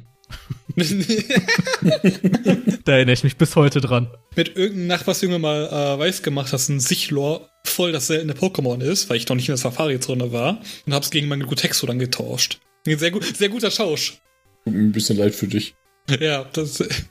Da 2.84 2.92
erinnere 2.92 3.12
ich 3.12 3.24
mich 3.24 3.36
bis 3.36 3.54
heute 3.54 3.82
dran. 3.82 4.08
mit 4.34 4.56
irgendeinem 4.56 4.86
Nachbarsjunge 4.86 5.38
mal 5.38 5.66
äh, 5.66 5.98
weiß 5.98 6.22
gemacht, 6.22 6.52
dass 6.54 6.70
ein 6.70 6.80
Sichlor 6.80 7.50
voll 7.78 7.92
das 7.92 8.08
seltene 8.08 8.32
Pokémon 8.32 8.80
ist, 8.80 9.08
weil 9.08 9.18
ich 9.18 9.28
noch 9.28 9.36
nicht 9.36 9.48
in 9.48 9.52
der 9.52 9.58
Safari-Zone 9.58 10.32
war 10.32 10.58
und 10.84 10.92
hab's 10.92 11.12
gegen 11.12 11.28
meinen 11.28 11.46
Glutexo 11.46 11.86
dann 11.86 12.00
getauscht. 12.00 12.58
Ein 12.84 12.98
Sehr, 12.98 13.12
gut, 13.12 13.24
sehr 13.24 13.50
guter 13.50 13.70
Tausch. 13.70 14.20
Tut 14.64 14.74
mir 14.74 14.80
ein 14.80 14.90
bisschen 14.90 15.16
leid 15.16 15.34
für 15.34 15.46
dich. 15.46 15.76
Ja, 16.20 16.44
das, 16.54 16.78
das 16.78 17.04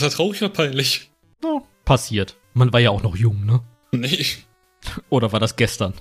war 0.00 0.10
traurig 0.10 0.40
oder 0.40 0.52
peinlich. 0.52 1.10
Ja, 1.44 1.60
passiert. 1.84 2.36
Man 2.54 2.72
war 2.72 2.80
ja 2.80 2.90
auch 2.90 3.02
noch 3.02 3.14
jung, 3.16 3.44
ne? 3.44 3.60
Nee. 3.92 4.24
Oder 5.10 5.32
war 5.32 5.40
das 5.40 5.56
gestern? 5.56 5.94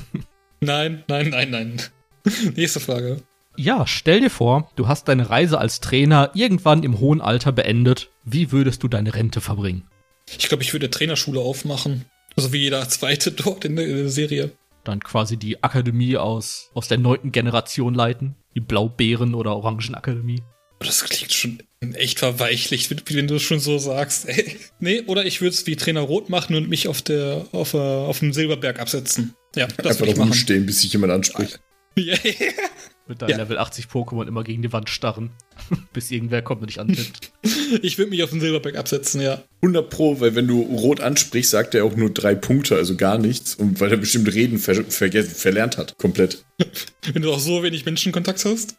Nein, 0.60 1.04
nein, 1.06 1.28
nein, 1.30 1.50
nein. 1.50 1.82
Nächste 2.56 2.80
Frage. 2.80 3.22
Ja, 3.56 3.86
stell 3.86 4.20
dir 4.20 4.30
vor, 4.30 4.70
du 4.76 4.88
hast 4.88 5.08
deine 5.08 5.30
Reise 5.30 5.58
als 5.58 5.80
Trainer 5.80 6.32
irgendwann 6.34 6.82
im 6.82 6.98
hohen 6.98 7.20
Alter 7.20 7.52
beendet. 7.52 8.10
Wie 8.24 8.50
würdest 8.50 8.82
du 8.82 8.88
deine 8.88 9.14
Rente 9.14 9.40
verbringen? 9.40 9.88
Ich 10.36 10.48
glaube, 10.48 10.64
ich 10.64 10.72
würde 10.72 10.90
Trainerschule 10.90 11.38
aufmachen. 11.38 12.06
Also 12.36 12.52
wie 12.52 12.58
jeder 12.58 12.88
zweite 12.88 13.32
dort 13.32 13.64
in 13.64 13.76
der, 13.76 13.86
in 13.86 13.96
der 13.96 14.08
Serie. 14.08 14.52
Dann 14.84 15.00
quasi 15.00 15.36
die 15.36 15.62
Akademie 15.62 16.16
aus, 16.16 16.70
aus 16.74 16.88
der 16.88 16.98
neunten 16.98 17.32
Generation 17.32 17.94
leiten. 17.94 18.36
Die 18.54 18.60
Blaubeeren- 18.60 19.34
oder 19.34 19.56
Orangenakademie. 19.56 20.42
Das 20.80 21.04
klingt 21.04 21.32
schon 21.32 21.62
echt 21.94 22.18
verweichlicht, 22.18 22.90
wenn, 22.90 23.00
wenn 23.16 23.28
du 23.28 23.36
es 23.36 23.42
schon 23.42 23.60
so 23.60 23.78
sagst. 23.78 24.28
Ey. 24.28 24.56
Nee, 24.80 25.02
oder 25.06 25.24
ich 25.24 25.40
würde 25.40 25.54
es 25.54 25.66
wie 25.66 25.76
Trainer 25.76 26.02
Rot 26.02 26.28
machen 26.28 26.54
und 26.56 26.68
mich 26.68 26.88
auf 26.88 27.00
der 27.02 27.46
auf, 27.52 27.74
äh, 27.74 27.78
auf 27.78 28.18
dem 28.18 28.32
Silberberg 28.32 28.80
absetzen. 28.80 29.34
Ja, 29.56 29.66
das 29.66 30.00
Einfach 30.00 30.18
rumstehen, 30.18 30.66
bis 30.66 30.80
sich 30.80 30.92
jemand 30.92 31.12
anspricht. 31.12 31.60
Ja, 31.96 32.16
Mit 33.06 33.20
deinen 33.20 33.30
Ja. 33.30 33.36
Level 33.36 33.58
80 33.58 33.86
Pokémon 33.86 34.26
immer 34.26 34.44
gegen 34.44 34.62
die 34.62 34.72
Wand 34.72 34.88
starren. 34.88 35.30
bis 35.92 36.10
irgendwer 36.10 36.40
kommt 36.40 36.62
und 36.62 36.70
dich 36.70 36.80
annimmt. 36.80 37.32
ich 37.82 37.98
würde 37.98 38.10
mich 38.10 38.22
auf 38.22 38.30
den 38.30 38.40
Silberberg 38.40 38.76
absetzen, 38.76 39.20
ja. 39.20 39.42
100 39.62 39.90
Pro, 39.90 40.20
weil 40.20 40.34
wenn 40.34 40.46
du 40.46 40.62
Rot 40.62 41.00
ansprichst, 41.00 41.50
sagt 41.50 41.74
er 41.74 41.84
auch 41.84 41.96
nur 41.96 42.10
drei 42.10 42.34
Punkte, 42.34 42.76
also 42.76 42.96
gar 42.96 43.18
nichts. 43.18 43.54
Und 43.54 43.80
weil 43.80 43.90
er 43.90 43.98
bestimmt 43.98 44.32
Reden 44.32 44.58
ver 44.58 44.84
vergessen, 44.84 45.34
verlernt 45.34 45.76
hat, 45.76 45.98
komplett. 45.98 46.44
Wenn 47.12 47.22
du 47.22 47.32
auch 47.32 47.38
so 47.38 47.62
wenig 47.62 47.84
Menschenkontakt 47.84 48.44
hast. 48.44 48.76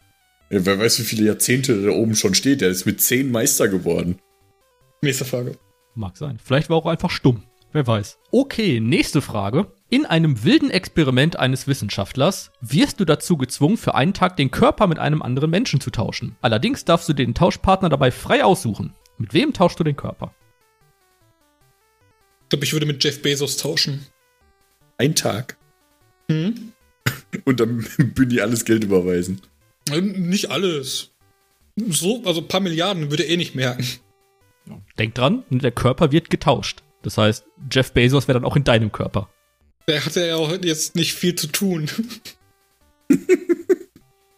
Ja, 0.50 0.66
wer 0.66 0.80
weiß, 0.80 1.00
wie 1.00 1.04
viele 1.04 1.26
Jahrzehnte 1.26 1.84
da 1.84 1.92
oben 1.92 2.16
schon 2.16 2.34
steht. 2.36 2.62
Der 2.62 2.70
ist 2.70 2.86
mit 2.86 3.02
zehn 3.02 3.32
Meister 3.32 3.68
geworden. 3.68 4.20
Nächste 5.02 5.26
Frage. 5.26 5.58
Mag 5.96 6.18
sein. 6.18 6.40
Vielleicht 6.44 6.70
war 6.70 6.78
er 6.78 6.82
auch 6.82 6.86
einfach 6.88 7.10
stumm. 7.12 7.44
Wer 7.74 7.86
weiß. 7.86 8.18
Okay, 8.32 8.80
nächste 8.80 9.22
Frage. 9.22 9.68
In 9.90 10.08
einem 10.08 10.44
wilden 10.44 10.72
Experiment 10.72 11.38
eines 11.38 11.68
Wissenschaftlers 11.68 12.52
wirst 12.60 13.00
du 13.00 13.06
dazu 13.06 13.38
gezwungen, 13.38 13.78
für 13.78 13.94
einen 13.94 14.16
Tag 14.16 14.36
den 14.36 14.50
Körper 14.50 14.88
mit 14.88 14.98
einem 14.98 15.22
anderen 15.22 15.52
Menschen 15.52 15.80
zu 15.80 15.92
tauschen. 15.92 16.36
Allerdings 16.42 16.86
darfst 16.86 17.08
du 17.08 17.14
den 17.14 17.36
Tauschpartner 17.36 17.90
dabei 17.90 18.10
frei 18.10 18.44
aussuchen. 18.44 18.96
Mit 19.20 19.34
wem 19.34 19.54
tauschst 19.54 19.80
du 19.80 19.84
den 19.84 19.96
Körper? 19.96 20.34
Ich 22.44 22.50
glaube, 22.50 22.66
ich 22.66 22.74
würde 22.74 22.88
mit 22.88 23.04
Jeff 23.04 23.22
Bezos 23.22 23.58
tauschen. 23.58 24.08
Ein 24.98 25.14
Tag. 25.14 25.58
Hm? 26.32 26.74
Und 27.46 27.60
dann 27.60 27.86
Bündi 28.16 28.42
alles 28.42 28.66
Geld 28.66 28.84
überweisen. 28.84 29.42
Äh, 29.92 30.02
Nicht 30.02 30.50
alles. 30.50 31.12
So, 31.76 32.24
also 32.26 32.42
ein 32.42 32.48
paar 32.48 32.62
Milliarden 32.62 33.12
würde 33.12 33.24
er 33.24 33.30
eh 33.30 33.38
nicht 33.38 33.54
merken. 33.54 33.86
Denk 34.98 35.14
dran, 35.14 35.44
der 35.50 35.72
Körper 35.72 36.12
wird 36.12 36.32
getauscht. 36.32 36.82
Das 37.04 37.20
heißt, 37.20 37.46
Jeff 37.72 37.92
Bezos 37.92 38.28
wäre 38.28 38.40
dann 38.40 38.50
auch 38.50 38.56
in 38.56 38.64
deinem 38.64 38.92
Körper. 38.92 39.30
Der 39.88 40.06
hatte 40.06 40.26
ja 40.26 40.36
auch 40.36 40.52
jetzt 40.64 40.96
nicht 40.96 41.14
viel 41.14 41.36
zu 41.36 41.48
tun. 41.48 41.90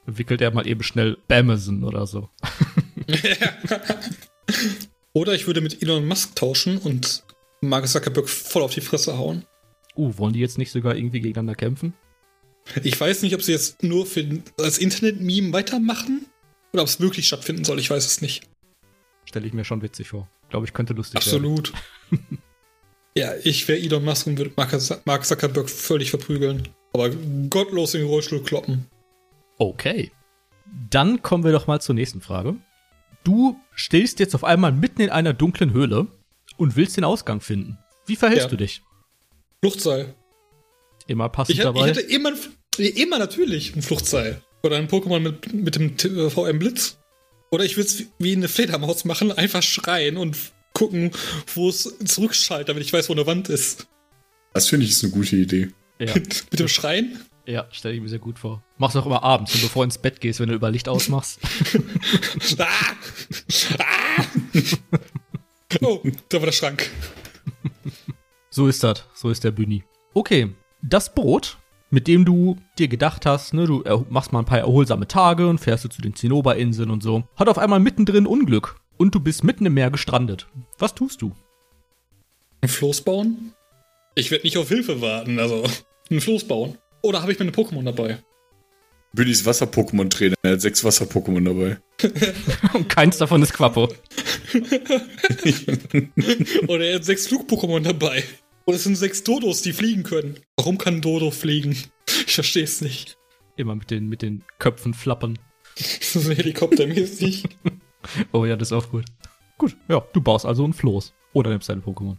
Wickelt 0.05 0.41
er 0.41 0.51
mal 0.51 0.67
eben 0.67 0.83
schnell 0.83 1.17
Amazon 1.29 1.83
oder 1.83 2.07
so. 2.07 2.29
Oder 5.13 5.33
ich 5.33 5.47
würde 5.47 5.61
mit 5.61 5.81
Elon 5.81 6.05
Musk 6.05 6.35
tauschen 6.35 6.77
und 6.77 7.23
Mark 7.61 7.87
Zuckerberg 7.87 8.29
voll 8.29 8.61
auf 8.61 8.73
die 8.73 8.81
Fresse 8.81 9.17
hauen. 9.17 9.45
Uh, 9.95 10.15
wollen 10.17 10.33
die 10.33 10.39
jetzt 10.39 10.59
nicht 10.59 10.71
sogar 10.71 10.95
irgendwie 10.95 11.21
gegeneinander 11.21 11.55
kämpfen? 11.55 11.95
Ich 12.83 12.99
weiß 12.99 13.23
nicht, 13.23 13.33
ob 13.33 13.41
sie 13.41 13.53
jetzt 13.53 13.81
nur 13.81 14.05
für, 14.05 14.43
als 14.59 14.77
Internet-Meme 14.77 15.53
weitermachen 15.53 16.27
oder 16.71 16.83
ob 16.83 16.87
es 16.87 16.99
wirklich 16.99 17.25
stattfinden 17.25 17.63
soll. 17.63 17.79
Ich 17.79 17.89
weiß 17.89 18.05
es 18.05 18.21
nicht. 18.21 18.47
Stelle 19.25 19.47
ich 19.47 19.53
mir 19.53 19.65
schon 19.65 19.81
witzig 19.81 20.09
vor. 20.09 20.29
Glaube 20.49 20.67
ich, 20.67 20.73
könnte 20.73 20.93
lustig 20.93 21.25
werden. 21.25 21.27
Absolut. 21.27 21.73
ja, 23.17 23.33
ich 23.43 23.67
wäre 23.67 23.79
Elon 23.79 24.03
Musk 24.05 24.27
und 24.27 24.37
würde 24.37 24.51
Mark 25.05 25.25
Zuckerberg 25.25 25.69
völlig 25.69 26.09
verprügeln. 26.09 26.67
Aber 26.93 27.09
gottlos 27.49 27.93
in 27.93 28.01
den 28.01 28.09
Rollstuhl 28.09 28.43
kloppen. 28.43 28.85
Okay. 29.57 30.11
Dann 30.89 31.21
kommen 31.21 31.43
wir 31.43 31.51
doch 31.51 31.67
mal 31.67 31.81
zur 31.81 31.95
nächsten 31.95 32.21
Frage. 32.21 32.55
Du 33.23 33.59
stehst 33.73 34.19
jetzt 34.19 34.35
auf 34.35 34.43
einmal 34.43 34.71
mitten 34.71 35.01
in 35.01 35.09
einer 35.09 35.33
dunklen 35.33 35.73
Höhle 35.73 36.07
und 36.57 36.75
willst 36.75 36.97
den 36.97 37.03
Ausgang 37.03 37.41
finden. 37.41 37.77
Wie 38.05 38.15
verhältst 38.15 38.45
Ja. 38.45 38.49
du 38.49 38.57
dich? 38.57 38.81
Fluchtseil. 39.61 40.13
Immer 41.07 41.29
passend 41.29 41.57
Ich, 41.57 41.65
hatte- 41.65 41.69
ich 41.69 41.75
dabei. 41.75 41.89
hatte 41.89 42.01
immer, 42.01 42.31
immer 42.77 43.19
natürlich 43.19 43.75
ein 43.75 43.81
Fluchtseil. 43.81 44.41
Oder 44.63 44.77
ein 44.77 44.87
Pokémon 44.87 45.19
mit, 45.19 45.53
mit 45.53 45.75
dem 45.75 45.95
äh, 45.95 46.29
VM 46.29 46.59
Blitz. 46.59 46.97
Oder 47.51 47.63
ich 47.63 47.77
würde 47.77 47.87
es 47.87 48.03
wie 48.19 48.35
eine 48.35 48.47
Fledermaus 48.49 49.05
machen, 49.05 49.31
einfach 49.31 49.63
schreien 49.63 50.17
und 50.17 50.35
gucken, 50.77 51.11
wo 51.55 51.69
es 51.69 51.97
zurückschaltet, 52.05 52.69
damit 52.69 52.83
ich 52.83 52.93
weiß, 52.93 53.09
wo 53.09 53.13
eine 53.13 53.25
Wand 53.25 53.49
ist. 53.49 53.87
Das 54.53 54.69
finde 54.69 54.85
ich 54.85 54.91
ist 54.91 55.03
eine 55.03 55.11
gute 55.11 55.35
Idee. 55.35 55.69
ja, 55.99 56.13
mit 56.15 56.59
dem 56.59 56.67
Schreien? 56.67 57.19
ja 57.47 57.65
stelle 57.71 57.95
ich 57.95 58.01
mir 58.01 58.09
sehr 58.09 58.19
gut 58.19 58.37
vor. 58.37 58.63
Mach's 58.77 58.95
auch 58.95 59.05
immer 59.05 59.23
abends, 59.23 59.55
und 59.55 59.61
bevor 59.61 59.83
du 59.83 59.85
ins 59.85 59.97
Bett 59.97 60.21
gehst, 60.21 60.39
wenn 60.39 60.49
du 60.49 60.55
über 60.55 60.69
Licht 60.69 60.87
ausmachst. 60.87 61.39
Ah! 62.59 62.95
Ah! 63.79 64.23
Oh, 65.81 66.01
da 66.29 66.37
war 66.39 66.45
der 66.45 66.53
Schrank. 66.53 66.89
So 68.49 68.67
ist 68.67 68.83
das. 68.83 69.03
So 69.13 69.29
ist 69.29 69.43
der 69.43 69.51
Bühni. 69.51 69.83
Okay, 70.13 70.55
das 70.81 71.13
Boot, 71.13 71.57
mit 71.89 72.07
dem 72.07 72.25
du 72.25 72.57
dir 72.77 72.87
gedacht 72.87 73.25
hast, 73.25 73.53
ne, 73.53 73.65
du 73.65 73.83
machst 74.09 74.31
mal 74.31 74.39
ein 74.39 74.45
paar 74.45 74.59
erholsame 74.59 75.07
Tage 75.07 75.47
und 75.47 75.59
fährst 75.59 75.85
du 75.85 75.89
zu 75.89 76.01
den 76.01 76.15
Zinnoberinseln 76.15 76.89
und 76.89 77.03
so, 77.03 77.23
hat 77.35 77.49
auf 77.49 77.57
einmal 77.57 77.79
mittendrin 77.79 78.25
Unglück 78.25 78.79
und 78.97 79.15
du 79.15 79.19
bist 79.19 79.43
mitten 79.43 79.65
im 79.65 79.73
Meer 79.73 79.91
gestrandet. 79.91 80.47
Was 80.77 80.95
tust 80.95 81.21
du? 81.21 81.33
Ein 82.61 82.69
Floß 82.69 83.01
bauen? 83.01 83.53
Ich 84.15 84.31
werde 84.31 84.45
nicht 84.45 84.57
auf 84.57 84.69
Hilfe 84.69 85.01
warten, 85.01 85.39
also 85.39 85.63
ein 86.09 86.21
Floß 86.21 86.45
bauen. 86.45 86.77
Oder 87.01 87.21
habe 87.21 87.31
ich 87.31 87.39
meine 87.39 87.51
Pokémon 87.51 87.83
dabei? 87.83 88.19
Bündis 89.13 89.45
Wasser-Pokémon-Trainer. 89.45 90.35
Er 90.43 90.53
hat 90.53 90.61
sechs 90.61 90.83
Wasser-Pokémon 90.83 91.45
dabei. 91.45 91.77
Und 92.73 92.89
keins 92.89 93.17
davon 93.17 93.41
ist 93.41 93.53
Quappo. 93.53 93.87
Oder 96.67 96.85
er 96.85 96.95
hat 96.95 97.05
sechs 97.05 97.27
Flug-Pokémon 97.27 97.81
dabei. 97.81 98.23
Oder 98.65 98.75
es 98.75 98.83
sind 98.83 98.95
sechs 98.95 99.23
Dodos, 99.23 99.61
die 99.61 99.73
fliegen 99.73 100.03
können. 100.03 100.39
Warum 100.57 100.77
kann 100.77 100.95
ein 100.95 101.01
Dodo 101.01 101.31
fliegen? 101.31 101.77
Ich 102.25 102.35
verstehe 102.35 102.65
es 102.65 102.81
nicht. 102.81 103.17
Immer 103.55 103.75
mit 103.75 103.89
den, 103.89 104.09
mit 104.09 104.21
den 104.21 104.43
Köpfen 104.59 104.93
flappern. 104.93 105.39
So 105.75 106.21
helikoptermäßig. 106.21 107.45
Oh 108.31 108.45
ja, 108.45 108.55
das 108.55 108.69
ist 108.69 108.73
auch 108.73 108.89
gut. 108.89 109.05
Gut, 109.57 109.75
ja, 109.89 110.03
du 110.13 110.21
baust 110.21 110.45
also 110.45 110.65
ein 110.65 110.73
Floß. 110.73 111.13
Oder 111.33 111.49
nimmst 111.51 111.69
deine 111.69 111.81
Pokémon. 111.81 112.17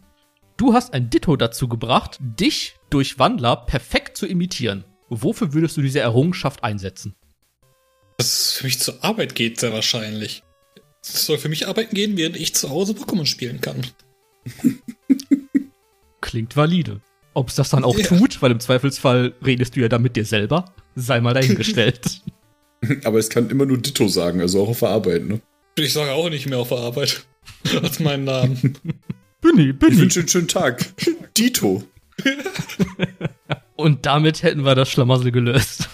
Du 0.57 0.73
hast 0.73 0.93
ein 0.93 1.09
Ditto 1.09 1.35
dazu 1.35 1.67
gebracht, 1.67 2.17
dich 2.19 2.75
durch 2.89 3.17
Wandler 3.17 3.55
perfekt 3.55 4.17
zu 4.17 4.25
imitieren. 4.27 4.83
Wofür 5.09 5.53
würdest 5.53 5.77
du 5.77 5.81
diese 5.81 5.99
Errungenschaft 5.99 6.63
einsetzen? 6.63 7.15
Dass 8.17 8.27
es 8.27 8.53
für 8.53 8.65
mich 8.65 8.79
zur 8.79 9.03
Arbeit 9.03 9.35
geht, 9.35 9.59
sehr 9.59 9.71
wahrscheinlich. 9.73 10.43
Es 11.01 11.25
soll 11.25 11.37
für 11.37 11.49
mich 11.49 11.67
arbeiten 11.67 11.95
gehen, 11.95 12.17
während 12.17 12.35
ich 12.35 12.53
zu 12.55 12.69
Hause 12.69 12.91
Pokémon 12.93 13.25
spielen 13.25 13.61
kann. 13.61 13.81
Klingt 16.21 16.55
valide. 16.55 17.01
Ob 17.33 17.49
es 17.49 17.55
das 17.55 17.69
dann 17.69 17.83
auch 17.85 17.97
Ja. 17.97 18.05
tut, 18.07 18.41
weil 18.41 18.51
im 18.51 18.59
Zweifelsfall 18.59 19.33
redest 19.45 19.75
du 19.75 19.79
ja 19.81 19.87
dann 19.87 20.01
mit 20.01 20.15
dir 20.15 20.25
selber, 20.25 20.73
sei 20.95 21.21
mal 21.21 21.33
dahingestellt. 21.33 22.21
Aber 23.03 23.19
es 23.19 23.29
kann 23.29 23.49
immer 23.49 23.65
nur 23.65 23.77
Ditto 23.77 24.07
sagen, 24.07 24.41
also 24.41 24.63
auch 24.63 24.69
auf 24.69 24.79
der 24.79 24.89
Arbeit, 24.89 25.23
ne? 25.25 25.41
Ich 25.75 25.93
sage 25.93 26.11
auch 26.11 26.29
nicht 26.29 26.47
mehr 26.47 26.59
auf 26.59 26.69
der 26.69 26.79
Arbeit 26.79 27.25
als 27.81 27.99
meinen 27.99 28.25
Namen. 28.25 28.77
Bunny, 29.41 29.69
Ich 29.69 29.79
Bunny. 29.79 29.97
wünsche 29.97 30.19
einen 30.19 30.27
schönen 30.29 30.47
Tag. 30.47 30.85
Dito. 31.37 31.83
Und 33.77 34.05
damit 34.05 34.43
hätten 34.43 34.65
wir 34.65 34.75
das 34.75 34.89
Schlamassel 34.89 35.31
gelöst. 35.31 35.87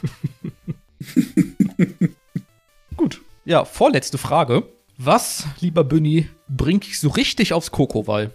Gut. 2.98 3.22
Ja, 3.46 3.64
vorletzte 3.66 4.18
Frage. 4.18 4.64
Was, 4.98 5.46
lieber 5.60 5.84
Bunny, 5.84 6.28
bringt 6.48 6.86
dich 6.86 7.00
so 7.00 7.10
richtig 7.10 7.54
aufs 7.54 7.70
Kokowal? 7.72 8.34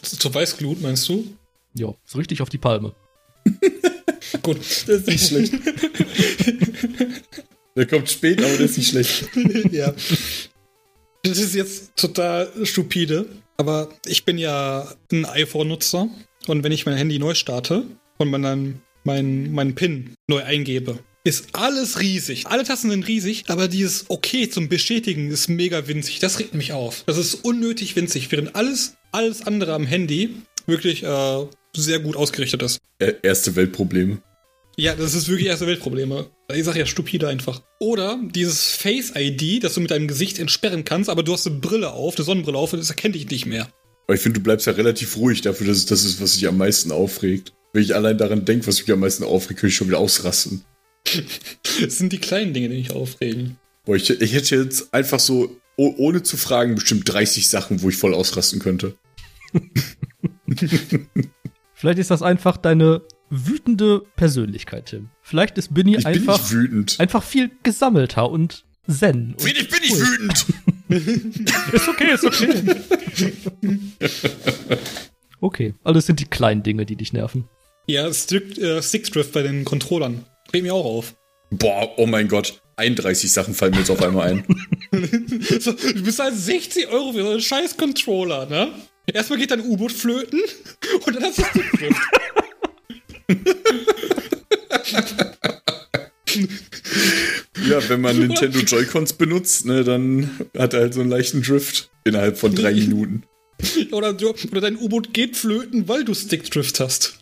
Zur 0.00 0.32
Weißglut, 0.34 0.80
meinst 0.80 1.08
du? 1.08 1.36
Ja, 1.74 1.92
so 2.06 2.18
richtig 2.18 2.40
auf 2.40 2.48
die 2.48 2.58
Palme. 2.58 2.94
Gut. 4.42 4.58
Das 4.58 4.88
ist 4.88 5.06
nicht 5.06 5.26
schlecht. 5.26 5.54
Der 7.76 7.86
kommt 7.86 8.08
spät, 8.10 8.40
aber 8.42 8.56
der 8.56 8.66
ist 8.66 8.78
nicht 8.78 8.90
schlecht. 8.90 9.28
ja. 9.70 9.92
Das 11.24 11.38
ist 11.38 11.54
jetzt 11.54 11.94
total 11.96 12.50
stupide, 12.64 13.26
aber 13.56 13.88
ich 14.06 14.24
bin 14.24 14.38
ja 14.38 14.92
ein 15.12 15.24
iPhone-Nutzer 15.24 16.08
und 16.48 16.64
wenn 16.64 16.72
ich 16.72 16.84
mein 16.84 16.96
Handy 16.96 17.18
neu 17.20 17.34
starte 17.34 17.84
und 18.18 18.28
man 18.28 18.42
dann 18.42 18.82
meinen 19.04 19.52
mein 19.52 19.74
PIN 19.76 20.14
neu 20.26 20.42
eingebe, 20.42 20.98
ist 21.24 21.50
alles 21.52 22.00
riesig. 22.00 22.48
Alle 22.48 22.64
Tasten 22.64 22.90
sind 22.90 23.06
riesig, 23.06 23.44
aber 23.46 23.68
dieses 23.68 24.06
Okay 24.10 24.48
zum 24.48 24.68
Bestätigen 24.68 25.30
ist 25.30 25.48
mega 25.48 25.86
winzig. 25.86 26.18
Das 26.18 26.40
regt 26.40 26.54
mich 26.54 26.72
auf. 26.72 27.04
Das 27.06 27.18
ist 27.18 27.34
unnötig 27.44 27.94
winzig, 27.94 28.32
während 28.32 28.56
alles, 28.56 28.94
alles 29.12 29.46
andere 29.46 29.74
am 29.74 29.86
Handy 29.86 30.30
wirklich 30.66 31.04
äh, 31.04 31.46
sehr 31.76 32.00
gut 32.00 32.16
ausgerichtet 32.16 32.62
ist. 32.62 32.78
Ä- 33.00 33.14
Erste 33.22 33.54
Weltprobleme. 33.54 34.20
Ja, 34.76 34.96
das 34.96 35.14
ist 35.14 35.28
wirklich 35.28 35.46
erste 35.48 35.66
Weltprobleme. 35.68 36.28
Ich 36.54 36.64
sag 36.64 36.76
ja 36.76 36.86
stupide 36.86 37.28
einfach. 37.28 37.62
Oder 37.78 38.20
dieses 38.34 38.72
Face-ID, 38.72 39.64
das 39.64 39.74
du 39.74 39.80
mit 39.80 39.90
deinem 39.90 40.08
Gesicht 40.08 40.38
entsperren 40.38 40.84
kannst, 40.84 41.10
aber 41.10 41.22
du 41.22 41.32
hast 41.32 41.46
eine 41.46 41.56
Brille 41.56 41.92
auf, 41.92 42.16
eine 42.16 42.24
Sonnenbrille 42.24 42.58
auf 42.58 42.72
und 42.72 42.78
das 42.78 42.90
erkennt 42.90 43.14
dich 43.14 43.28
nicht 43.28 43.46
mehr. 43.46 43.68
Aber 44.06 44.14
ich 44.14 44.20
finde, 44.20 44.40
du 44.40 44.44
bleibst 44.44 44.66
ja 44.66 44.72
relativ 44.72 45.16
ruhig 45.16 45.40
dafür, 45.40 45.66
dass 45.66 45.78
es 45.78 45.86
das 45.86 46.04
ist, 46.04 46.20
was 46.20 46.34
dich 46.34 46.46
am 46.48 46.58
meisten 46.58 46.92
aufregt. 46.92 47.52
Wenn 47.72 47.82
ich 47.82 47.94
allein 47.94 48.18
daran 48.18 48.44
denke, 48.44 48.66
was 48.66 48.80
mich 48.80 48.92
am 48.92 49.00
meisten 49.00 49.24
aufregt, 49.24 49.60
könnte 49.60 49.70
ich 49.70 49.76
schon 49.76 49.88
wieder 49.88 49.98
ausrasten. 49.98 50.64
Das 51.80 51.96
sind 51.96 52.12
die 52.12 52.18
kleinen 52.18 52.52
Dinge, 52.52 52.68
die 52.68 52.76
mich 52.76 52.90
aufregen. 52.90 53.56
Boah, 53.84 53.96
ich, 53.96 54.10
ich 54.10 54.34
hätte 54.34 54.56
jetzt 54.56 54.92
einfach 54.92 55.18
so, 55.18 55.56
oh, 55.76 55.94
ohne 55.96 56.22
zu 56.22 56.36
fragen, 56.36 56.74
bestimmt 56.74 57.10
30 57.10 57.48
Sachen, 57.48 57.82
wo 57.82 57.88
ich 57.88 57.96
voll 57.96 58.14
ausrasten 58.14 58.60
könnte. 58.60 58.94
Vielleicht 61.74 61.98
ist 61.98 62.10
das 62.10 62.22
einfach 62.22 62.56
deine 62.56 63.02
wütende 63.32 64.02
Persönlichkeit, 64.14 64.86
Tim. 64.86 65.08
Vielleicht 65.22 65.56
ist 65.56 65.72
Bunny 65.72 65.96
Ich 65.96 66.04
bin 66.04 66.06
einfach, 66.06 66.40
einfach 66.98 67.22
viel 67.22 67.50
gesammelter 67.62 68.30
und 68.30 68.64
zen. 68.86 69.34
Und 69.40 69.46
ich 69.46 69.68
bin 69.68 69.80
nicht 69.80 69.96
wütend! 69.96 70.46
ist 71.72 71.88
okay, 71.88 72.12
ist 72.12 72.24
okay. 72.24 72.76
okay, 75.40 75.74
alles 75.82 76.06
sind 76.06 76.20
die 76.20 76.26
kleinen 76.26 76.62
Dinge, 76.62 76.84
die 76.84 76.96
dich 76.96 77.12
nerven. 77.12 77.48
Ja, 77.86 78.12
Stick, 78.12 78.58
äh, 78.58 78.82
Stickdrift 78.82 79.32
bei 79.32 79.42
den 79.42 79.64
Controllern. 79.64 80.24
Regt 80.52 80.64
mir 80.64 80.74
auch 80.74 80.84
auf. 80.84 81.14
Boah, 81.50 81.90
oh 81.96 82.06
mein 82.06 82.28
Gott. 82.28 82.60
31 82.76 83.32
Sachen 83.32 83.54
fallen 83.54 83.72
mir 83.72 83.78
jetzt 83.78 83.90
auf 83.90 84.02
einmal 84.02 84.28
ein. 84.30 84.44
So, 85.58 85.72
du 85.72 86.02
bist 86.02 86.18
halt 86.18 86.36
60 86.36 86.88
Euro 86.88 87.12
für 87.12 87.22
so 87.22 87.30
einen 87.30 87.40
scheiß 87.40 87.78
Controller, 87.78 88.44
ne? 88.44 88.72
Erstmal 89.06 89.38
geht 89.38 89.50
dein 89.50 89.62
U-Boot 89.62 89.90
flöten 89.90 90.40
und 91.06 91.16
dann 91.16 91.22
hast 91.22 91.38
du 91.38 91.44
Stickdrift. 91.44 91.96
Ja, 97.68 97.88
wenn 97.88 98.00
man 98.00 98.18
Nintendo 98.18 98.58
Joy-Cons 98.60 99.12
benutzt, 99.14 99.66
ne, 99.66 99.84
dann 99.84 100.30
hat 100.56 100.74
er 100.74 100.80
halt 100.80 100.94
so 100.94 101.00
einen 101.00 101.10
leichten 101.10 101.42
Drift 101.42 101.90
innerhalb 102.04 102.38
von 102.38 102.54
drei 102.54 102.72
Minuten. 102.72 103.22
oder, 103.92 104.16
oder 104.50 104.60
dein 104.60 104.76
U-Boot 104.76 105.12
geht 105.14 105.36
flöten, 105.36 105.86
weil 105.88 106.04
du 106.04 106.14
Stickdrift 106.14 106.80
hast. 106.80 107.18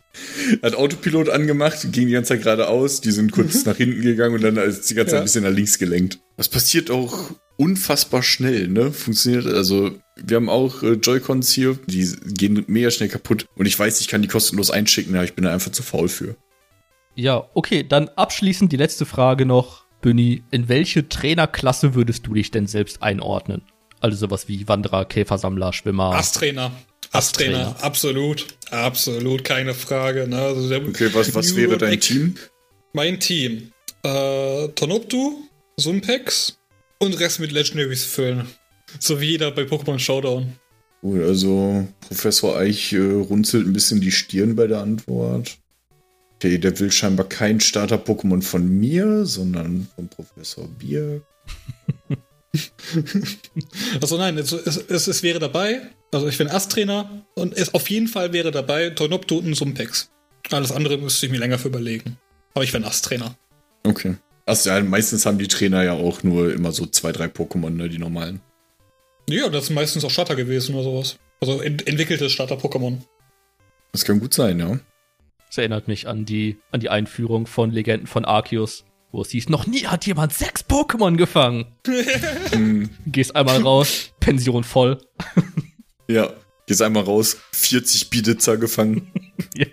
Hat 0.62 0.74
Autopilot 0.74 1.28
angemacht, 1.28 1.92
ging 1.92 2.06
die 2.06 2.12
ganze 2.14 2.30
Zeit 2.30 2.42
geradeaus, 2.42 3.00
die 3.00 3.10
sind 3.12 3.32
kurz 3.32 3.64
nach 3.64 3.76
hinten 3.76 4.02
gegangen 4.02 4.34
und 4.34 4.42
dann 4.42 4.56
ist 4.56 4.88
die 4.90 4.94
ganze 4.94 5.10
Zeit 5.10 5.16
Ja. 5.16 5.20
ein 5.20 5.24
bisschen 5.24 5.44
nach 5.44 5.50
links 5.52 5.78
gelenkt. 5.78 6.18
Das 6.36 6.48
passiert 6.48 6.90
auch 6.90 7.30
unfassbar 7.60 8.22
schnell, 8.22 8.68
ne? 8.68 8.90
Funktioniert, 8.90 9.46
also 9.46 9.90
wir 10.16 10.36
haben 10.36 10.48
auch 10.48 10.82
äh, 10.82 10.92
Joy-Cons 10.92 11.52
hier, 11.52 11.78
die 11.86 12.10
gehen 12.26 12.64
mega 12.68 12.90
schnell 12.90 13.10
kaputt 13.10 13.44
und 13.54 13.66
ich 13.66 13.78
weiß, 13.78 14.00
ich 14.00 14.08
kann 14.08 14.22
die 14.22 14.28
kostenlos 14.28 14.70
einschicken, 14.70 15.14
aber 15.14 15.24
ich 15.24 15.34
bin 15.34 15.44
da 15.44 15.52
einfach 15.52 15.70
zu 15.70 15.82
faul 15.82 16.08
für. 16.08 16.36
Ja, 17.14 17.48
okay, 17.52 17.84
dann 17.86 18.08
abschließend 18.08 18.72
die 18.72 18.78
letzte 18.78 19.04
Frage 19.04 19.44
noch. 19.44 19.84
Bunny, 20.00 20.42
in 20.50 20.70
welche 20.70 21.10
Trainerklasse 21.10 21.94
würdest 21.94 22.26
du 22.26 22.32
dich 22.32 22.50
denn 22.50 22.66
selbst 22.66 23.02
einordnen? 23.02 23.62
Also 24.00 24.16
sowas 24.16 24.48
wie 24.48 24.66
Wanderer, 24.66 25.04
Käfersammler, 25.04 25.74
Schwimmer. 25.74 26.14
Asstrainer. 26.14 26.72
Asstrainer, 27.12 27.58
Asstrainer. 27.58 27.84
absolut. 27.84 28.46
Absolut, 28.70 29.44
keine 29.44 29.74
Frage. 29.74 30.26
Ne? 30.26 30.38
Also 30.38 30.66
der 30.70 30.80
Okay, 30.88 31.10
was, 31.12 31.34
was 31.34 31.54
wäre 31.54 31.76
dein 31.76 32.00
Team? 32.00 32.36
Mein 32.94 33.20
Team. 33.20 33.72
Äh, 34.02 34.68
Tonoptu, 34.68 35.42
Sumpex 35.76 36.59
und 37.00 37.18
Rest 37.18 37.40
mit 37.40 37.50
Legendaries 37.50 38.04
füllen. 38.04 38.46
So 38.98 39.20
wie 39.20 39.30
jeder 39.30 39.50
bei 39.50 39.62
Pokémon 39.62 39.98
Showdown. 39.98 40.54
Gut, 41.02 41.22
also 41.22 41.88
Professor 42.00 42.58
Eich 42.58 42.92
äh, 42.92 42.98
runzelt 42.98 43.66
ein 43.66 43.72
bisschen 43.72 44.00
die 44.00 44.12
Stirn 44.12 44.54
bei 44.54 44.66
der 44.66 44.80
Antwort. 44.80 45.58
Okay, 46.36 46.58
der 46.58 46.78
will 46.78 46.90
scheinbar 46.90 47.28
kein 47.28 47.60
Starter-Pokémon 47.60 48.42
von 48.42 48.68
mir, 48.68 49.26
sondern 49.26 49.88
von 49.94 50.08
Professor 50.08 50.68
Bier. 50.68 51.22
Also 54.00 54.18
nein, 54.18 54.36
es, 54.38 54.50
es, 54.50 55.06
es, 55.06 55.22
wäre 55.22 55.38
dabei. 55.38 55.82
Also 56.10 56.26
ich 56.26 56.36
bin 56.36 56.48
Asttrainer 56.48 57.24
und 57.36 57.56
es 57.56 57.72
auf 57.74 57.88
jeden 57.88 58.08
Fall 58.08 58.32
wäre 58.32 58.50
dabei 58.50 58.90
Tonoptu 58.90 59.38
und 59.38 59.54
Sumpex. 59.54 60.10
Alles 60.50 60.72
andere 60.72 60.98
müsste 60.98 61.26
ich 61.26 61.32
mir 61.32 61.38
länger 61.38 61.60
für 61.60 61.68
überlegen. 61.68 62.18
Aber 62.54 62.64
ich 62.64 62.72
bin 62.72 62.82
Asttrainer. 62.82 63.36
Okay. 63.84 64.16
Also 64.50 64.68
ja, 64.70 64.82
meistens 64.82 65.26
haben 65.26 65.38
die 65.38 65.46
Trainer 65.46 65.84
ja 65.84 65.92
auch 65.92 66.24
nur 66.24 66.52
immer 66.52 66.72
so 66.72 66.84
zwei, 66.84 67.12
drei 67.12 67.26
Pokémon, 67.26 67.70
ne, 67.70 67.88
die 67.88 67.98
normalen. 67.98 68.40
Ja, 69.28 69.48
das 69.48 69.64
ist 69.64 69.70
meistens 69.70 70.04
auch 70.04 70.10
Starter 70.10 70.34
gewesen 70.34 70.74
oder 70.74 70.82
sowas. 70.82 71.18
Also 71.40 71.60
ent 71.60 71.86
entwickelte 71.86 72.28
Starter-Pokémon. 72.28 72.98
Das 73.92 74.04
kann 74.04 74.18
gut 74.18 74.34
sein, 74.34 74.58
ja. 74.58 74.80
Das 75.46 75.58
erinnert 75.58 75.86
mich 75.86 76.08
an 76.08 76.24
die, 76.24 76.56
an 76.72 76.80
die 76.80 76.88
Einführung 76.88 77.46
von 77.46 77.70
Legenden 77.70 78.08
von 78.08 78.24
Arceus, 78.24 78.84
wo 79.12 79.22
es 79.22 79.30
hieß, 79.30 79.50
noch 79.50 79.68
nie 79.68 79.86
hat 79.86 80.04
jemand 80.04 80.32
sechs 80.32 80.64
Pokémon 80.68 81.16
gefangen. 81.16 81.66
Hm, 82.50 82.90
Gehst 83.06 83.36
einmal 83.36 83.62
raus, 83.62 84.10
Pension 84.18 84.64
voll. 84.64 84.98
ja. 86.08 86.32
Gehst 86.66 86.82
einmal 86.82 87.04
raus, 87.04 87.36
40 87.52 88.10
Biditzer 88.10 88.56
gefangen. 88.56 89.12
Ja. 89.56 89.66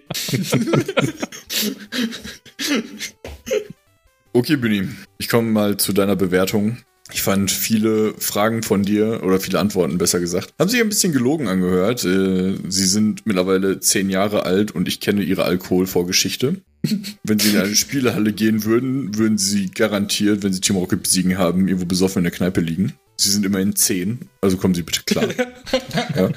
Okay, 4.38 4.56
Büni, 4.56 4.88
ich 5.18 5.30
komme 5.30 5.50
mal 5.50 5.78
zu 5.78 5.94
deiner 5.94 6.16
Bewertung. 6.16 6.78
Ich 7.12 7.24
fand 7.24 7.50
viele 7.50 8.14
Fragen 8.20 8.62
von 8.62 8.84
dir, 8.84 9.24
oder 9.24 9.40
viele 9.40 9.58
Antworten 9.58 9.98
besser 9.98 10.20
gesagt, 10.20 10.54
haben 10.60 10.70
sich 10.70 10.80
ein 10.80 10.90
bisschen 10.90 11.12
gelogen 11.12 11.48
angehört. 11.48 12.06
Äh, 12.06 12.54
Sie 12.70 12.86
sind 12.86 13.26
mittlerweile 13.26 13.80
zehn 13.80 14.12
Jahre 14.12 14.46
alt 14.46 14.70
und 14.70 14.88
ich 14.88 15.00
kenne 15.00 15.24
ihre 15.24 15.46
Alkoholvorgeschichte. 15.46 16.62
Wenn 17.24 17.40
sie 17.40 17.50
in 17.50 17.58
eine 17.58 17.76
Spielehalle 17.76 18.32
gehen 18.32 18.64
würden, 18.64 19.18
würden 19.18 19.40
sie 19.40 19.72
garantiert, 19.72 20.44
wenn 20.44 20.54
sie 20.54 20.62
Team 20.62 20.76
Rocket 20.76 21.02
besiegen 21.02 21.40
haben, 21.40 21.68
irgendwo 21.68 21.88
besoffen 21.88 22.20
in 22.20 22.26
der 22.26 22.32
Kneipe 22.32 22.62
liegen. 22.62 22.94
Sie 23.16 23.32
sind 23.32 23.44
immerhin 23.44 23.76
zehn, 23.76 24.20
also 24.42 24.58
kommen 24.58 24.76
Sie 24.76 24.84
bitte 24.84 25.02
klar. 25.04 25.26
ja. 26.16 26.30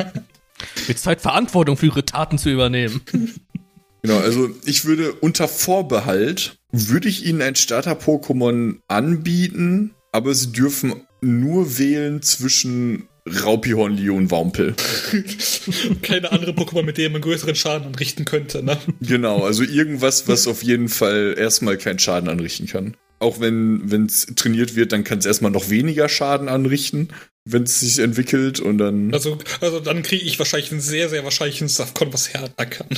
Wird 0.86 0.98
Zeit, 0.98 1.20
Verantwortung 1.20 1.76
für 1.76 1.86
ihre 1.86 2.07
Taten 2.07 2.38
zu 2.38 2.48
übernehmen. 2.48 3.03
Genau, 4.03 4.18
also 4.18 4.51
ich 4.64 4.84
würde 4.84 5.12
unter 5.12 5.48
Vorbehalt, 5.48 6.57
würde 6.72 7.09
ich 7.09 7.26
Ihnen 7.26 7.42
ein 7.42 7.57
Starter-Pokémon 7.57 8.76
anbieten, 8.88 9.94
aber 10.12 10.34
Sie 10.34 10.53
dürfen 10.53 10.94
nur 11.20 11.78
wählen 11.78 12.22
zwischen 12.22 13.09
Raupihorn, 13.28 13.96
Leon, 13.96 14.30
Wampel. 14.30 14.74
Keine 16.03 16.32
andere 16.32 16.53
Pokémon, 16.53 16.82
mit 16.82 16.98
dem 16.98 17.12
man 17.12 17.20
größeren 17.20 17.55
Schaden 17.55 17.86
anrichten 17.88 18.24
könnte, 18.24 18.62
ne? 18.62 18.78
Genau, 19.01 19.44
also 19.44 19.62
irgendwas, 19.62 20.26
was 20.26 20.46
auf 20.46 20.62
jeden 20.62 20.88
Fall 20.88 21.34
erstmal 21.36 21.76
keinen 21.76 21.98
Schaden 21.98 22.28
anrichten 22.28 22.66
kann. 22.66 22.96
Auch 23.21 23.39
wenn 23.39 24.07
es 24.07 24.27
trainiert 24.35 24.75
wird, 24.75 24.93
dann 24.93 25.05
kann 25.05 25.18
es 25.18 25.27
erstmal 25.27 25.51
noch 25.53 25.71
weniger 25.71 26.09
Schaden 26.09 26.49
anrichten. 26.49 27.09
wenn 27.47 27.62
es 27.62 27.81
sich 27.81 27.99
entwickelt 27.99 28.61
und 28.61 28.79
dann. 28.79 29.12
Also, 29.14 29.39
also 29.61 29.81
dann 29.81 30.03
kriege 30.03 30.25
ich 30.25 30.39
wahrscheinlich 30.39 30.73
einen 30.73 30.81
sehr, 30.83 31.09
sehr 31.09 31.25
wahrscheinlichen 31.25 31.68
Safkon, 31.68 32.12
was 32.12 32.33
Hertha 32.35 32.64
kann. 32.66 32.89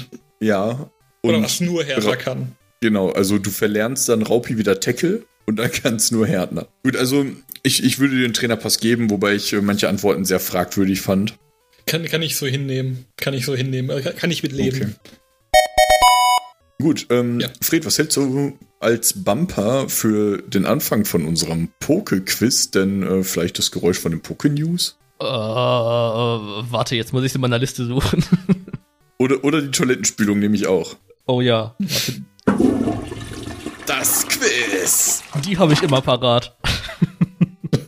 Ja. 0.40 0.90
Oder 1.22 1.40
was 1.42 1.60
nur 1.60 1.84
Hertha 1.84 2.16
kann. 2.16 2.52
Genau, 2.80 3.10
also 3.10 3.38
du 3.38 3.50
verlernst 3.50 4.08
dann 4.08 4.22
Raupi 4.22 4.58
wieder 4.58 4.80
Tackle 4.80 5.24
und 5.46 5.56
dann 5.56 5.70
kann 5.70 5.94
es 5.96 6.10
nur 6.10 6.26
Härtner. 6.26 6.66
Gut, 6.82 6.96
also 6.96 7.24
ich, 7.62 7.84
ich 7.84 8.00
würde 8.00 8.20
den 8.20 8.32
Trainerpass 8.32 8.80
geben, 8.80 9.10
wobei 9.10 9.34
ich 9.36 9.52
äh, 9.52 9.60
manche 9.60 9.88
Antworten 9.88 10.24
sehr 10.24 10.40
fragwürdig 10.40 11.00
fand. 11.00 11.36
Kann, 11.86 12.04
kann 12.06 12.22
ich 12.22 12.34
so 12.36 12.46
hinnehmen. 12.46 13.06
Kann 13.16 13.34
ich 13.34 13.44
so 13.46 13.54
hinnehmen. 13.54 13.90
Äh, 13.96 14.12
Kann, 14.12 14.30
ich 14.32 14.42
mit 14.42 14.50
leben. 14.52 14.96
Okay. 15.00 15.12
Gut, 16.80 17.06
ähm, 17.10 17.38
Ja. 17.38 17.48
Fred, 17.60 17.84
was 17.86 17.98
hältst 17.98 18.16
du 18.16 18.58
als 18.82 19.24
Bumper 19.24 19.88
für 19.88 20.42
den 20.42 20.66
Anfang 20.66 21.04
von 21.04 21.24
unserem 21.24 21.68
Poke-Quiz? 21.80 22.70
Denn 22.70 23.02
äh, 23.02 23.22
vielleicht 23.22 23.58
das 23.58 23.70
Geräusch 23.70 23.98
von 23.98 24.12
den 24.12 24.20
Poke-News? 24.20 24.98
Äh, 25.20 25.24
warte, 25.24 26.96
jetzt 26.96 27.12
muss 27.12 27.22
ich 27.22 27.30
es 27.30 27.34
in 27.36 27.40
meiner 27.40 27.58
Liste 27.58 27.84
suchen. 27.86 28.24
Oder, 29.18 29.44
oder 29.44 29.62
die 29.62 29.70
Toilettenspülung 29.70 30.40
nehme 30.40 30.56
ich 30.56 30.66
auch. 30.66 30.96
oh 31.26 31.40
ja, 31.40 31.76
warte, 31.78 32.22
Das 33.86 34.26
Quiz! 34.26 35.22
die 35.46 35.56
habe 35.56 35.74
ich 35.74 35.82
immer 35.84 36.00
parat. 36.00 36.56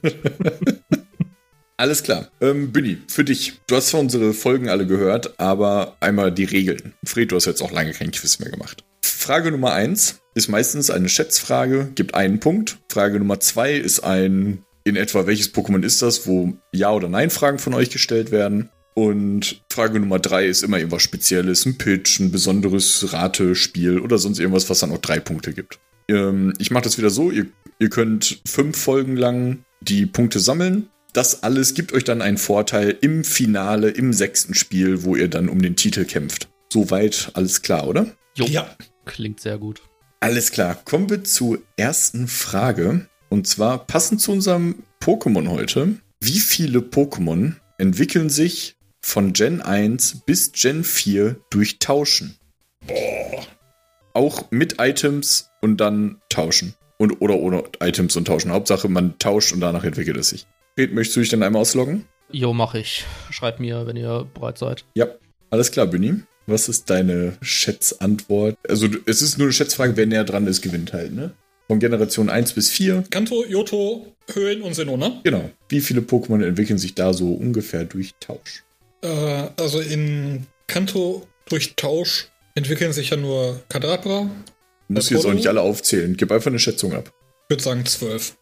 Alles 1.77 2.05
klar. 2.05 2.29
Ähm, 2.41 2.71
Bunny, 2.73 2.99
für 3.09 3.25
dich. 3.25 3.55
Du 3.67 3.75
hast 3.75 3.89
zwar 3.89 4.01
unsere 4.01 4.33
Folgen 4.33 4.69
alle 4.69 4.87
gehört, 4.87 5.41
aber 5.41 5.97
einmal 5.99 6.31
die 6.31 6.45
Regeln. 6.45 6.95
Fred, 7.05 7.33
du 7.33 7.37
hast 7.37 7.47
jetzt 7.47 7.63
auch 7.63 7.73
lange 7.73 7.93
kein 7.93 8.13
Quiz 8.13 8.39
mehr 8.39 8.51
gemacht. 8.51 8.85
Frage 9.05 9.51
Nummer 9.51 9.73
eins 9.73 10.21
ist 10.35 10.49
meistens 10.49 10.91
eine 10.91 11.09
Schätzfrage, 11.09 11.91
gibt 11.95 12.15
einen 12.15 12.41
Punkt. 12.41 12.79
Frage 12.91 13.19
Nummer 13.19 13.39
zwei 13.39 13.75
ist 13.75 14.01
ein, 14.01 14.65
in 14.85 14.97
etwa 14.97 15.27
welches 15.27 15.55
Pokémon 15.55 15.85
ist 15.85 16.03
das, 16.03 16.27
wo 16.27 16.55
Ja- 16.73 16.93
oder 16.93 17.09
Nein-Fragen 17.09 17.59
von 17.59 17.75
euch 17.75 17.91
gestellt 17.91 18.31
werden. 18.31 18.71
Und 18.95 19.63
Frage 19.71 20.01
Nummer 20.01 20.19
drei 20.21 20.47
ist 20.47 20.63
immer 20.63 20.79
irgendwas 20.79 21.03
Spezielles, 21.03 21.67
ein 21.67 21.77
Pitch, 21.77 22.21
ein 22.21 22.31
besonderes 22.31 23.13
Ratespiel 23.13 23.99
oder 23.99 24.19
sonst 24.19 24.39
irgendwas, 24.39 24.71
was 24.71 24.79
dann 24.81 24.93
auch 24.93 24.99
drei 24.99 25.21
Punkte 25.21 25.53
gibt. 25.53 25.81
Ähm, 26.09 26.55
ich 26.59 26.71
mache 26.71 26.85
das 26.85 26.97
wieder 26.97 27.11
so, 27.11 27.31
ihr, 27.31 27.47
ihr 27.79 27.91
könnt 27.91 28.41
fünf 28.47 28.79
Folgen 28.79 29.17
lang 29.17 29.65
die 29.81 30.07
Punkte 30.07 30.39
sammeln. 30.41 30.89
Das 31.13 31.43
alles 31.43 31.75
gibt 31.75 31.93
euch 31.93 32.05
dann 32.05 32.23
einen 32.23 32.39
Vorteil 32.39 32.97
im 33.01 33.23
Finale, 33.23 33.91
im 33.91 34.13
sechsten 34.13 34.55
Spiel, 34.55 35.05
wo 35.05 35.15
ihr 35.15 35.29
dann 35.29 35.49
um 35.49 35.61
den 35.61 35.77
Titel 35.77 36.05
kämpft. 36.05 36.49
Soweit 36.73 37.31
alles 37.35 37.63
klar, 37.63 37.87
oder? 37.87 38.07
Jo, 38.37 38.47
Ja. 38.47 38.77
Klingt 39.05 39.41
sehr 39.41 39.59
gut. 39.59 39.83
Alles 40.21 40.53
klar. 40.53 40.77
Kommen 40.85 41.11
wir 41.11 41.25
zur 41.25 41.59
ersten 41.77 42.29
Frage. 42.29 43.09
Und 43.29 43.47
zwar 43.47 43.87
passend 43.87 44.21
zu 44.21 44.33
unserem 44.33 44.83
Pokémon 45.01 45.49
heute. 45.49 45.97
Wie 46.21 46.39
viele 46.39 46.79
Pokémon 46.79 47.55
entwickeln 47.79 48.31
sich 48.31 48.77
von 49.03 49.33
Gen 49.33 49.61
1 49.61 50.23
bis 50.25 50.53
Gen 50.53 50.85
4 50.85 51.37
durch 51.51 51.79
Tauschen? 51.79 52.37
Auch 54.15 54.51
mit 54.51 54.77
Items 54.81 55.51
und 55.61 55.79
dann 55.79 56.21
tauschen. 56.29 56.75
Und, 56.97 57.21
oder 57.21 57.37
ohne 57.37 57.65
Items 57.81 58.17
und 58.17 58.27
tauschen. 58.27 58.53
Hauptsache, 58.53 58.89
man 58.89 59.19
tauscht 59.19 59.53
und 59.53 59.61
danach 59.61 59.85
entwickelt 59.85 60.17
es 60.17 60.31
sich. 60.31 60.47
Fred, 60.77 60.95
möchtest 60.95 61.17
du 61.17 61.21
dich 61.21 61.29
dann 61.29 61.43
einmal 61.43 61.63
ausloggen? 61.63 62.07
Jo, 62.31 62.53
mach 62.53 62.75
ich. 62.75 63.05
Schreibt 63.31 63.61
mir, 63.61 63.87
wenn 63.87 63.97
ihr 63.97 64.27
bereit 64.33 64.59
seid. 64.59 64.85
Ja. 64.95 65.07
Alles 65.51 65.71
klar, 65.71 65.87
Büni. 65.87 66.23
Was 66.47 66.69
ist 66.69 66.91
deine 66.91 67.37
Schätzantwort? 67.41 68.57
Also, 68.69 68.89
es 69.07 69.23
ist 69.23 69.39
nur 69.39 69.47
eine 69.47 69.53
Schätzfrage, 69.53 69.97
wer 69.97 70.07
näher 70.07 70.25
dran 70.25 70.47
ist, 70.47 70.63
gewinnt 70.63 70.93
halt, 70.93 71.13
ne? 71.13 71.33
Von 71.69 71.81
Generation 71.81 72.29
1 72.29 72.53
bis 72.53 72.71
4. 72.71 73.05
Kanto, 73.09 73.45
Yoto, 73.45 74.15
Höhlen 74.33 74.63
und 74.63 74.75
Sinnoh, 74.75 74.99
ne? 74.99 75.21
Genau. 75.25 75.51
Wie 75.69 75.81
viele 75.81 76.03
Pokémon 76.03 76.45
entwickeln 76.45 76.79
sich 76.79 76.95
da 76.95 77.15
so 77.15 77.33
ungefähr 77.33 77.85
durch 77.85 78.15
Tausch? 78.21 78.65
Äh, 79.03 79.49
also 79.57 79.81
in 79.81 80.47
Kanto 80.67 81.27
durch 81.49 81.75
Tausch 81.77 82.29
entwickeln 82.55 82.93
sich 82.93 83.11
ja 83.11 83.17
nur 83.17 83.63
Kadabra. 83.69 84.31
Du 84.89 84.95
musst 84.95 85.11
Bei 85.11 85.17
jetzt 85.17 85.27
auch 85.27 85.33
nicht 85.33 85.49
alle 85.49 85.63
aufzählen. 85.63 86.17
Gib 86.17 86.31
einfach 86.31 86.49
eine 86.49 86.59
Schätzung 86.59 86.93
ab. 86.93 87.11
Ich 87.45 87.51
würde 87.51 87.63
sagen 87.63 87.87
zwölf. 87.87 88.37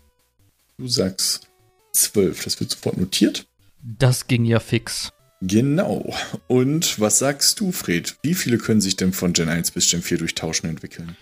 Du 0.79 0.89
sagst 0.89 1.49
12. 1.93 2.45
Das 2.45 2.61
wird 2.61 2.71
sofort 2.71 2.97
notiert. 2.97 3.47
Das 3.83 4.27
ging 4.27 4.45
ja 4.45 4.61
fix. 4.61 5.13
Genau. 5.45 6.15
Und 6.47 7.01
was 7.01 7.19
sagst 7.19 7.59
du, 7.59 7.73
Fred? 7.73 8.17
Wie 8.23 8.35
viele 8.35 8.59
können 8.59 8.81
sich 8.81 8.97
denn 8.97 9.13
von 9.13 9.33
Gen 9.33 9.49
1 9.49 9.73
bis 9.73 9.91
Gen 9.91 10.01
4 10.01 10.19
durch 10.19 10.35
Tauschen 10.37 10.69
entwickeln? 10.69 11.17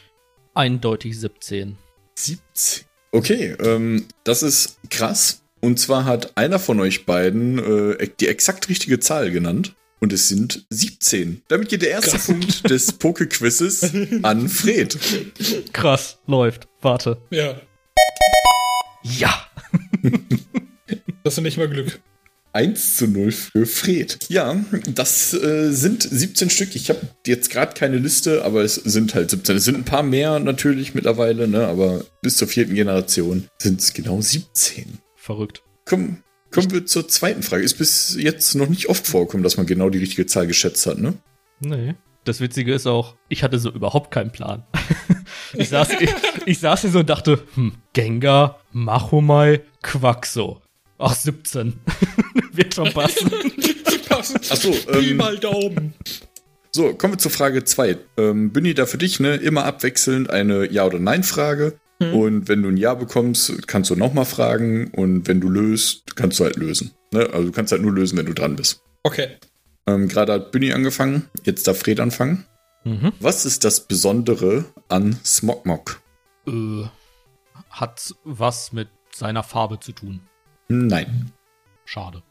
Eindeutig 0.55 1.19
17. 1.19 1.79
17. 2.17 2.85
Okay, 3.13 3.57
ähm, 3.63 4.07
das 4.25 4.43
ist 4.43 4.79
krass. 4.91 5.43
Und 5.61 5.79
zwar 5.79 6.05
hat 6.05 6.37
einer 6.37 6.59
von 6.59 6.81
euch 6.81 7.07
beiden 7.07 7.59
äh, 7.99 8.09
die 8.21 8.29
exakt 8.29 8.69
richtige 8.69 9.01
Zahl 9.01 9.31
genannt. 9.31 9.75
Und 10.01 10.13
es 10.15 10.29
sind 10.29 10.65
17. 10.71 11.43
Damit 11.49 11.69
geht 11.69 11.83
der 11.83 11.91
erste 11.91 12.13
Krass. 12.13 12.27
Punkt 12.27 12.71
des 12.71 12.93
Poke-Quizzes 12.99 13.93
an 14.23 14.49
Fred. 14.49 14.99
Krass, 15.73 16.19
läuft. 16.27 16.69
Warte. 16.81 17.21
Ja, 17.31 17.61
Ja. 19.03 19.47
das 21.25 21.37
ist 21.37 21.43
nicht 21.43 21.59
mal 21.59 21.69
Glück. 21.69 22.01
1 22.53 22.97
zu 22.97 23.07
0 23.07 23.31
für 23.33 23.67
Fred. 23.67 24.19
Ja, 24.29 24.57
das 24.89 25.35
äh, 25.35 25.71
sind 25.71 26.03
17 26.03 26.51
Stück. 26.51 26.75
Ich 26.75 26.89
habe 26.89 27.01
jetzt 27.27 27.51
gerade 27.51 27.75
keine 27.75 27.99
Liste, 27.99 28.45
aber 28.45 28.63
es 28.63 28.75
sind 28.75 29.15
halt 29.15 29.31
17. 29.31 29.57
Es 29.57 29.65
sind 29.65 29.77
ein 29.77 29.85
paar 29.85 30.03
mehr 30.03 30.39
natürlich 30.41 30.95
mittlerweile, 30.95 31.47
ne? 31.47 31.67
aber 31.67 32.05
bis 32.23 32.37
zur 32.37 32.49
vierten 32.49 32.75
Generation 32.75 33.49
sind 33.59 33.81
es 33.81 33.93
genau 33.93 34.21
17. 34.21 34.99
Verrückt. 35.17 35.63
Komm, 35.85 36.23
kommen 36.51 36.71
wir 36.73 36.87
zur 36.87 37.09
zweiten 37.09 37.43
Frage. 37.43 37.63
Ist 37.63 37.79
bis 37.79 38.17
jetzt 38.19 38.55
noch 38.55 38.69
nicht 38.69 38.89
oft 38.89 39.07
vorgekommen, 39.07 39.45
dass 39.45 39.57
man 39.57 39.67
genau 39.67 39.91
die 39.91 39.99
richtige 39.99 40.27
Zahl 40.27 40.47
geschätzt 40.47 40.87
hat, 40.87 40.99
ne? 40.99 41.15
Nee. 41.61 41.95
Das 42.25 42.41
Witzige 42.41 42.75
ist 42.75 42.87
auch, 42.87 43.17
ich 43.29 43.43
hatte 43.43 43.59
so 43.59 43.71
überhaupt 43.71 44.11
keinen 44.11 44.31
Plan. 44.31 44.65
ich, 45.55 45.71
saß, 45.71 45.89
ich, 46.01 46.11
ich 46.45 46.59
saß 46.59 46.83
hier 46.83 46.91
so 46.91 46.99
und 46.99 47.09
dachte, 47.09 47.43
hm, 47.55 47.73
Gengar, 47.95 48.61
Machomai, 48.73 49.63
Quaxo. 49.83 50.61
Ach, 51.01 51.15
17. 51.15 51.81
Wird 52.53 52.75
schon 52.75 52.93
passen. 52.93 53.31
Achso, 54.11 54.71
Pi 54.71 55.11
ähm, 55.11 55.17
mal 55.17 55.39
Daumen. 55.39 55.95
so, 56.73 56.93
kommen 56.95 57.15
wir 57.15 57.19
zur 57.19 57.31
Frage 57.31 57.65
2. 57.65 57.97
Ähm, 58.19 58.53
Bündi, 58.53 58.75
da 58.75 58.87
für 58.87 58.99
dich, 58.99 59.19
ne, 59.19 59.37
immer 59.37 59.65
abwechselnd 59.65 60.31
eine 60.31 60.71
Ja- 60.71 60.85
oder 60.85 60.99
Nein-Frage. 60.99 61.79
Und 62.01 62.49
wenn 62.49 62.63
du 62.63 62.71
ein 62.71 62.79
Ja 62.79 62.95
bekommst, 62.95 63.69
kannst 63.69 63.91
du 63.91 63.95
nochmal 63.95 64.25
fragen. 64.25 64.89
Und 64.89 65.29
wenn 65.29 65.39
du 65.39 65.51
löst, 65.51 66.17
kannst 66.17 66.41
du 66.41 66.45
halt 66.45 66.57
lösen. 66.57 66.93
Ne? 67.13 67.29
Also 67.31 67.49
du 67.49 67.53
kannst 67.53 67.73
halt 67.73 67.83
nur 67.83 67.93
lösen, 67.93 68.17
wenn 68.17 68.25
du 68.25 68.33
dran 68.33 68.57
bist. 68.57 68.83
Okay. 69.03 69.37
Ähm, 69.87 70.09
Gerade 70.09 70.33
hat 70.33 70.51
Bündi 70.51 70.73
angefangen, 70.73 71.29
jetzt 71.45 71.69
darf 71.69 71.81
Fred 71.81 72.01
anfangen. 72.01 72.47
Mhm. 72.85 73.13
Was 73.21 73.45
ist 73.45 73.65
das 73.65 73.87
Besondere 73.87 74.65
an 74.89 75.19
Smogmog? 75.27 76.01
Äh, 76.47 76.85
hat 77.69 78.15
was 78.25 78.73
mit 78.73 78.89
seiner 79.15 79.43
Farbe 79.43 79.79
zu 79.79 79.93
tun. 79.93 80.21
Nein. 80.71 81.33
Schade. 81.85 82.23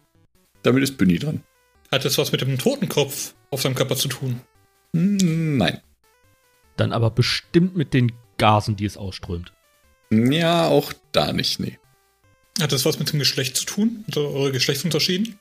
Damit 0.64 0.84
ist 0.84 0.98
Bündi 0.98 1.20
dran. 1.20 1.44
Hat 1.92 2.06
das 2.06 2.18
was 2.18 2.32
mit 2.32 2.42
dem 2.42 2.58
Totenkopf 2.58 3.34
auf 3.52 3.62
seinem 3.62 3.76
Körper 3.76 3.96
zu 3.96 4.08
tun? 4.08 4.42
Hm, 4.96 5.58
Nein. 5.58 5.82
Dann 6.78 6.94
aber 6.94 7.12
bestimmt 7.12 7.76
mit 7.76 7.94
den 7.94 8.14
Gasen, 8.38 8.78
die 8.78 8.86
es 8.86 8.96
ausströmt. 8.96 9.52
Ja, 10.12 10.68
auch 10.68 10.94
da 11.12 11.34
nicht, 11.34 11.60
nee. 11.60 11.78
Hat 12.62 12.72
das 12.72 12.86
was 12.86 12.98
mit 13.00 13.12
dem 13.12 13.20
Geschlecht 13.20 13.58
zu 13.58 13.66
tun? 13.66 14.06
Also 14.08 14.30
eure 14.30 14.54
Geschlechtsunterschieden? 14.54 15.38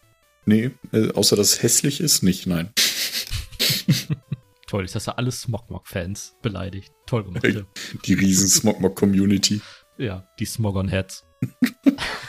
Nee, 0.46 0.72
äh, 0.92 1.12
außer 1.12 1.36
dass 1.36 1.52
es 1.52 1.62
hässlich 1.62 2.00
ist, 2.00 2.22
nicht, 2.24 2.46
nein. 2.46 2.72
Toll, 4.66 4.82
jetzt 4.82 4.96
hast 4.96 5.06
du 5.06 5.16
alle 5.16 5.30
Smogmog-Fans 5.30 6.34
beleidigt. 6.42 6.92
Toll 7.06 7.24
gemacht. 7.24 7.44
Hey. 7.44 7.52
Tim. 7.52 7.66
Die 8.04 8.14
riesen 8.14 8.48
Smogmog-Community. 8.48 9.60
Ja, 9.96 10.28
die 10.38 10.46
Smogon-Heads. 10.46 11.24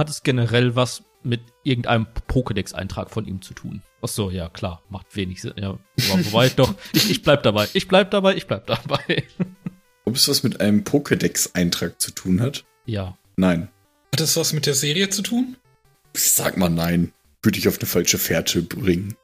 Hat 0.00 0.08
es 0.08 0.22
generell 0.22 0.76
was 0.76 1.02
mit 1.22 1.42
irgendeinem 1.62 2.06
Pokédex-Eintrag 2.26 3.10
von 3.10 3.26
ihm 3.26 3.42
zu 3.42 3.52
tun? 3.52 3.82
Ach 4.00 4.08
so, 4.08 4.30
ja, 4.30 4.48
klar, 4.48 4.82
macht 4.88 5.14
wenig 5.14 5.42
Sinn. 5.42 5.52
Ja, 5.58 5.72
wo- 5.74 6.24
wobei 6.24 6.48
doch, 6.48 6.74
ich, 6.94 7.10
ich 7.10 7.20
bleib 7.22 7.42
dabei, 7.42 7.68
ich 7.74 7.86
bleib 7.86 8.10
dabei, 8.10 8.34
ich 8.34 8.46
bleib 8.46 8.66
dabei. 8.66 9.24
Ob 10.06 10.16
es 10.16 10.26
was 10.26 10.42
mit 10.42 10.58
einem 10.62 10.84
Pokédex-Eintrag 10.84 12.00
zu 12.00 12.12
tun 12.12 12.40
hat? 12.40 12.64
ja, 12.86 13.18
Nein. 13.36 13.68
Hat 14.14 14.20
das 14.20 14.38
was 14.38 14.54
mit 14.54 14.64
der 14.64 14.72
Serie 14.74 15.10
zu 15.10 15.20
tun? 15.20 15.56
Sag 16.14 16.56
mal 16.56 16.70
nein. 16.70 17.12
Würde 17.42 17.58
ich 17.58 17.68
auf 17.68 17.78
eine 17.78 17.86
falsche 17.86 18.16
Fährte 18.16 18.62
bringen. 18.62 19.14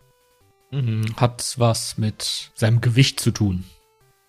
mhm. 0.72 1.06
hat 1.16 1.54
was 1.56 1.96
mit 1.96 2.50
seinem 2.54 2.82
Gewicht 2.82 3.18
zu 3.20 3.30
tun. 3.30 3.64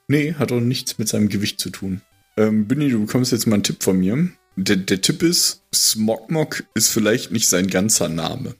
Nee, 0.08 0.34
hat 0.36 0.54
auch 0.54 0.62
nichts 0.62 0.98
mit 0.98 1.10
seinem 1.10 1.28
Gewicht 1.28 1.60
zu 1.60 1.70
tun. 1.72 2.02
Ähm, 2.38 2.68
Binny, 2.70 2.90
du 2.90 3.06
bekommst 3.06 3.34
jetzt 3.34 3.48
mal 3.48 3.56
einen 3.56 3.64
Tipp 3.64 3.84
von 3.84 4.00
mir. 4.00 4.30
Der, 4.58 4.76
der 4.76 5.02
Tipp 5.02 5.24
ist, 5.24 5.64
Smogmog 5.74 6.66
ist 6.74 6.90
vielleicht 6.90 7.32
nicht 7.32 7.48
sein 7.48 7.68
ganzer 7.68 8.10
Name. 8.10 8.56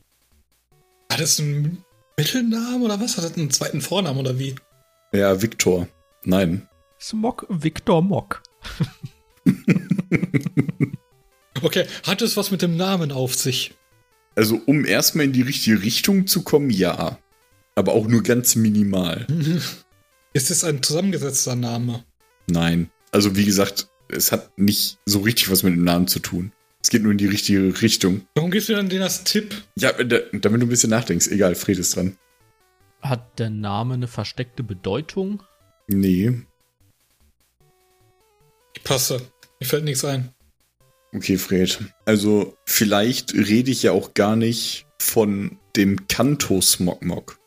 Hat 1.12 1.20
es 1.20 1.40
einen 1.40 1.84
Mittelnamen 2.18 2.84
oder 2.84 3.02
was? 3.02 3.18
Hat 3.18 3.26
es 3.26 3.36
einen 3.36 3.52
zweiten 3.52 3.82
Vornamen 3.82 4.20
oder 4.20 4.38
wie? 4.38 4.56
Ja, 5.12 5.42
Victor. 5.42 5.88
Nein. 6.24 6.68
Smog 7.00 7.46
Victor 7.50 8.02
Mog. 8.02 8.42
Okay, 11.64 11.88
hat 12.04 12.22
es 12.22 12.38
was 12.38 12.52
mit 12.52 12.62
dem 12.62 12.78
Namen 12.78 13.12
auf 13.12 13.36
sich? 13.36 13.74
Also, 14.36 14.62
um 14.66 14.86
erstmal 14.86 15.26
in 15.26 15.34
die 15.34 15.42
richtige 15.42 15.82
Richtung 15.82 16.28
zu 16.28 16.44
kommen, 16.44 16.70
ja. 16.70 17.18
Aber 17.76 17.94
auch 17.94 18.08
nur 18.08 18.24
ganz 18.24 18.56
minimal. 18.56 19.26
Ist 20.34 20.52
es 20.52 20.64
ein 20.64 20.84
zusammengesetzter 20.84 21.56
Name? 21.56 22.04
Nein. 22.48 22.92
Also, 23.12 23.36
wie 23.36 23.46
gesagt, 23.46 23.90
es 24.10 24.32
hat 24.32 24.58
nicht 24.58 25.00
so 25.06 25.20
richtig 25.20 25.50
was 25.52 25.64
mit 25.64 25.74
dem 25.74 25.84
Namen 25.84 26.08
zu 26.08 26.20
tun. 26.20 26.52
Es 26.82 26.90
geht 26.90 27.04
nur 27.04 27.12
in 27.12 27.18
die 27.18 27.28
richtige 27.28 27.82
Richtung. 27.82 28.28
Warum 28.36 28.52
gibst 28.52 28.70
du 28.70 28.74
dann 28.74 28.90
den 28.90 29.02
als 29.02 29.24
Tipp? 29.24 29.54
Ja, 29.76 29.92
da, 29.92 30.20
damit 30.32 30.62
du 30.62 30.66
ein 30.66 30.70
bisschen 30.70 30.90
nachdenkst. 30.90 31.28
Egal, 31.28 31.56
Fred 31.56 31.78
ist 31.80 31.96
dran. 31.96 32.18
Hat 33.02 33.40
der 33.40 33.50
Name 33.50 33.96
eine 33.96 34.08
versteckte 34.08 34.64
Bedeutung? 34.64 35.44
Nee. 35.88 36.42
Ich 38.76 38.84
passe. 38.84 39.22
Mir 39.60 39.66
fällt 39.66 39.84
nichts 39.84 40.06
ein. 40.06 40.34
Okay, 41.14 41.38
Fred. 41.38 41.80
Also, 42.06 42.56
vielleicht 42.66 43.34
rede 43.34 43.72
ich 43.72 43.84
ja 43.84 43.92
auch 43.92 44.14
gar 44.14 44.36
nicht 44.36 44.86
von 45.00 45.58
dem 45.76 46.08
Kanto 46.08 46.62
Smogmog. 46.62 47.40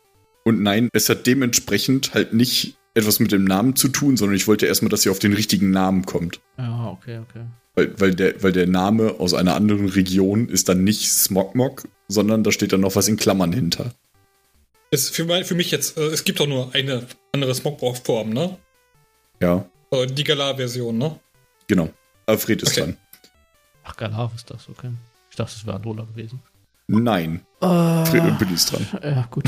Und 0.43 0.61
nein, 0.61 0.89
es 0.93 1.09
hat 1.09 1.27
dementsprechend 1.27 2.13
halt 2.13 2.33
nicht 2.33 2.77
etwas 2.93 3.19
mit 3.19 3.31
dem 3.31 3.43
Namen 3.45 3.75
zu 3.75 3.87
tun, 3.87 4.17
sondern 4.17 4.35
ich 4.35 4.47
wollte 4.47 4.65
erstmal, 4.65 4.89
dass 4.89 5.05
ihr 5.05 5.11
auf 5.11 5.19
den 5.19 5.33
richtigen 5.33 5.71
Namen 5.71 6.05
kommt. 6.05 6.41
Ja, 6.57 6.87
okay, 6.89 7.19
okay. 7.19 7.45
Weil, 7.75 7.99
weil, 7.99 8.13
der, 8.15 8.43
weil 8.43 8.51
der 8.51 8.67
Name 8.67 9.15
aus 9.19 9.33
einer 9.33 9.55
anderen 9.55 9.87
Region 9.87 10.49
ist 10.49 10.67
dann 10.67 10.83
nicht 10.83 11.09
Smogmog, 11.09 11.87
sondern 12.09 12.43
da 12.43 12.51
steht 12.51 12.73
dann 12.73 12.81
noch 12.81 12.95
was 12.97 13.07
in 13.07 13.15
Klammern 13.15 13.53
hinter. 13.53 13.93
Ist 14.91 15.15
für, 15.15 15.23
mein, 15.23 15.45
für 15.45 15.55
mich 15.55 15.71
jetzt, 15.71 15.97
äh, 15.97 16.07
es 16.07 16.25
gibt 16.25 16.41
doch 16.41 16.47
nur 16.47 16.75
eine 16.75 17.07
andere 17.31 17.55
Smogmog-Form, 17.55 18.29
ne? 18.31 18.57
Ja, 19.41 19.65
Äh, 19.91 20.07
Die 20.07 20.23
Galar-Version, 20.25 20.97
ne? 20.97 21.17
genau. 21.67 21.89
Aber 22.25 22.37
Fred 22.37 22.61
ist 22.61 22.71
Okay. 22.71 22.81
dran. 22.81 22.97
Ach, 23.83 23.95
Galar 23.95 24.31
ist 24.35 24.49
das, 24.49 24.67
okay. 24.67 24.91
Ich 25.29 25.37
dachte, 25.37 25.53
es 25.57 25.65
wäre 25.65 25.77
Andola 25.77 26.03
gewesen. 26.03 26.41
Nein, 26.87 27.45
Äh, 27.61 28.05
Fred 28.05 28.23
und 28.23 28.37
Billy 28.37 28.53
ist 28.53 28.69
dran. 28.69 28.85
ja, 29.01 29.27
gut. 29.31 29.45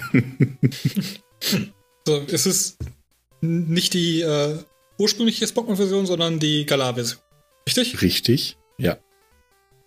So, 2.08 2.24
es 2.26 2.46
ist 2.46 2.78
nicht 3.42 3.92
die 3.92 4.22
äh, 4.22 4.56
ursprüngliche 4.96 5.46
Smogmog-Version, 5.46 6.06
sondern 6.06 6.38
die 6.38 6.64
Galar-Version. 6.64 7.20
Richtig? 7.66 8.00
Richtig? 8.00 8.56
Ja. 8.78 8.96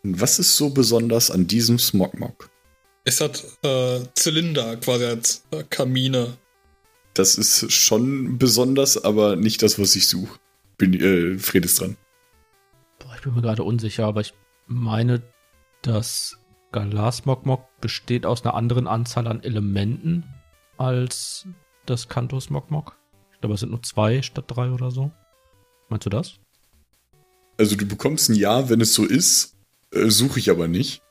Und 0.04 0.22
was 0.22 0.38
ist 0.38 0.56
so 0.56 0.70
besonders 0.70 1.32
an 1.32 1.48
diesem 1.48 1.80
Smogmog? 1.80 2.52
Es 3.06 3.22
hat 3.22 3.44
äh, 3.64 4.02
Zylinder 4.14 4.78
quasi 4.78 5.06
als 5.06 5.46
äh, 5.50 5.64
Kamine. 5.64 6.38
Das 7.16 7.40
ist 7.40 7.72
schon 7.72 8.38
besonders, 8.38 9.04
aber 9.04 9.36
nicht 9.36 9.64
das, 9.64 9.80
was 9.80 9.96
ich 9.96 10.08
suche. 10.08 10.38
Bin, 10.78 10.94
äh, 10.94 11.40
Fred 11.40 11.66
ist 11.66 11.82
dran. 11.82 11.98
Boah, 13.00 13.16
ich 13.16 13.24
bin 13.24 13.34
mir 13.34 13.42
gerade 13.42 13.64
unsicher, 13.64 14.06
aber 14.06 14.22
ich 14.22 14.36
meine, 14.68 15.24
das 15.82 16.38
Galar 16.72 17.14
Smogmog 17.14 17.64
besteht 17.82 18.28
aus 18.28 18.44
einer 18.44 18.54
anderen 18.54 18.86
Anzahl 18.86 19.26
an 19.26 19.42
Elementen 19.42 20.24
als 20.78 21.48
das 21.86 22.08
Kanto 22.08 22.40
Smogmog. 22.40 22.98
Ich 23.34 23.40
glaube, 23.42 23.56
es 23.56 23.62
sind 23.62 23.70
nur 23.72 23.82
zwei 23.84 24.22
statt 24.22 24.46
drei 24.48 24.72
oder 24.72 24.92
so. 24.92 25.12
Meinst 25.90 26.06
du 26.06 26.10
das? 26.10 26.40
Also 27.58 27.76
du 27.76 27.86
bekommst 27.88 28.30
ein 28.30 28.36
Ja, 28.36 28.70
wenn 28.70 28.82
es 28.82 28.94
so 28.94 29.06
ist, 29.06 29.56
äh, 29.94 30.10
suche 30.10 30.40
ich 30.40 30.50
aber 30.50 30.68
nicht. 30.68 31.02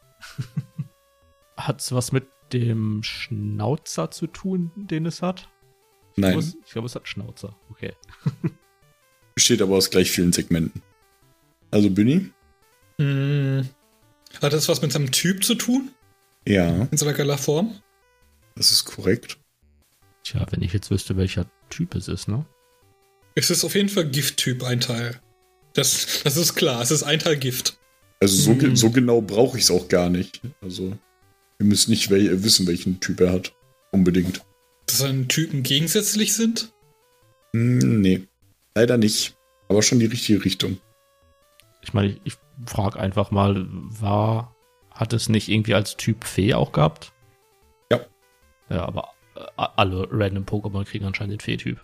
Hat's 1.56 1.92
was 1.92 2.12
mit 2.12 2.26
dem 2.52 3.02
Schnauzer 3.02 4.10
zu 4.10 4.26
tun, 4.26 4.70
den 4.76 5.06
es 5.06 5.22
hat? 5.22 5.48
Ich 6.12 6.18
Nein, 6.22 6.32
glaube, 6.32 6.46
es, 6.46 6.56
ich 6.64 6.72
glaube, 6.72 6.86
es 6.86 6.94
hat 6.94 7.06
Schnauzer. 7.08 7.56
Okay. 7.70 7.94
besteht 9.34 9.62
aber 9.62 9.76
aus 9.76 9.90
gleich 9.90 10.10
vielen 10.10 10.32
Segmenten. 10.32 10.82
Also 11.70 11.88
Bunny? 11.90 12.30
Hm. 12.98 13.68
Hat 14.42 14.52
das 14.52 14.68
was 14.68 14.82
mit 14.82 14.92
seinem 14.92 15.10
Typ 15.12 15.44
zu 15.44 15.54
tun? 15.54 15.90
Ja, 16.46 16.88
In 16.90 16.96
seiner 16.96 17.12
Galar-Form? 17.14 17.74
das 18.56 18.72
ist 18.72 18.84
korrekt. 18.84 19.38
Tja, 20.30 20.46
wenn 20.50 20.62
ich 20.62 20.72
jetzt 20.72 20.92
wüsste, 20.92 21.16
welcher 21.16 21.46
Typ 21.70 21.96
es 21.96 22.06
ist, 22.06 22.28
ne? 22.28 22.46
Es 23.34 23.50
ist 23.50 23.64
auf 23.64 23.74
jeden 23.74 23.88
Fall 23.88 24.08
Gift-Typ, 24.08 24.62
ein 24.62 24.78
Teil. 24.78 25.18
Das, 25.74 26.22
das 26.22 26.36
ist 26.36 26.54
klar, 26.54 26.80
es 26.82 26.92
ist 26.92 27.02
ein 27.02 27.18
Teil 27.18 27.36
Gift. 27.36 27.78
Also 28.20 28.36
so, 28.36 28.52
Hm. 28.52 28.76
so 28.76 28.90
genau 28.90 29.20
brauche 29.22 29.58
ich 29.58 29.64
es 29.64 29.72
auch 29.72 29.88
gar 29.88 30.08
nicht. 30.08 30.40
Also 30.60 30.96
ihr 31.58 31.66
müsst 31.66 31.88
nicht 31.88 32.10
wel 32.10 32.44
wissen, 32.44 32.68
welchen 32.68 33.00
Typ 33.00 33.20
er 33.20 33.32
hat. 33.32 33.52
Unbedingt. 33.90 34.42
Dass 34.86 34.98
seine 34.98 35.26
Typen 35.26 35.64
gegensätzlich 35.64 36.32
sind? 36.34 36.72
Hm, 37.52 38.00
nee, 38.00 38.28
leider 38.76 38.98
nicht. 38.98 39.36
Aber 39.68 39.82
schon 39.82 39.98
die 39.98 40.06
richtige 40.06 40.44
Richtung. 40.44 40.78
Ich 41.82 41.92
meine, 41.92 42.10
ich, 42.12 42.20
ich 42.24 42.34
frage 42.66 43.00
einfach 43.00 43.32
mal, 43.32 43.66
war, 43.68 44.54
hat 44.92 45.12
es 45.12 45.28
nicht 45.28 45.48
irgendwie 45.48 45.74
als 45.74 45.96
Typ 45.96 46.22
Fee 46.22 46.54
auch 46.54 46.70
gehabt? 46.70 47.12
Ja. 47.90 48.00
Ja, 48.68 48.84
aber 48.84 49.08
alle 49.56 50.08
random 50.10 50.44
Pokémon 50.44 50.84
kriegen 50.84 51.04
anscheinend 51.04 51.34
den 51.34 51.40
Fee-Typ. 51.40 51.80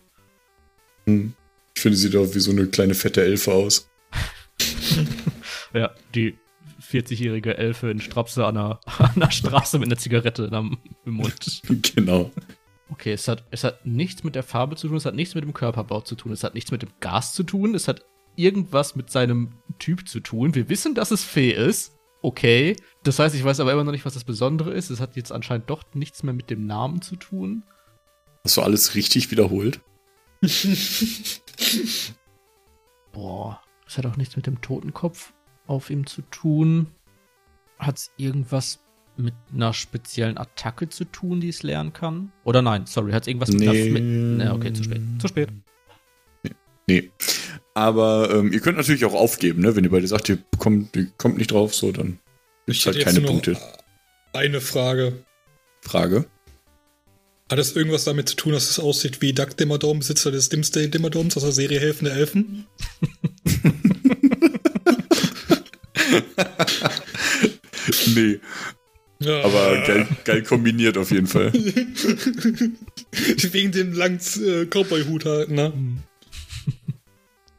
Hm. 1.07 1.35
Ich 1.75 1.83
finde, 1.83 1.97
sie 1.97 2.09
sieht 2.09 2.17
auch 2.17 2.35
wie 2.35 2.41
so 2.41 2.51
eine 2.51 2.67
kleine 2.67 2.95
fette 2.95 3.23
Elfe 3.23 3.53
aus. 3.53 3.89
Ja, 5.75 5.91
die 6.15 6.39
40-jährige 6.81 7.57
Elfe 7.59 7.91
in 7.91 8.01
Strapse 8.01 8.47
an 8.47 8.55
der, 8.55 8.81
an 8.99 9.13
der 9.17 9.31
Straße 9.31 9.79
mit 9.79 9.89
einer 9.89 9.99
Zigarette 9.99 10.49
am, 10.53 10.79
im 11.05 11.15
Mund. 11.15 11.63
genau. 11.95 12.31
Okay, 12.89 13.13
es 13.13 13.27
hat, 13.29 13.45
es 13.51 13.65
hat 13.65 13.85
nichts 13.85 14.23
mit 14.23 14.37
der 14.37 14.45
Farbe 14.45 14.77
zu 14.77 14.89
tun, 14.89 14.97
es 14.97 15.05
hat 15.05 15.15
nichts 15.15 15.35
mit 15.35 15.45
dem 15.45 15.53
Körperbau 15.53 16.01
zu 16.03 16.15
tun, 16.15 16.33
es 16.33 16.45
hat 16.45 16.55
nichts 16.55 16.71
mit 16.71 16.83
dem 16.83 16.91
Gas 17.01 17.35
zu 17.35 17.43
tun, 17.43 17.75
es 17.75 17.89
hat 17.89 18.05
irgendwas 18.37 18.95
mit 18.95 19.11
seinem 19.11 19.55
Typ 19.79 20.09
zu 20.09 20.21
tun. 20.21 20.55
Wir 20.55 20.69
wissen, 20.69 20.95
dass 20.95 21.11
es 21.11 21.25
Fee 21.25 21.51
ist. 21.51 21.96
Okay. 22.27 22.75
Das 23.05 23.21
heißt, 23.21 23.37
ich 23.37 23.45
weiß 23.45 23.61
aber 23.61 23.71
immer 23.73 23.85
noch 23.85 23.93
nicht, 23.93 24.05
was 24.05 24.15
das 24.15 24.25
Besondere 24.25 24.73
ist. 24.73 24.91
Es 24.91 24.99
hat 24.99 25.15
jetzt 25.15 25.31
anscheinend 25.31 25.71
doch 25.71 25.85
nichts 25.95 26.25
mehr 26.25 26.35
mit 26.35 26.51
dem 26.51 26.67
Namen 26.67 27.01
zu 27.01 27.15
tun. 27.15 27.63
Hast 28.43 28.57
du 28.57 28.63
alles 28.63 28.97
richtig 28.97 29.31
wiederholt? 29.31 29.81
Boah, 33.13 33.61
es 33.87 33.97
hat 33.97 34.07
auch 34.07 34.17
nichts 34.17 34.35
mit 34.35 34.49
dem 34.49 34.61
Totenkopf 34.61 35.35
auf 35.69 35.89
ihm 35.89 36.05
zu 36.05 36.23
tun. 36.23 36.89
Hat 37.79 37.99
es 37.99 38.11
irgendwas 38.17 38.81
mit 39.17 39.35
einer 39.55 39.73
speziellen 39.73 40.37
Attacke 40.37 40.89
zu 40.89 41.05
tun, 41.05 41.41
die 41.41 41.51
es 41.51 41.63
lernen 41.63 41.93
kann? 41.93 42.33
Oder 42.43 42.61
nein, 42.61 42.87
sorry, 42.87 43.13
hat 43.13 43.23
es 43.23 43.29
irgendwas 43.29 43.53
mit 43.53 43.61
Nee. 43.61 43.69
einer... 43.69 43.91
Mit, 43.93 44.03
ne, 44.03 44.53
okay, 44.53 44.73
zu 44.73 44.83
spät. 44.83 45.01
Zu 45.21 45.29
spät. 45.29 45.53
Nee. 46.89 47.13
Aber 47.77 48.31
ähm, 48.35 48.53
ihr 48.55 48.61
könnt 48.61 48.79
natürlich 48.79 49.05
auch 49.05 49.13
aufgeben, 49.13 49.61
ne? 49.61 49.77
Wenn 49.77 49.85
ihr 49.85 49.91
beide 49.91 50.07
sagt, 50.07 50.31
ihr 50.31 50.39
kommt, 50.59 50.97
ihr 50.97 51.09
kommt 51.19 51.37
nicht 51.37 51.53
drauf, 51.53 51.75
so, 51.75 51.93
dann 51.93 52.19
Ich 52.65 52.79
Ist 52.79 52.87
halt 52.87 52.97
hätte 52.97 53.05
keine 53.05 53.21
Punkte. 53.21 53.59
eine 54.33 54.63
Frage. 54.63 55.23
Frage. 55.83 56.25
Hat 57.51 57.59
es 57.59 57.77
irgendwas 57.77 58.05
damit 58.05 58.31
zu 58.31 58.37
tun, 58.37 58.53
dass 58.55 58.71
es 58.71 58.79
aussieht 58.79 59.21
wie 59.21 59.35
Duck 59.35 59.59
Dimmadome, 59.59 59.99
Besitzer 59.99 60.31
des 60.31 60.49
Dimsday 60.49 60.89
Dimmadomes 60.89 61.37
aus 61.37 61.43
der 61.43 61.53
Serie 61.53 61.79
Helfende 61.79 62.13
Elfen? 62.13 62.65
Nee, 68.15 68.41
Ja. 69.21 69.43
aber 69.45 69.83
geil, 69.87 70.07
geil 70.25 70.43
kombiniert 70.43 70.99
auf 70.99 71.11
jeden 71.11 71.27
Fall. 71.27 71.53
Wegen 73.53 73.73
dem 73.73 73.93
langen 73.93 74.21
äh, 74.45 74.67
Cowboy-Hut 74.67 75.25
halt, 75.25 75.51
ne? 75.51 75.73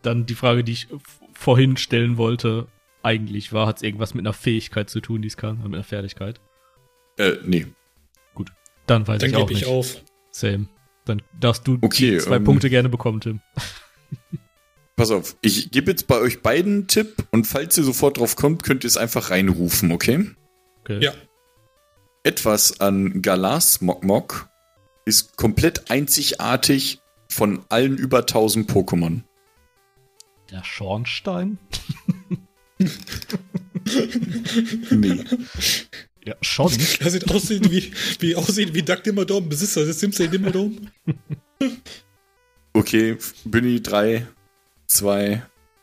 Dann 0.01 0.25
die 0.25 0.35
Frage, 0.35 0.63
die 0.63 0.73
ich 0.73 0.87
vorhin 1.33 1.77
stellen 1.77 2.17
wollte, 2.17 2.67
eigentlich 3.03 3.53
war, 3.53 3.67
hat 3.67 3.77
es 3.77 3.83
irgendwas 3.83 4.13
mit 4.13 4.25
einer 4.25 4.33
Fähigkeit 4.33 4.89
zu 4.89 5.01
tun, 5.01 5.21
die 5.21 5.27
es 5.27 5.37
kann, 5.37 5.57
mit 5.57 5.73
einer 5.73 5.83
Fertigkeit? 5.83 6.39
Äh, 7.17 7.37
nee. 7.45 7.67
Dann 8.87 9.05
weiß 9.05 9.19
Dann 9.19 9.29
ich 9.29 9.35
auch 9.35 9.41
gebe 9.41 9.53
ich 9.53 9.59
nicht. 9.65 9.69
auf. 9.69 10.01
Same. 10.31 10.67
Dann 11.05 11.21
darfst 11.39 11.67
du 11.67 11.77
Okay, 11.81 12.11
die 12.11 12.17
zwei 12.19 12.37
ähm, 12.37 12.43
Punkte 12.43 12.69
gerne 12.69 12.89
bekommen, 12.89 13.21
Tim. 13.21 13.41
Pass 14.95 15.11
auf, 15.11 15.35
ich 15.41 15.69
gebe 15.71 15.91
jetzt 15.91 16.07
bei 16.07 16.17
euch 16.17 16.41
beiden 16.41 16.73
einen 16.73 16.87
Tipp 16.87 17.27
und 17.31 17.45
falls 17.45 17.77
ihr 17.77 17.83
sofort 17.83 18.17
drauf 18.17 18.35
kommt, 18.35 18.63
könnt 18.63 18.83
ihr 18.83 18.87
es 18.87 18.97
einfach 18.97 19.29
reinrufen, 19.29 19.91
okay? 19.91 20.31
Okay. 20.81 21.03
Ja. 21.03 21.13
Etwas 22.23 22.79
an 22.79 23.21
Galas 23.21 23.81
Mokmok 23.81 24.49
ist 25.05 25.37
komplett 25.37 25.91
einzigartig 25.91 26.99
von 27.29 27.63
allen 27.69 27.97
über 27.97 28.19
1000 28.19 28.69
Pokémon. 28.71 29.21
Der 30.51 30.63
Schornstein? 30.63 31.57
Nee. 34.91 35.23
Ja, 36.25 36.35
schon. 36.41 36.71
Er 36.99 37.09
sieht 37.09 37.29
aussehen 37.31 37.71
wie, 37.71 37.91
wie 38.19 38.35
aussehen 38.35 38.73
wie 38.73 38.81
Duck 38.83 39.03
Dimmadome, 39.03 39.47
Besitzer 39.47 39.85
des 39.85 39.99
Dimsday 39.99 40.27
Dimmadome. 40.27 40.75
Okay, 42.73 43.17
Bunny 43.43 43.81
3, 43.81 44.27
2, 44.85 45.41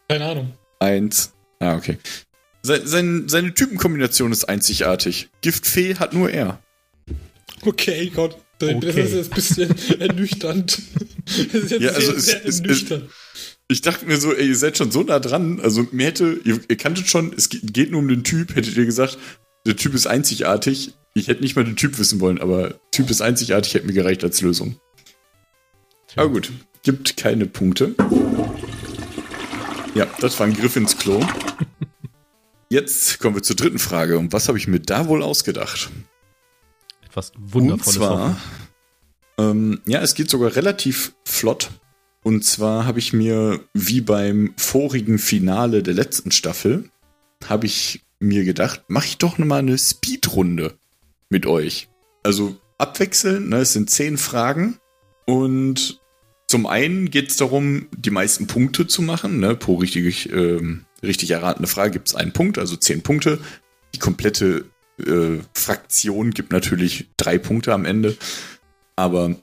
Keine 0.08 0.24
Ahnung. 0.26 0.52
1. 0.78 1.32
Ah, 1.58 1.74
okay. 1.76 1.98
Sein, 2.62 2.86
sein, 2.86 3.28
seine 3.28 3.52
Typenkombination 3.52 4.30
ist 4.30 4.44
einzigartig. 4.44 5.28
Giftfee 5.40 5.96
hat 5.96 6.12
nur 6.12 6.30
er. 6.30 6.62
Okay, 7.62 8.12
Gott. 8.14 8.36
Das 8.60 8.74
Okay. 8.74 8.88
ist 9.02 9.12
jetzt 9.12 9.32
ein 9.32 9.34
bisschen 9.34 10.00
ernüchternd. 10.00 10.78
Das 11.26 11.36
ist 11.64 11.70
jetzt 11.72 11.82
Ja, 11.82 11.90
also 11.90 12.12
sehr, 12.12 12.16
es- 12.16 12.26
sehr 12.26 12.36
es- 12.44 12.54
es- 12.54 12.60
ernüchternd. 12.60 13.10
Ich 13.68 13.80
dachte 13.80 14.04
mir 14.04 14.18
so, 14.18 14.32
ey, 14.32 14.48
ihr 14.48 14.56
seid 14.56 14.76
schon 14.76 14.90
so 14.90 15.02
nah 15.02 15.18
dran. 15.18 15.60
Also 15.60 15.86
mir 15.90 16.06
hätte, 16.06 16.38
ihr, 16.44 16.60
ihr 16.68 16.76
kanntet 16.76 17.08
schon, 17.08 17.32
es 17.36 17.48
geht 17.48 17.90
nur 17.90 18.00
um 18.00 18.08
den 18.08 18.24
Typ, 18.24 18.54
hättet 18.54 18.76
ihr 18.76 18.84
gesagt, 18.84 19.18
der 19.66 19.76
Typ 19.76 19.94
ist 19.94 20.06
einzigartig. 20.06 20.94
Ich 21.14 21.28
hätte 21.28 21.42
nicht 21.42 21.56
mal 21.56 21.64
den 21.64 21.76
Typ 21.76 21.98
wissen 21.98 22.20
wollen, 22.20 22.40
aber 22.40 22.74
Typ 22.90 23.08
ist 23.08 23.22
einzigartig, 23.22 23.74
hätte 23.74 23.86
mir 23.86 23.94
gereicht 23.94 24.22
als 24.22 24.42
Lösung. 24.42 24.76
Aber 26.16 26.28
gut, 26.28 26.52
gibt 26.82 27.16
keine 27.16 27.46
Punkte. 27.46 27.94
Ja, 29.94 30.06
das 30.20 30.38
war 30.38 30.46
ein 30.46 30.54
Griff 30.54 30.76
ins 30.76 30.98
Klo. 30.98 31.24
Jetzt 32.68 33.20
kommen 33.20 33.36
wir 33.36 33.42
zur 33.42 33.56
dritten 33.56 33.78
Frage. 33.78 34.18
Und 34.18 34.32
was 34.32 34.48
habe 34.48 34.58
ich 34.58 34.66
mir 34.66 34.80
da 34.80 35.06
wohl 35.06 35.22
ausgedacht? 35.22 35.90
Etwas 37.04 37.32
Wundervolles. 37.38 37.86
Und 37.86 37.92
zwar, 37.94 38.36
ähm, 39.38 39.80
ja, 39.86 40.02
es 40.02 40.14
geht 40.14 40.28
sogar 40.28 40.56
relativ 40.56 41.14
flott. 41.24 41.70
Und 42.24 42.42
zwar 42.42 42.86
habe 42.86 42.98
ich 42.98 43.12
mir, 43.12 43.60
wie 43.74 44.00
beim 44.00 44.54
vorigen 44.56 45.18
Finale 45.18 45.82
der 45.82 45.94
letzten 45.94 46.32
Staffel, 46.32 46.90
habe 47.46 47.66
ich 47.66 48.00
mir 48.18 48.44
gedacht, 48.44 48.84
mache 48.88 49.06
ich 49.06 49.18
doch 49.18 49.36
nochmal 49.36 49.58
eine 49.58 49.76
Speedrunde 49.76 50.74
mit 51.28 51.44
euch. 51.44 51.88
Also 52.22 52.56
abwechselnd, 52.78 53.50
ne, 53.50 53.58
es 53.58 53.74
sind 53.74 53.90
zehn 53.90 54.16
Fragen 54.16 54.78
und 55.26 56.00
zum 56.46 56.66
einen 56.66 57.10
geht 57.10 57.30
es 57.30 57.36
darum, 57.36 57.88
die 57.94 58.10
meisten 58.10 58.46
Punkte 58.46 58.86
zu 58.86 59.02
machen. 59.02 59.38
Ne? 59.38 59.54
Pro 59.54 59.76
richtig, 59.76 60.32
ähm, 60.32 60.86
richtig 61.02 61.30
erratene 61.30 61.66
Frage 61.66 61.92
gibt 61.92 62.08
es 62.08 62.14
einen 62.14 62.32
Punkt, 62.32 62.58
also 62.58 62.76
zehn 62.76 63.02
Punkte. 63.02 63.38
Die 63.94 63.98
komplette 63.98 64.64
äh, 64.98 65.40
Fraktion 65.52 66.30
gibt 66.30 66.52
natürlich 66.52 67.08
drei 67.18 67.36
Punkte 67.36 67.74
am 67.74 67.84
Ende. 67.84 68.16
Aber 68.96 69.36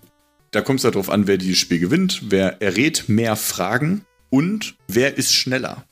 da 0.52 0.62
kommt 0.62 0.80
es 0.80 0.84
darauf 0.84 1.10
an, 1.10 1.28
wer 1.28 1.38
dieses 1.38 1.58
Spiel 1.58 1.80
gewinnt, 1.80 2.24
wer 2.30 2.62
errät 2.62 3.06
mehr 3.08 3.36
Fragen 3.36 4.06
und 4.30 4.76
wer 4.88 5.18
ist 5.18 5.34
schneller. 5.34 5.86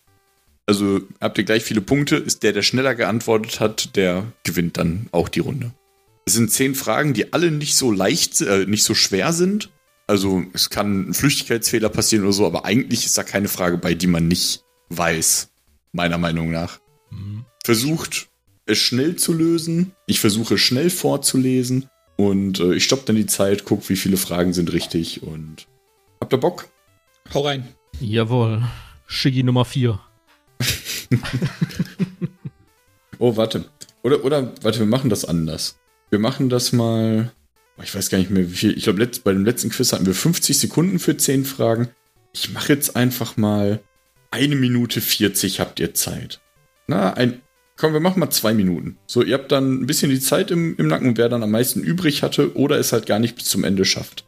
Also 0.66 1.02
habt 1.20 1.38
ihr 1.38 1.46
gleich 1.46 1.64
viele 1.64 1.82
Punkte, 1.82 2.18
ist 2.18 2.44
der, 2.44 2.54
der 2.54 2.62
schneller 2.62 2.94
geantwortet 2.94 3.60
hat, 3.60 3.96
der 3.96 4.32
gewinnt 4.44 4.78
dann 4.78 5.08
auch 5.12 5.30
die 5.30 5.40
Runde. 5.40 5.72
Es 6.26 6.34
sind 6.34 6.52
zehn 6.52 6.76
Fragen, 6.76 7.14
die 7.14 7.34
alle 7.34 7.50
nicht 7.50 7.76
so 7.76 7.92
leicht, 7.92 8.42
äh, 8.42 8.66
nicht 8.66 8.84
so 8.84 8.94
schwer 8.94 9.34
sind, 9.34 9.72
also 10.10 10.44
es 10.54 10.72
kann 10.72 11.10
ein 11.10 11.14
Flüchtigkeitsfehler 11.14 11.90
passieren 11.90 12.26
oder 12.26 12.34
so, 12.34 12.48
aber 12.48 12.66
eigentlich 12.66 13.06
ist 13.06 13.16
da 13.16 13.24
keine 13.24 13.48
Frage 13.48 13.78
bei, 13.78 13.94
die 13.94 14.08
man 14.08 14.28
nicht 14.28 14.64
weiß, 14.90 15.52
meiner 15.92 16.18
Meinung 16.18 16.50
nach. 16.50 16.80
Mhm. 17.12 17.46
Versucht 17.64 18.28
es 18.66 18.80
schnell 18.80 19.18
zu 19.18 19.34
lösen. 19.34 19.92
Ich 20.08 20.20
versuche 20.20 20.58
schnell 20.58 20.90
vorzulesen 20.90 21.90
und 22.20 22.60
äh, 22.60 22.74
ich 22.74 22.84
stoppe 22.84 23.04
dann 23.06 23.16
die 23.16 23.28
Zeit, 23.28 23.64
gucke, 23.64 23.88
wie 23.88 23.96
viele 23.96 24.18
Fragen 24.18 24.52
sind 24.52 24.74
richtig 24.74 25.24
und 25.24 25.68
habt 26.20 26.34
ihr 26.34 26.38
Bock? 26.38 26.68
Hau 27.34 27.46
rein. 27.46 27.66
Jawohl. 28.02 28.62
Shiggy 29.08 29.42
Nummer 29.42 29.64
4. 29.64 29.98
oh, 33.20 33.38
warte. 33.38 33.64
Oder, 34.04 34.26
oder, 34.26 34.52
warte, 34.62 34.80
wir 34.80 34.86
machen 34.86 35.10
das 35.10 35.24
anders. 35.24 35.80
Wir 36.10 36.20
machen 36.20 36.50
das 36.50 36.74
mal 36.74 37.32
ich 37.82 37.96
weiß 37.96 38.10
gar 38.10 38.18
nicht 38.18 38.32
mehr 38.32 38.52
wie 38.52 38.56
viel. 38.56 38.78
Ich 38.78 38.84
glaube, 38.84 39.10
bei 39.24 39.32
dem 39.32 39.46
letzten 39.46 39.70
Quiz 39.70 39.94
hatten 39.94 40.06
wir 40.06 40.14
50 40.14 40.58
Sekunden 40.58 41.00
für 41.00 41.16
10 41.16 41.46
Fragen. 41.46 41.88
Ich 42.34 42.52
mache 42.52 42.74
jetzt 42.74 42.98
einfach 42.98 43.38
mal 43.38 43.82
eine 44.30 44.58
Minute 44.58 45.00
40 45.00 45.62
habt 45.62 45.80
ihr 45.80 45.94
Zeit. 45.94 46.42
Na, 46.88 47.14
ein, 47.14 47.42
komm, 47.80 47.94
wir 47.94 48.00
machen 48.00 48.20
mal 48.20 48.30
zwei 48.30 48.54
Minuten. 48.54 48.98
So, 49.08 49.24
ihr 49.24 49.34
habt 49.36 49.52
dann 49.52 49.82
ein 49.82 49.88
bisschen 49.88 50.12
die 50.12 50.20
Zeit 50.20 50.52
im, 50.52 50.76
im 50.78 50.88
Nacken, 50.88 51.18
wer 51.18 51.30
dann 51.30 51.42
am 51.42 51.52
meisten 51.52 51.82
übrig 51.82 52.22
hatte 52.22 52.56
oder 52.56 52.78
es 52.78 52.92
halt 52.92 53.06
gar 53.06 53.20
nicht 53.20 53.36
bis 53.36 53.46
zum 53.46 53.64
Ende 53.64 53.86
schafft. 53.86 54.28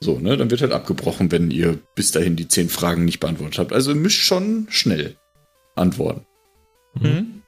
So, 0.00 0.18
ne, 0.18 0.36
dann 0.36 0.50
wird 0.50 0.60
halt 0.60 0.72
abgebrochen, 0.72 1.30
wenn 1.30 1.50
ihr 1.50 1.78
bis 1.94 2.10
dahin 2.10 2.36
die 2.36 2.48
10 2.48 2.68
Fragen 2.68 3.04
nicht 3.04 3.20
beantwortet 3.20 3.58
habt. 3.58 3.72
Also 3.72 3.92
ihr 3.92 3.96
müsst 3.96 4.16
schon 4.16 4.66
schnell 4.70 5.16
antworten. 5.76 6.26
Mhm. 6.94 7.42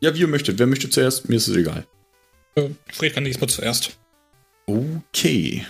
Ja, 0.00 0.14
wie 0.14 0.20
ihr 0.20 0.28
möchtet. 0.28 0.58
Wer 0.58 0.66
möchte 0.66 0.90
zuerst? 0.90 1.28
Mir 1.28 1.36
ist 1.36 1.48
es 1.48 1.56
egal. 1.56 1.86
Äh, 2.54 2.70
Fred 2.92 3.14
kann 3.14 3.24
diesmal 3.24 3.48
zuerst. 3.48 3.98
Okay. 4.66 5.64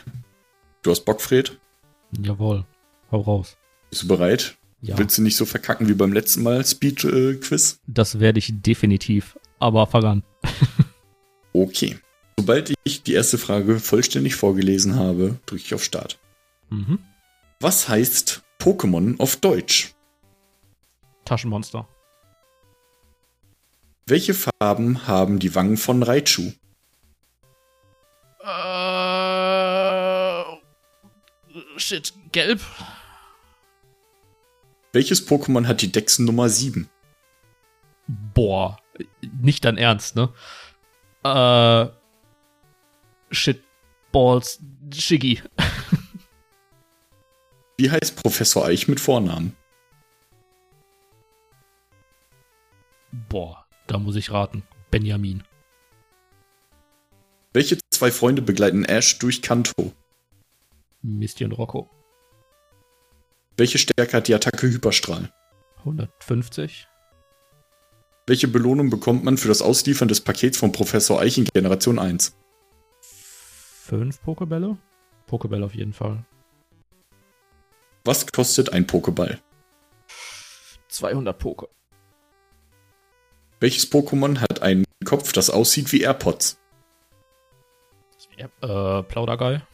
Du 0.82 0.90
hast 0.90 1.04
Bock, 1.04 1.20
Fred? 1.20 1.58
Jawohl. 2.20 2.64
Hau 3.12 3.20
raus. 3.20 3.56
Bist 3.90 4.02
du 4.02 4.08
bereit? 4.08 4.56
Ja. 4.82 4.98
Willst 4.98 5.18
du 5.18 5.22
nicht 5.22 5.36
so 5.36 5.46
verkacken 5.46 5.88
wie 5.88 5.94
beim 5.94 6.12
letzten 6.12 6.42
Mal 6.42 6.64
Speed-Quiz? 6.64 7.72
Äh, 7.72 7.76
das 7.86 8.20
werde 8.20 8.38
ich 8.38 8.52
definitiv. 8.62 9.38
Aber 9.58 9.88
an. 9.94 10.22
okay. 11.52 11.96
Sobald 12.38 12.74
ich 12.84 13.02
die 13.02 13.14
erste 13.14 13.38
Frage 13.38 13.80
vollständig 13.80 14.34
vorgelesen 14.34 14.96
habe, 14.96 15.38
drücke 15.46 15.62
ich 15.62 15.74
auf 15.74 15.82
Start. 15.82 16.18
Mhm. 16.70 16.98
Was 17.60 17.88
heißt 17.88 18.42
Pokémon 18.60 19.18
auf 19.18 19.36
Deutsch? 19.36 19.94
Taschenmonster. 21.24 21.88
Welche 24.06 24.34
Farben 24.34 25.06
haben 25.08 25.38
die 25.38 25.54
Wangen 25.54 25.76
von 25.76 26.02
Raichu? 26.02 26.52
Shit, 31.78 32.12
gelb. 32.32 32.60
Welches 34.96 35.28
Pokémon 35.28 35.66
hat 35.66 35.82
die 35.82 35.92
Dex 35.92 36.18
Nummer 36.18 36.48
7? 36.48 36.88
Boah, 38.32 38.78
nicht 39.42 39.66
dein 39.66 39.76
Ernst, 39.76 40.16
ne? 40.16 40.32
Äh. 41.22 41.90
Shit, 43.30 43.62
Balls, 44.10 44.58
Shiggy. 44.94 45.42
Wie 47.76 47.90
heißt 47.90 48.22
Professor 48.22 48.64
Eich 48.64 48.88
mit 48.88 48.98
Vornamen? 48.98 49.54
Boah, 53.28 53.66
da 53.88 53.98
muss 53.98 54.16
ich 54.16 54.30
raten. 54.30 54.62
Benjamin. 54.90 55.44
Welche 57.52 57.76
zwei 57.90 58.10
Freunde 58.10 58.40
begleiten 58.40 58.86
Ash 58.86 59.18
durch 59.18 59.42
Kanto? 59.42 59.92
Misty 61.02 61.44
und 61.44 61.52
Rocco. 61.52 61.90
Welche 63.56 63.78
Stärke 63.78 64.16
hat 64.16 64.28
die 64.28 64.34
Attacke 64.34 64.68
Hyperstrahl? 64.68 65.32
150. 65.78 66.88
Welche 68.26 68.48
Belohnung 68.48 68.90
bekommt 68.90 69.24
man 69.24 69.38
für 69.38 69.48
das 69.48 69.62
Ausliefern 69.62 70.08
des 70.08 70.20
Pakets 70.20 70.58
von 70.58 70.72
Professor 70.72 71.20
Eich 71.20 71.38
in 71.38 71.44
Generation 71.44 71.98
1? 71.98 72.36
Fünf 73.00 74.20
Pokebälle? 74.20 74.76
Pokebälle 75.26 75.64
auf 75.64 75.74
jeden 75.74 75.92
Fall. 75.92 76.24
Was 78.04 78.26
kostet 78.26 78.72
ein 78.72 78.86
Pokeball? 78.86 79.40
200 80.88 81.38
Poke. 81.38 81.68
Welches 83.60 83.90
Pokémon 83.90 84.40
hat 84.40 84.60
einen 84.60 84.84
Kopf, 85.04 85.32
das 85.32 85.50
aussieht 85.50 85.92
wie 85.92 86.02
AirPods? 86.02 86.58
Äh, 88.36 89.02
Plaudergeil. 89.04 89.66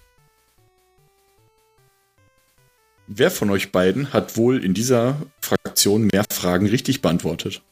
Wer 3.15 3.31
von 3.31 3.51
euch 3.51 3.73
beiden 3.73 4.15
hat 4.15 4.39
wohl 4.39 4.65
in 4.65 4.73
dieser 4.73 5.21
Fraktion 5.43 6.09
mehr 6.11 6.25
Fragen 6.33 6.67
richtig 6.67 7.03
beantwortet? 7.03 7.63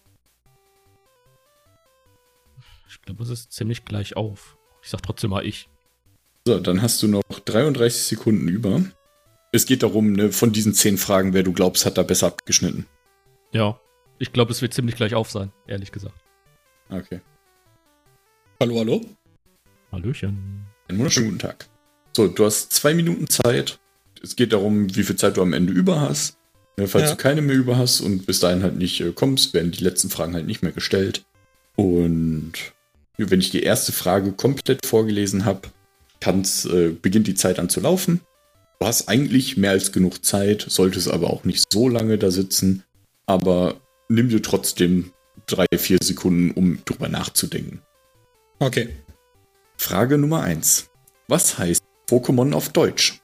Ich 2.87 3.01
glaube, 3.01 3.23
es 3.23 3.31
ist 3.31 3.51
ziemlich 3.51 3.87
gleich 3.87 4.19
auf. 4.19 4.59
Ich 4.83 4.91
sag 4.91 5.03
trotzdem 5.03 5.31
mal 5.31 5.47
ich. 5.47 5.71
So, 6.47 6.61
dann 6.61 6.83
hast 6.83 7.03
du 7.03 7.09
noch 7.09 7.23
33 7.47 8.03
Sekunden 8.03 8.49
über. 8.49 8.83
Es 9.51 9.65
geht 9.65 9.83
darum, 9.83 10.13
ne, 10.13 10.31
von 10.31 10.53
diesen 10.53 10.75
10 10.75 10.99
Fragen, 10.99 11.33
wer 11.33 11.43
du 11.43 11.55
glaubst, 11.55 11.87
hat 11.87 11.97
da 11.97 12.03
besser 12.03 12.27
abgeschnitten. 12.27 12.87
Ja, 13.55 13.81
ich 14.19 14.35
glaube, 14.35 14.53
es 14.53 14.61
wird 14.61 14.75
ziemlich 14.75 14.97
gleich 14.97 15.15
auf 15.15 15.31
sein, 15.31 15.53
ehrlich 15.67 15.91
gesagt. 15.91 16.21
Okay. 16.91 17.23
Hallo, 18.61 18.79
hallo? 18.79 19.01
Hallöchen. 19.91 20.67
Einen 20.87 20.99
wunderschönen 20.99 21.29
guten 21.29 21.39
Tag. 21.39 21.67
So, 22.15 22.29
du 22.29 22.45
hast 22.45 22.75
zwei 22.75 22.93
Minuten 22.93 23.27
Zeit, 23.27 23.80
es 24.23 24.37
geht 24.37 24.53
darum, 24.53 24.95
wie 24.95 25.03
viel 25.03 25.17
Zeit 25.17 25.37
du 25.37 25.43
am 25.43 25.53
Ende 25.53 25.73
über 25.73 26.01
hast. 26.01 26.37
Falls 26.77 27.11
ja. 27.11 27.11
du 27.11 27.17
keine 27.17 27.43
mehr 27.43 27.57
über 27.57 27.77
hast 27.77 28.01
und 28.01 28.27
bis 28.27 28.41
dahin 28.41 28.63
halt 28.63 28.77
nicht 28.77 29.01
äh, 29.01 29.13
kommst, 29.13 29.53
werden 29.53 29.71
die 29.71 29.85
letzten 29.85 30.09
Fragen 30.09 30.35
halt 30.35 30.47
nicht 30.47 30.63
mehr 30.63 30.73
gestellt. 30.73 31.25
Und 31.77 32.53
wenn 33.19 33.41
ich 33.41 33.51
die 33.51 33.63
erste 33.63 33.93
Frage 33.93 34.33
komplett 34.33 34.87
vorgelesen 34.87 35.45
habe, 35.45 35.69
äh, 36.25 36.89
beginnt 36.91 37.27
die 37.27 37.35
Zeit 37.35 37.59
an 37.59 37.69
zu 37.69 37.81
laufen. 37.81 38.21
Du 38.79 38.87
hast 38.87 39.09
eigentlich 39.09 39.57
mehr 39.57 39.73
als 39.73 39.93
genug 39.93 40.25
Zeit, 40.25 40.65
solltest 40.69 41.11
aber 41.11 41.31
auch 41.31 41.45
nicht 41.45 41.71
so 41.71 41.89
lange 41.89 42.17
da 42.17 42.31
sitzen. 42.31 42.83
Aber 43.27 43.77
nimm 44.09 44.31
dir 44.31 44.43
trotzdem 44.43 45.13
drei, 45.47 45.67
vier 45.77 45.99
Sekunden, 46.03 46.53
um 46.53 46.79
drüber 46.85 47.09
nachzudenken. 47.09 47.83
Okay. 48.59 48.89
Frage 49.77 50.17
Nummer 50.19 50.43
eins: 50.43 50.91
Was 51.29 51.59
heißt 51.59 51.83
Pokémon 52.09 52.53
auf 52.53 52.71
Deutsch? 52.71 53.20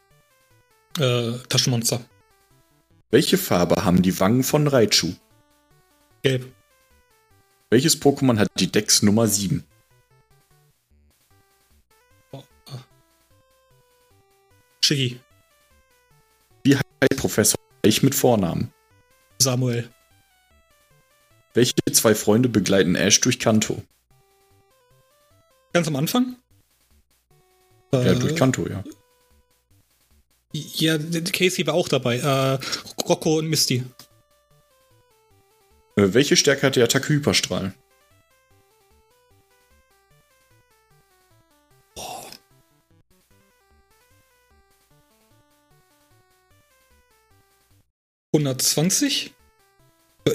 Äh, 0.98 1.38
Taschenmonster. 1.48 2.00
Welche 3.10 3.38
Farbe 3.38 3.84
haben 3.84 4.02
die 4.02 4.18
Wangen 4.18 4.42
von 4.42 4.66
Raichu? 4.66 5.14
Gelb. 6.22 6.52
Welches 7.70 8.00
Pokémon 8.00 8.38
hat 8.38 8.48
die 8.58 8.70
Dex 8.70 9.02
Nummer 9.02 9.26
7? 9.26 9.64
Oh, 12.32 12.42
ah. 12.70 12.78
Shiggy. 14.84 15.20
Wie 16.64 16.76
heißt 16.76 17.16
Professor 17.16 17.58
Eich 17.84 18.02
mit 18.02 18.14
Vornamen? 18.14 18.72
Samuel. 19.38 19.88
Welche 21.54 21.74
zwei 21.92 22.14
Freunde 22.14 22.48
begleiten 22.48 22.94
Ash 22.96 23.20
durch 23.20 23.38
Kanto? 23.38 23.82
Ganz 25.72 25.88
am 25.88 25.96
Anfang? 25.96 26.36
Ja, 27.92 28.02
Äh, 28.02 28.16
durch 28.16 28.36
Kanto, 28.36 28.66
ja. 28.68 28.82
Ja, 30.74 30.98
Casey 30.98 31.66
war 31.66 31.74
auch 31.74 31.88
dabei. 31.88 32.18
Äh, 32.18 32.58
Rocco 33.08 33.38
und 33.38 33.48
Misty. 33.48 33.84
Äh, 35.96 36.14
welche 36.14 36.36
Stärke 36.36 36.66
hat 36.66 36.76
die 36.76 36.82
Attacke 36.82 37.08
Hyperstrahl? 37.08 37.66
Äh, 37.66 37.70
120? 48.36 49.34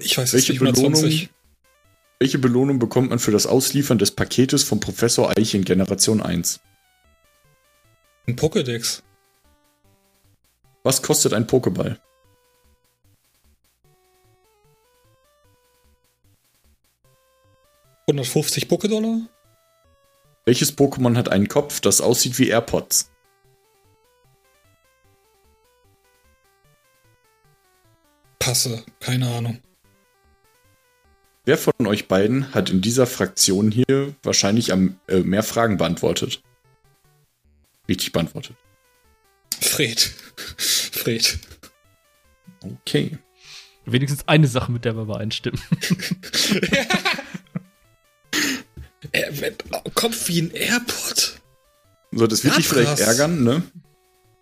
Ich 0.01 0.17
weiß 0.17 0.33
Welche 0.33 0.53
nicht, 0.53 0.61
120. 0.61 1.29
Welche 2.19 2.39
Belohnung 2.39 2.79
bekommt 2.79 3.09
man 3.09 3.19
für 3.19 3.31
das 3.31 3.47
Ausliefern 3.47 3.97
des 3.97 4.11
Paketes 4.11 4.63
von 4.63 4.79
Professor 4.79 5.35
Eich 5.37 5.53
in 5.55 5.63
Generation 5.63 6.21
1? 6.21 6.59
Ein 8.27 8.35
Pokédex. 8.35 9.01
Was 10.83 11.01
kostet 11.01 11.33
ein 11.33 11.47
Pokéball? 11.47 11.99
$150 18.09 18.67
Pokédollar? 18.67 19.27
Welches 20.45 20.75
Pokémon 20.75 21.15
hat 21.15 21.29
einen 21.29 21.47
Kopf, 21.47 21.79
das 21.81 22.01
aussieht 22.01 22.39
wie 22.39 22.49
AirPods? 22.49 23.11
Passe, 28.39 28.83
keine 28.99 29.29
Ahnung. 29.29 29.61
Wer 31.45 31.57
von 31.57 31.73
euch 31.85 32.07
beiden 32.07 32.53
hat 32.53 32.69
in 32.69 32.81
dieser 32.81 33.05
Fraktion 33.05 33.71
hier 33.71 34.15
wahrscheinlich 34.23 34.73
am, 34.73 34.99
äh, 35.07 35.19
mehr 35.19 35.43
Fragen 35.43 35.77
beantwortet? 35.77 36.41
Richtig 37.87 38.11
beantwortet. 38.11 38.55
Fred. 39.61 39.99
Fred. 40.57 41.39
Okay. 42.61 43.17
Wenigstens 43.85 44.27
eine 44.27 44.47
Sache, 44.47 44.71
mit 44.71 44.85
der 44.85 44.95
wir 44.95 45.03
übereinstimmen. 45.03 45.59
Er, 49.13 49.31
Kopf 49.93 50.29
wie 50.29 50.41
ein 50.41 50.51
Airpod. 50.51 51.41
So, 52.11 52.27
das 52.27 52.43
wird 52.43 52.57
dich 52.57 52.67
vielleicht 52.67 52.99
ärgern, 52.99 53.43
ne? 53.43 53.63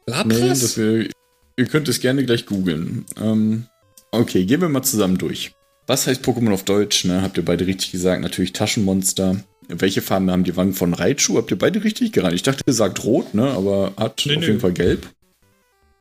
Lapras? 0.06 0.40
Nee, 0.40 0.50
das 0.50 0.78
wir, 0.78 1.10
ihr 1.56 1.66
könnt 1.66 1.88
es 1.88 2.00
gerne 2.00 2.26
gleich 2.26 2.46
googeln. 2.46 3.06
Ähm, 3.20 3.66
okay, 4.12 4.46
gehen 4.46 4.62
wir 4.62 4.70
mal 4.70 4.84
zusammen 4.84 5.18
durch. 5.18 5.54
Was 5.88 6.06
heißt 6.06 6.24
Pokémon 6.24 6.54
auf 6.54 6.66
Deutsch? 6.66 7.06
Ne? 7.06 7.22
Habt 7.22 7.38
ihr 7.38 7.46
beide 7.46 7.66
richtig 7.66 7.92
gesagt? 7.92 8.22
Natürlich 8.22 8.54
Taschenmonster. 8.54 9.44
Welche 9.70 10.02
Farben 10.02 10.32
haben 10.32 10.44
die 10.44 10.56
Wangen 10.58 10.74
von 10.74 10.94
Raichu? 10.96 11.38
Habt 11.38 11.52
ihr 11.52 11.58
beide 11.58 11.84
richtig 11.84 12.12
geraten? 12.12 12.34
Ich 12.34 12.42
dachte, 12.44 12.64
ihr 12.66 12.74
sagt 12.74 13.04
rot, 13.04 13.36
ne? 13.36 13.52
aber 13.52 13.94
hat 13.98 14.24
Nee, 14.26 14.34
auf 14.34 14.40
nee. 14.42 14.48
jeden 14.48 14.60
Fall 14.60 14.74
gelb. 14.74 15.08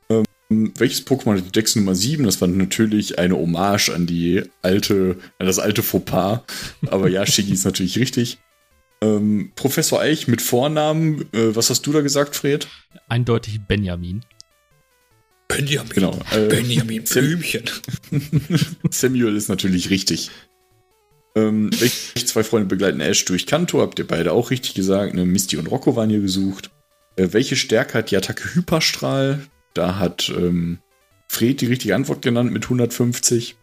Ähm, 0.09 0.73
welches 0.75 1.05
Pokémon 1.05 1.37
hat 1.37 1.45
die 1.45 1.51
Dex 1.51 1.75
Nummer 1.75 1.93
7? 1.93 2.25
Das 2.25 2.41
war 2.41 2.47
natürlich 2.47 3.19
eine 3.19 3.37
Hommage 3.37 3.89
an 3.89 4.07
die 4.07 4.41
alte, 4.63 5.17
an 5.37 5.45
das 5.45 5.59
alte 5.59 5.83
Fauxpas. 5.83 6.41
Aber 6.87 7.09
ja, 7.09 7.25
Shiggy 7.27 7.53
ist 7.53 7.65
natürlich 7.65 7.99
richtig. 7.99 8.39
Ähm, 9.01 9.51
Professor 9.55 10.01
Eich 10.01 10.27
mit 10.27 10.41
Vornamen, 10.41 11.21
äh, 11.33 11.55
was 11.55 11.69
hast 11.69 11.85
du 11.85 11.93
da 11.93 12.01
gesagt, 12.01 12.35
Fred? 12.35 12.67
Eindeutig 13.07 13.59
Benjamin. 13.67 14.25
Benjamin. 15.47 15.89
Genau, 15.93 16.19
äh, 16.31 16.47
Benjamin 16.47 17.03
Blümchen. 17.03 17.63
Samuel 18.89 19.35
ist 19.35 19.47
natürlich 19.47 19.89
richtig. 19.89 20.31
Ähm, 21.39 21.69
welche 21.79 22.25
zwei 22.25 22.43
Freunde 22.43 22.67
begleiten 22.67 22.99
Ash 22.99 23.23
durch 23.25 23.45
Kanto? 23.45 23.81
Habt 23.81 23.99
ihr 23.99 24.07
beide 24.07 24.33
auch 24.33 24.51
richtig 24.51 24.73
gesagt. 24.73 25.13
Ne? 25.13 25.25
Misty 25.25 25.57
und 25.57 25.67
Rocco 25.67 25.95
waren 25.95 26.09
hier 26.09 26.21
gesucht. 26.21 26.71
Äh, 27.15 27.29
welche 27.31 27.55
Stärke 27.55 27.99
hat 27.99 28.11
die 28.11 28.17
Attacke 28.17 28.55
Hyperstrahl? 28.55 29.39
Da 29.73 29.99
hat 29.99 30.31
ähm, 30.35 30.79
Fred 31.27 31.61
die 31.61 31.67
richtige 31.67 31.95
Antwort 31.95 32.21
genannt 32.21 32.51
mit 32.51 32.63
150. 32.63 33.55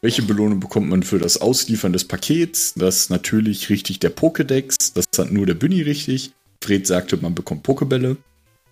Welche 0.00 0.22
Belohnung 0.22 0.60
bekommt 0.60 0.88
man 0.88 1.02
für 1.02 1.18
das 1.18 1.40
Ausliefern 1.40 1.92
des 1.92 2.06
Pakets? 2.06 2.74
Das 2.74 2.96
ist 2.96 3.10
natürlich 3.10 3.70
richtig 3.70 4.00
der 4.00 4.14
Pokédex. 4.14 4.92
Das 4.94 5.06
hat 5.16 5.32
nur 5.32 5.46
der 5.46 5.54
Bunny 5.54 5.82
richtig. 5.82 6.32
Fred 6.62 6.86
sagte, 6.86 7.16
man 7.16 7.34
bekommt 7.34 7.62
Pokebälle. 7.62 8.16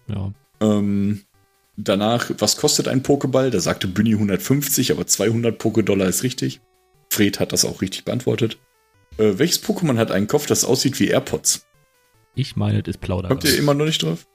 Ja. 0.08 0.32
Ähm, 0.60 1.22
danach, 1.76 2.30
was 2.38 2.56
kostet 2.56 2.88
ein 2.88 3.02
Pokéball? 3.02 3.50
Da 3.50 3.60
sagte 3.60 3.88
Bunny 3.88 4.12
150, 4.12 4.92
aber 4.92 5.06
200 5.06 5.60
Pokédollar 5.60 6.08
ist 6.08 6.22
richtig. 6.22 6.60
Fred 7.12 7.40
hat 7.40 7.52
das 7.52 7.64
auch 7.66 7.82
richtig 7.82 8.04
beantwortet. 8.04 8.58
Äh, 9.18 9.34
welches 9.38 9.62
Pokémon 9.62 9.98
hat 9.98 10.10
einen 10.10 10.26
Kopf, 10.28 10.46
das 10.46 10.64
aussieht 10.64 10.98
wie 10.98 11.08
AirPods? 11.08 11.66
Ich 12.34 12.56
meine, 12.56 12.82
das 12.82 12.94
ist 12.96 13.02
Kommt 13.02 13.20
ihr 13.22 13.28
Plauderei. 13.28 13.56
immer 13.58 13.74
noch 13.74 13.84
nicht 13.84 14.02
drauf? 14.02 14.26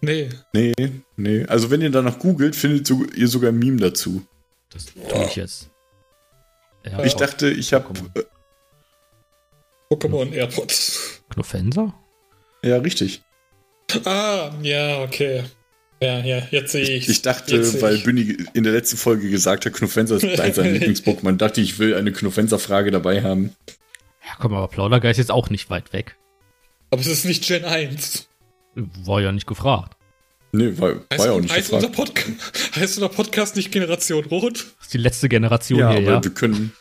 Nee. 0.00 0.28
Nee, 0.52 0.72
nee. 1.16 1.44
Also 1.46 1.70
wenn 1.70 1.80
ihr 1.82 1.90
danach 1.90 2.18
googelt, 2.18 2.56
findet 2.56 2.86
so, 2.86 3.04
ihr 3.14 3.28
sogar 3.28 3.50
ein 3.52 3.58
Meme 3.58 3.76
dazu. 3.76 4.26
Das 4.70 4.86
tue 4.86 5.24
ich 5.26 5.36
jetzt. 5.36 5.70
Ja, 6.84 7.04
Ich 7.04 7.14
dachte, 7.14 7.48
ich 7.50 7.72
habe 7.72 7.86
Pokémon. 7.92 8.24
Pokémon 9.92 10.32
AirPods. 10.32 11.22
Knofenser? 11.30 11.94
ja 12.62 12.76
richtig. 12.78 13.22
Ah, 14.04 14.50
ja, 14.62 15.02
okay. 15.02 15.44
Ja, 16.02 16.20
ja, 16.20 16.42
jetzt 16.50 16.72
sehe 16.72 16.82
ich. 16.82 17.08
Ich 17.10 17.20
dachte, 17.20 17.82
weil 17.82 17.98
Bunny 17.98 18.38
in 18.54 18.64
der 18.64 18.72
letzten 18.72 18.96
Folge 18.96 19.28
gesagt 19.28 19.66
hat, 19.66 19.74
Knofenser 19.74 20.16
ist 20.16 20.40
eins 20.40 20.56
seiner 20.56 20.70
Lieblings-Pokémon, 20.78 21.36
dachte 21.36 21.60
ich, 21.60 21.72
ich 21.72 21.78
will 21.78 21.94
eine 21.94 22.10
Knofenser-Frage 22.10 22.90
dabei 22.90 23.22
haben. 23.22 23.54
Ja, 24.26 24.32
komm, 24.38 24.54
aber 24.54 24.68
Plaudergeist 24.68 25.18
ist 25.18 25.24
jetzt 25.24 25.30
auch 25.30 25.50
nicht 25.50 25.68
weit 25.68 25.92
weg. 25.92 26.16
Aber 26.90 27.02
es 27.02 27.06
ist 27.06 27.26
nicht 27.26 27.46
Gen 27.46 27.64
1. 27.64 28.28
War 28.74 29.20
ja 29.20 29.30
nicht 29.30 29.46
gefragt. 29.46 29.96
Nee, 30.52 30.72
war, 30.78 30.96
war 30.96 31.00
Heißt, 31.12 31.24
ja 31.26 31.32
auch 31.32 31.40
nicht 31.40 31.52
heißt, 31.52 31.72
unser 31.72 31.88
gefragt. 31.90 32.14
Podca 32.14 32.32
heißt 32.80 32.96
unser 32.96 33.08
Podcast 33.10 33.56
nicht 33.56 33.70
Generation 33.70 34.24
Rot? 34.24 34.54
Das 34.78 34.86
ist 34.86 34.94
die 34.94 34.98
letzte 34.98 35.28
Generation 35.28 35.78
Ja, 35.78 35.90
hier, 35.90 35.98
aber 36.00 36.12
ja. 36.12 36.24
wir 36.24 36.30
können, 36.32 36.72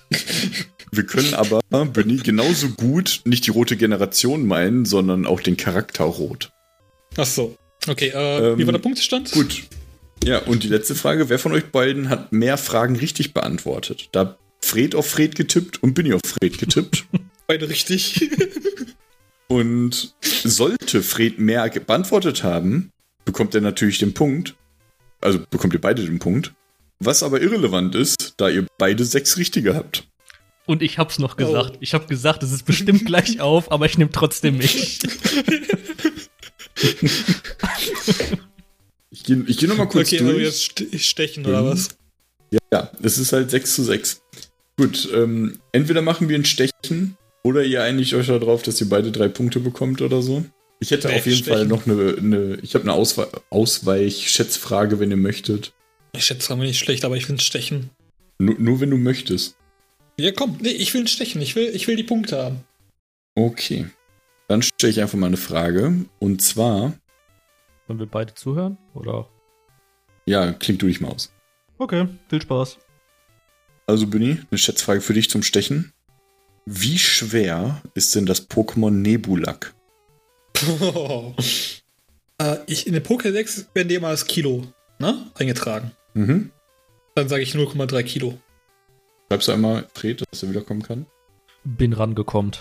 wir 0.92 1.06
können 1.06 1.34
aber 1.34 1.62
Benny 1.86 2.18
genauso 2.18 2.70
gut 2.70 3.22
nicht 3.26 3.46
die 3.46 3.52
rote 3.52 3.78
Generation 3.78 4.48
meinen, 4.48 4.86
sondern 4.86 5.28
auch 5.28 5.42
den 5.42 5.58
Charakter 5.58 6.06
rot. 6.06 6.52
Ach 7.18 7.26
so. 7.26 7.58
Okay, 7.88 8.10
äh, 8.10 8.52
Ähm, 8.52 8.58
wie 8.58 8.66
war 8.66 8.74
der 8.74 8.80
Punktestand? 8.80 9.32
Gut. 9.32 9.64
Ja, 10.24 10.40
und 10.40 10.64
die 10.64 10.68
letzte 10.68 10.96
Frage, 10.96 11.30
wer 11.30 11.40
von 11.40 11.54
euch 11.54 11.66
beiden 11.66 12.10
hat 12.10 12.32
mehr 12.34 12.58
Fragen 12.58 12.96
richtig 12.98 13.34
beantwortet? 13.34 14.10
Da 14.12 14.20
hat 14.22 14.40
Fred 14.62 14.94
auf 14.96 15.08
Fred 15.10 15.36
getippt 15.36 15.82
und 15.82 15.94
Benny 15.94 16.14
auf 16.14 16.22
Fred 16.26 16.58
getippt. 16.58 17.06
Beide 17.48 17.70
richtig. 17.70 18.30
und 19.48 20.14
sollte 20.22 21.02
Fred 21.02 21.40
mehr 21.40 21.68
beantwortet 21.70 22.44
haben, 22.44 22.92
bekommt 23.26 23.56
er 23.56 23.62
natürlich 23.62 23.98
den 23.98 24.14
Punkt. 24.14 24.56
Also 25.22 25.40
bekommt 25.50 25.74
ihr 25.74 25.82
beide 25.82 26.06
den 26.06 26.20
Punkt. 26.20 26.54
Was 27.00 27.24
aber 27.24 27.42
irrelevant 27.42 27.96
ist, 27.96 28.34
da 28.38 28.50
ihr 28.50 28.68
beide 28.78 29.04
sechs 29.06 29.38
richtige 29.38 29.74
habt. 29.74 30.04
Und 30.66 30.82
ich 30.84 30.98
hab's 31.00 31.18
noch 31.18 31.34
Oh. 31.34 31.38
gesagt. 31.38 31.78
Ich 31.80 31.94
hab 31.94 32.08
gesagt, 32.08 32.44
es 32.44 32.52
ist 32.52 32.66
bestimmt 32.66 33.06
gleich 33.06 33.40
auf, 33.42 33.72
aber 33.72 33.86
ich 33.88 33.98
nehme 33.98 34.12
trotzdem 34.12 34.58
mich. 34.58 35.00
Ich 39.12 39.24
gehe 39.24 39.44
ich 39.48 39.58
geh 39.58 39.66
noch 39.68 39.76
mal 39.78 39.88
kurz 39.88 40.10
okay, 40.10 40.20
durch. 40.20 40.30
also 40.30 40.40
jetzt 40.42 40.62
ste- 40.64 41.00
stechen 41.00 41.46
oder 41.46 41.64
Mhm. 41.64 41.68
was? 41.68 41.90
Ja, 42.72 42.92
es 43.02 43.18
ist 43.18 43.34
halt 43.34 43.50
6 43.50 43.76
zu 43.76 43.84
6. 43.84 44.22
Gut, 44.78 45.10
ähm, 45.14 45.60
entweder 45.72 46.02
machen 46.04 46.30
wir 46.30 46.38
ein 46.38 46.46
Stechen 46.46 47.18
oder 47.44 47.64
ihr 47.64 47.82
einigt 47.84 48.14
euch 48.14 48.28
darauf, 48.28 48.62
dass 48.62 48.80
ihr 48.82 48.88
beide 48.88 49.12
drei 49.12 49.28
Punkte 49.28 49.60
bekommt 49.60 50.02
oder 50.04 50.22
so. 50.22 50.46
Ich 50.80 50.92
hätte 50.92 51.10
auf 51.10 51.26
jeden 51.26 51.38
Stechen. 51.38 51.54
Fall 51.54 51.66
noch 51.66 51.88
eine, 51.88 52.16
eine 52.18 52.60
ich 52.62 52.76
habe 52.76 52.84
eine 52.84 52.94
Auswe 52.94 53.30
Ausweich-Schätzfrage, 53.50 55.00
wenn 55.00 55.10
ihr 55.12 55.18
möchtet. 55.18 55.74
Ich 56.14 56.26
schätze 56.26 56.56
mal 56.56 56.66
nicht 56.66 56.80
schlecht, 56.80 57.04
aber 57.04 57.18
ich 57.18 57.28
will 57.28 57.36
ein 57.36 57.40
Stechen. 57.40 57.90
Nur, 58.38 58.56
nur 58.60 58.80
wenn 58.80 58.92
du 58.92 58.98
möchtest. 58.98 59.56
Ja, 60.20 60.32
komm, 60.32 60.58
nee, 60.62 60.70
ich 60.70 60.94
will 60.94 61.02
ein 61.02 61.08
Stechen. 61.08 61.42
Ich 61.42 61.56
will, 61.56 61.70
ich 61.74 61.88
will 61.88 61.96
die 61.96 62.04
Punkte 62.04 62.38
haben. 62.42 62.64
Okay. 63.36 63.88
Dann 64.48 64.62
stelle 64.62 64.92
ich 64.92 65.02
einfach 65.02 65.18
mal 65.18 65.28
eine 65.28 65.38
Frage. 65.38 65.94
Und 66.20 66.42
zwar, 66.42 66.94
Wollen 67.90 68.00
wir 68.00 68.06
beide 68.06 68.36
zuhören? 68.36 68.78
Oder? 68.94 69.28
ja, 70.28 70.54
klingt 70.54 70.80
du 70.82 70.86
dich 70.86 71.02
mal 71.02 71.10
aus. 71.10 71.34
Okay, 71.80 72.08
viel 72.30 72.42
Spaß. 72.42 72.78
Also, 73.88 74.06
Bunny, 74.06 74.38
eine 74.52 74.58
Schätzfrage 74.60 75.02
für 75.02 75.14
dich 75.14 75.32
zum 75.32 75.42
Stechen. 75.42 75.92
Wie 76.68 77.00
schwer 77.00 77.82
ist 77.96 78.14
denn 78.14 78.28
das 78.28 78.48
Pokémon 78.48 78.92
Nebulak? 78.92 79.74
äh, 82.38 82.58
ich, 82.68 82.86
in 82.86 82.94
den 82.94 83.02
Pokédex 83.02 83.66
werden 83.74 83.88
die 83.88 83.96
immer 83.96 84.10
als 84.10 84.28
Kilo 84.28 84.68
ne, 85.00 85.26
eingetragen. 85.34 85.92
Mhm. 86.14 86.52
Dann 87.16 87.28
sage 87.28 87.42
ich 87.42 87.56
0,3 87.56 88.04
Kilo. 88.04 88.38
Schreibst 89.30 89.48
du 89.48 89.52
einmal, 89.54 89.88
Fred, 89.96 90.24
dass 90.30 90.44
er 90.44 90.50
wiederkommen 90.50 90.84
kann? 90.84 91.08
Bin 91.64 91.94
rangekommen. 91.94 92.52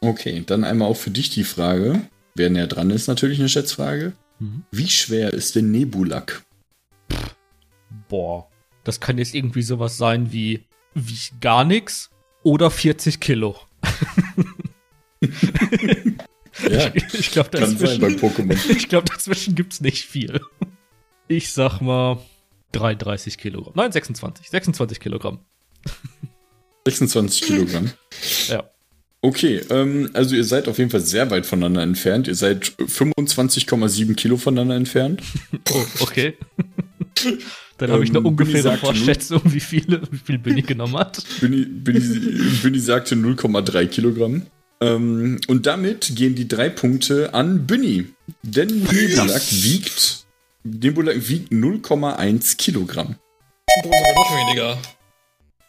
Okay, 0.00 0.42
dann 0.46 0.64
einmal 0.64 0.88
auch 0.88 0.96
für 0.96 1.10
dich 1.10 1.28
die 1.28 1.44
Frage. 1.44 2.08
Wer 2.34 2.48
näher 2.48 2.68
dran 2.68 2.88
ist, 2.88 3.06
natürlich 3.06 3.38
eine 3.38 3.50
Schätzfrage. 3.50 4.14
Mhm. 4.42 4.64
Wie 4.72 4.88
schwer 4.88 5.32
ist 5.32 5.54
denn 5.54 5.70
Nebulak? 5.70 6.42
Boah. 8.08 8.48
Das 8.82 8.98
kann 8.98 9.18
jetzt 9.18 9.34
irgendwie 9.36 9.62
sowas 9.62 9.96
sein 9.96 10.32
wie, 10.32 10.64
wie 10.94 11.16
gar 11.40 11.64
nichts 11.64 12.10
oder 12.42 12.68
40 12.70 13.20
Kilo. 13.20 13.56
Ja, 16.68 16.92
Ich, 17.12 17.30
glaube, 17.30 17.50
dazwischen, 17.50 18.02
ich 18.76 18.88
glaub, 18.88 19.04
dazwischen 19.04 19.54
gibt's 19.54 19.80
nicht 19.80 20.04
viel. 20.04 20.40
Ich 21.28 21.52
sag 21.52 21.80
mal 21.80 22.18
33 22.72 23.38
Kilogramm. 23.38 23.74
Nein, 23.76 23.92
26. 23.92 24.50
26 24.50 24.98
Kilogramm. 24.98 25.38
26 26.84 27.42
Kilogramm. 27.42 27.92
Ja. 28.48 28.68
Okay, 29.24 29.60
ähm, 29.70 30.10
also 30.14 30.34
ihr 30.34 30.42
seid 30.42 30.66
auf 30.66 30.78
jeden 30.78 30.90
Fall 30.90 31.00
sehr 31.00 31.30
weit 31.30 31.46
voneinander 31.46 31.82
entfernt. 31.82 32.26
Ihr 32.26 32.34
seid 32.34 32.64
25,7 32.64 34.14
Kilo 34.16 34.36
voneinander 34.36 34.74
entfernt. 34.76 35.22
Oh, 35.72 35.84
okay. 36.00 36.34
Dann 37.78 37.90
habe 37.92 38.04
ich 38.04 38.10
eine 38.10 38.18
Ähm, 38.18 38.26
ungefähre 38.26 38.76
Vorschätzung, 38.76 39.40
wie 39.44 39.60
viele, 39.60 40.02
wie 40.10 40.18
viel 40.18 40.38
Billy 40.38 40.62
genommen 40.62 40.96
hat. 40.96 41.22
Binny, 41.40 41.64
Binny, 41.64 42.00
Binny 42.62 42.78
sagte 42.78 43.14
0,3 43.14 43.86
Kilogramm. 43.86 44.42
Ähm, 44.80 45.40
und 45.46 45.66
damit 45.66 46.14
gehen 46.16 46.34
die 46.34 46.48
drei 46.48 46.68
Punkte 46.68 47.32
an 47.32 47.66
Binny. 47.66 48.06
Denn 48.42 48.68
Nebulak 48.68 49.42
wiegt, 49.50 50.26
Nebulak 50.64 51.28
wiegt 51.28 51.52
0,1 51.52 52.56
Kilogramm. 52.56 53.16
Boah, 53.82 53.92
sogar 53.92 54.14
noch 54.14 54.48
weniger. 54.48 54.78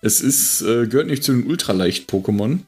Es 0.02 0.22
ist, 0.22 0.62
äh, 0.62 0.88
gehört 0.88 1.08
nicht 1.08 1.24
zu 1.24 1.32
den 1.34 1.46
Ultraleicht-Pokémon. 1.48 2.60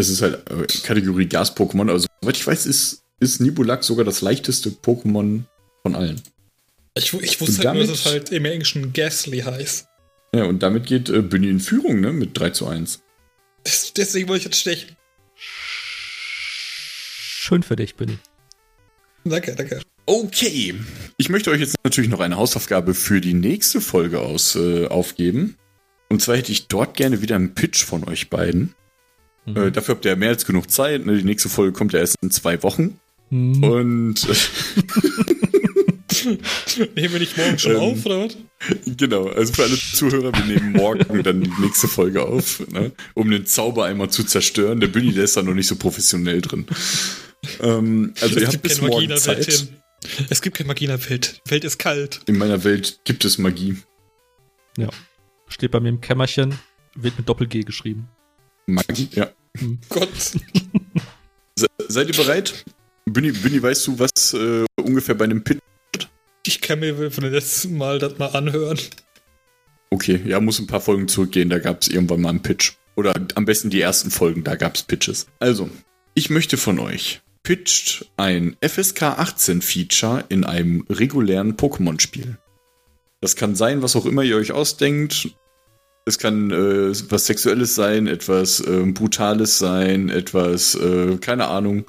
Es 0.00 0.08
ist 0.08 0.22
halt 0.22 0.48
äh, 0.50 0.66
Kategorie 0.84 1.26
Gas-Pokémon. 1.26 1.90
Also, 1.90 2.06
soweit 2.20 2.36
ich 2.36 2.46
weiß, 2.46 2.66
ist, 2.66 3.02
ist 3.20 3.40
Nibulak 3.40 3.84
sogar 3.84 4.04
das 4.04 4.20
leichteste 4.22 4.70
Pokémon 4.70 5.42
von 5.82 5.94
allen. 5.94 6.20
Ich, 6.94 7.12
ich 7.12 7.40
wusste 7.40 7.58
halt 7.58 7.64
nur, 7.76 7.84
damit- 7.84 7.90
dass 7.90 8.00
es 8.00 8.06
halt 8.06 8.30
im 8.30 8.44
Englischen 8.44 8.92
Ghastly 8.92 9.40
heißt. 9.40 9.86
Ja, 10.34 10.44
und 10.44 10.62
damit 10.62 10.86
geht 10.86 11.08
äh, 11.08 11.22
Binny 11.22 11.48
in 11.48 11.60
Führung, 11.60 12.00
ne? 12.00 12.12
Mit 12.12 12.38
3 12.38 12.50
zu 12.50 12.66
1. 12.66 13.00
Das, 13.64 13.92
deswegen 13.94 14.28
wollte 14.28 14.38
ich 14.40 14.44
jetzt 14.46 14.60
stechen. 14.60 14.96
Schön 17.42 17.62
für 17.62 17.76
dich, 17.76 17.96
Billy. 17.96 18.18
Danke, 19.24 19.54
danke. 19.54 19.80
Okay. 20.06 20.74
Ich 21.16 21.28
möchte 21.28 21.50
euch 21.50 21.60
jetzt 21.60 21.76
natürlich 21.84 22.10
noch 22.10 22.20
eine 22.20 22.36
Hausaufgabe 22.36 22.94
für 22.94 23.20
die 23.20 23.34
nächste 23.34 23.80
Folge 23.80 24.20
aus, 24.20 24.56
äh, 24.56 24.86
aufgeben. 24.86 25.56
Und 26.08 26.22
zwar 26.22 26.36
hätte 26.36 26.52
ich 26.52 26.68
dort 26.68 26.96
gerne 26.96 27.22
wieder 27.22 27.36
einen 27.36 27.54
Pitch 27.54 27.84
von 27.84 28.04
euch 28.08 28.30
beiden. 28.30 28.74
Mhm. 29.46 29.56
Äh, 29.56 29.70
dafür 29.72 29.94
habt 29.94 30.04
ihr 30.04 30.10
ja 30.12 30.16
mehr 30.16 30.30
als 30.30 30.44
genug 30.46 30.70
Zeit. 30.70 31.06
Ne? 31.06 31.16
Die 31.16 31.24
nächste 31.24 31.48
Folge 31.48 31.72
kommt 31.72 31.92
ja 31.92 31.98
erst 32.00 32.16
in 32.22 32.30
zwei 32.30 32.62
Wochen. 32.62 32.98
Mhm. 33.30 33.62
Und 33.64 34.28
äh, 34.28 34.34
Nehmen 36.96 37.12
wir 37.12 37.20
nicht 37.20 37.36
morgen 37.36 37.58
schon 37.58 37.72
Ähm, 37.72 37.78
auf, 37.78 38.06
oder 38.06 38.24
was? 38.24 38.36
genau, 38.96 39.28
also 39.28 39.52
für 39.52 39.62
alle 39.62 39.76
Zuhörer, 39.78 40.32
wir 40.32 40.44
nehmen 40.44 40.72
morgen 40.72 41.22
dann 41.22 41.40
die 41.40 41.52
nächste 41.60 41.88
Folge 41.88 42.22
auf, 42.22 42.60
ne? 42.70 42.92
um 43.14 43.30
den 43.30 43.46
Zauber 43.46 43.86
einmal 43.86 44.10
zu 44.10 44.24
zerstören. 44.24 44.80
Der 44.80 44.88
Billy, 44.88 45.12
der 45.12 45.24
ist 45.24 45.36
da 45.36 45.42
noch 45.42 45.54
nicht 45.54 45.66
so 45.66 45.76
professionell 45.76 46.40
drin. 46.42 46.66
Ähm, 47.60 48.12
also 48.20 48.38
ihr 48.38 48.48
habt 48.48 48.62
bis 48.62 48.80
morgen 48.80 49.16
Zeit. 49.16 49.46
Tim. 49.48 49.68
Es 50.28 50.42
gibt 50.42 50.56
keine 50.56 50.68
Magie 50.68 50.84
in 50.84 50.90
der 50.90 51.10
Welt. 51.10 51.40
Die 51.46 51.50
Welt 51.50 51.64
ist 51.64 51.78
kalt. 51.78 52.20
In 52.26 52.38
meiner 52.38 52.64
Welt 52.64 53.00
gibt 53.04 53.24
es 53.24 53.38
Magie. 53.38 53.76
Ja. 54.76 54.88
Steht 55.48 55.70
bei 55.70 55.80
mir 55.80 55.88
im 55.90 56.00
Kämmerchen, 56.00 56.58
wird 56.94 57.16
mit 57.18 57.28
Doppel-G 57.28 57.62
geschrieben. 57.62 58.08
Magie, 58.74 59.08
ja. 59.12 59.30
Gott. 59.88 60.08
Se 61.56 61.66
seid 61.88 62.08
ihr 62.08 62.16
bereit? 62.16 62.64
Binny, 63.06 63.32
Binny, 63.32 63.62
weißt 63.62 63.86
du, 63.86 63.98
was 63.98 64.34
äh, 64.34 64.64
ungefähr 64.80 65.14
bei 65.14 65.24
einem 65.24 65.42
Pit. 65.42 65.58
Ich 66.46 66.60
kann 66.60 66.80
mir 66.80 67.10
von 67.10 67.24
dem 67.24 67.32
letzten 67.32 67.76
Mal 67.76 67.98
das 67.98 68.18
mal 68.18 68.28
anhören. 68.28 68.78
Okay, 69.90 70.20
ja, 70.24 70.40
muss 70.40 70.58
ein 70.58 70.66
paar 70.66 70.80
Folgen 70.80 71.08
zurückgehen, 71.08 71.50
da 71.50 71.58
gab 71.58 71.82
es 71.82 71.88
irgendwann 71.88 72.20
mal 72.20 72.30
einen 72.30 72.42
Pitch. 72.42 72.74
Oder 72.96 73.14
am 73.34 73.44
besten 73.44 73.70
die 73.70 73.80
ersten 73.80 74.10
Folgen, 74.10 74.44
da 74.44 74.54
gab 74.54 74.76
es 74.76 74.82
Pitches. 74.82 75.26
Also, 75.38 75.68
ich 76.14 76.30
möchte 76.30 76.56
von 76.56 76.78
euch 76.78 77.20
pitcht 77.42 78.06
ein 78.16 78.56
FSK 78.60 79.02
18 79.02 79.62
Feature 79.62 80.24
in 80.28 80.44
einem 80.44 80.84
regulären 80.88 81.56
Pokémon-Spiel. 81.56 82.38
Das 83.20 83.36
kann 83.36 83.54
sein, 83.54 83.82
was 83.82 83.96
auch 83.96 84.06
immer 84.06 84.22
ihr 84.22 84.36
euch 84.36 84.52
ausdenkt. 84.52 85.30
Es 86.06 86.18
kann 86.18 86.50
äh, 86.50 86.92
was 87.10 87.26
Sexuelles 87.26 87.74
sein, 87.74 88.06
etwas 88.06 88.60
äh, 88.60 88.84
Brutales 88.86 89.58
sein, 89.58 90.08
etwas, 90.08 90.74
äh, 90.74 91.16
keine 91.18 91.48
Ahnung. 91.48 91.84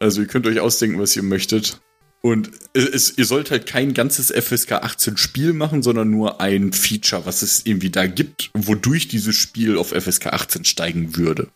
Also 0.00 0.20
ihr 0.22 0.26
könnt 0.26 0.46
euch 0.46 0.60
ausdenken, 0.60 0.98
was 1.00 1.14
ihr 1.16 1.22
möchtet. 1.22 1.80
Und 2.20 2.50
es, 2.72 2.84
es, 2.88 3.18
ihr 3.18 3.26
sollt 3.26 3.50
halt 3.50 3.66
kein 3.66 3.92
ganzes 3.92 4.30
FSK 4.32 4.72
18 4.72 5.16
Spiel 5.18 5.52
machen, 5.52 5.82
sondern 5.82 6.10
nur 6.10 6.40
ein 6.40 6.72
Feature, 6.72 7.26
was 7.26 7.42
es 7.42 7.66
irgendwie 7.66 7.90
da 7.90 8.06
gibt, 8.06 8.50
wodurch 8.54 9.08
dieses 9.08 9.36
Spiel 9.36 9.76
auf 9.76 9.90
FSK 9.90 10.28
18 10.28 10.64
steigen 10.64 11.16
würde. 11.16 11.48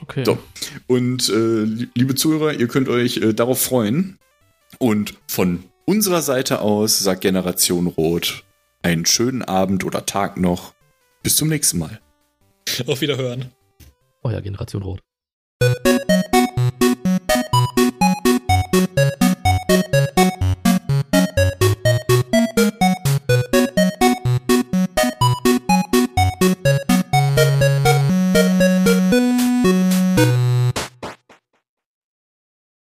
Okay. 0.00 0.24
So. 0.24 0.38
Und 0.86 1.28
äh, 1.28 1.64
li- 1.64 1.88
liebe 1.94 2.14
Zuhörer, 2.14 2.54
ihr 2.54 2.68
könnt 2.68 2.88
euch 2.88 3.18
äh, 3.18 3.32
darauf 3.34 3.62
freuen. 3.62 4.18
Und 4.78 5.14
von 5.28 5.62
unserer 5.84 6.22
Seite 6.22 6.60
aus 6.60 6.98
sagt 6.98 7.20
Generation 7.20 7.86
Rot 7.86 8.44
einen 8.82 9.06
schönen 9.06 9.42
Abend 9.42 9.84
oder 9.84 10.04
Tag 10.06 10.36
noch. 10.38 10.74
Bis 11.24 11.36
zum 11.36 11.48
nächsten 11.48 11.78
Mal. 11.78 12.00
Auf 12.86 13.00
Wiederhören. 13.00 13.50
Euer 14.22 14.42
Generation 14.42 14.82
Rot. 14.82 15.00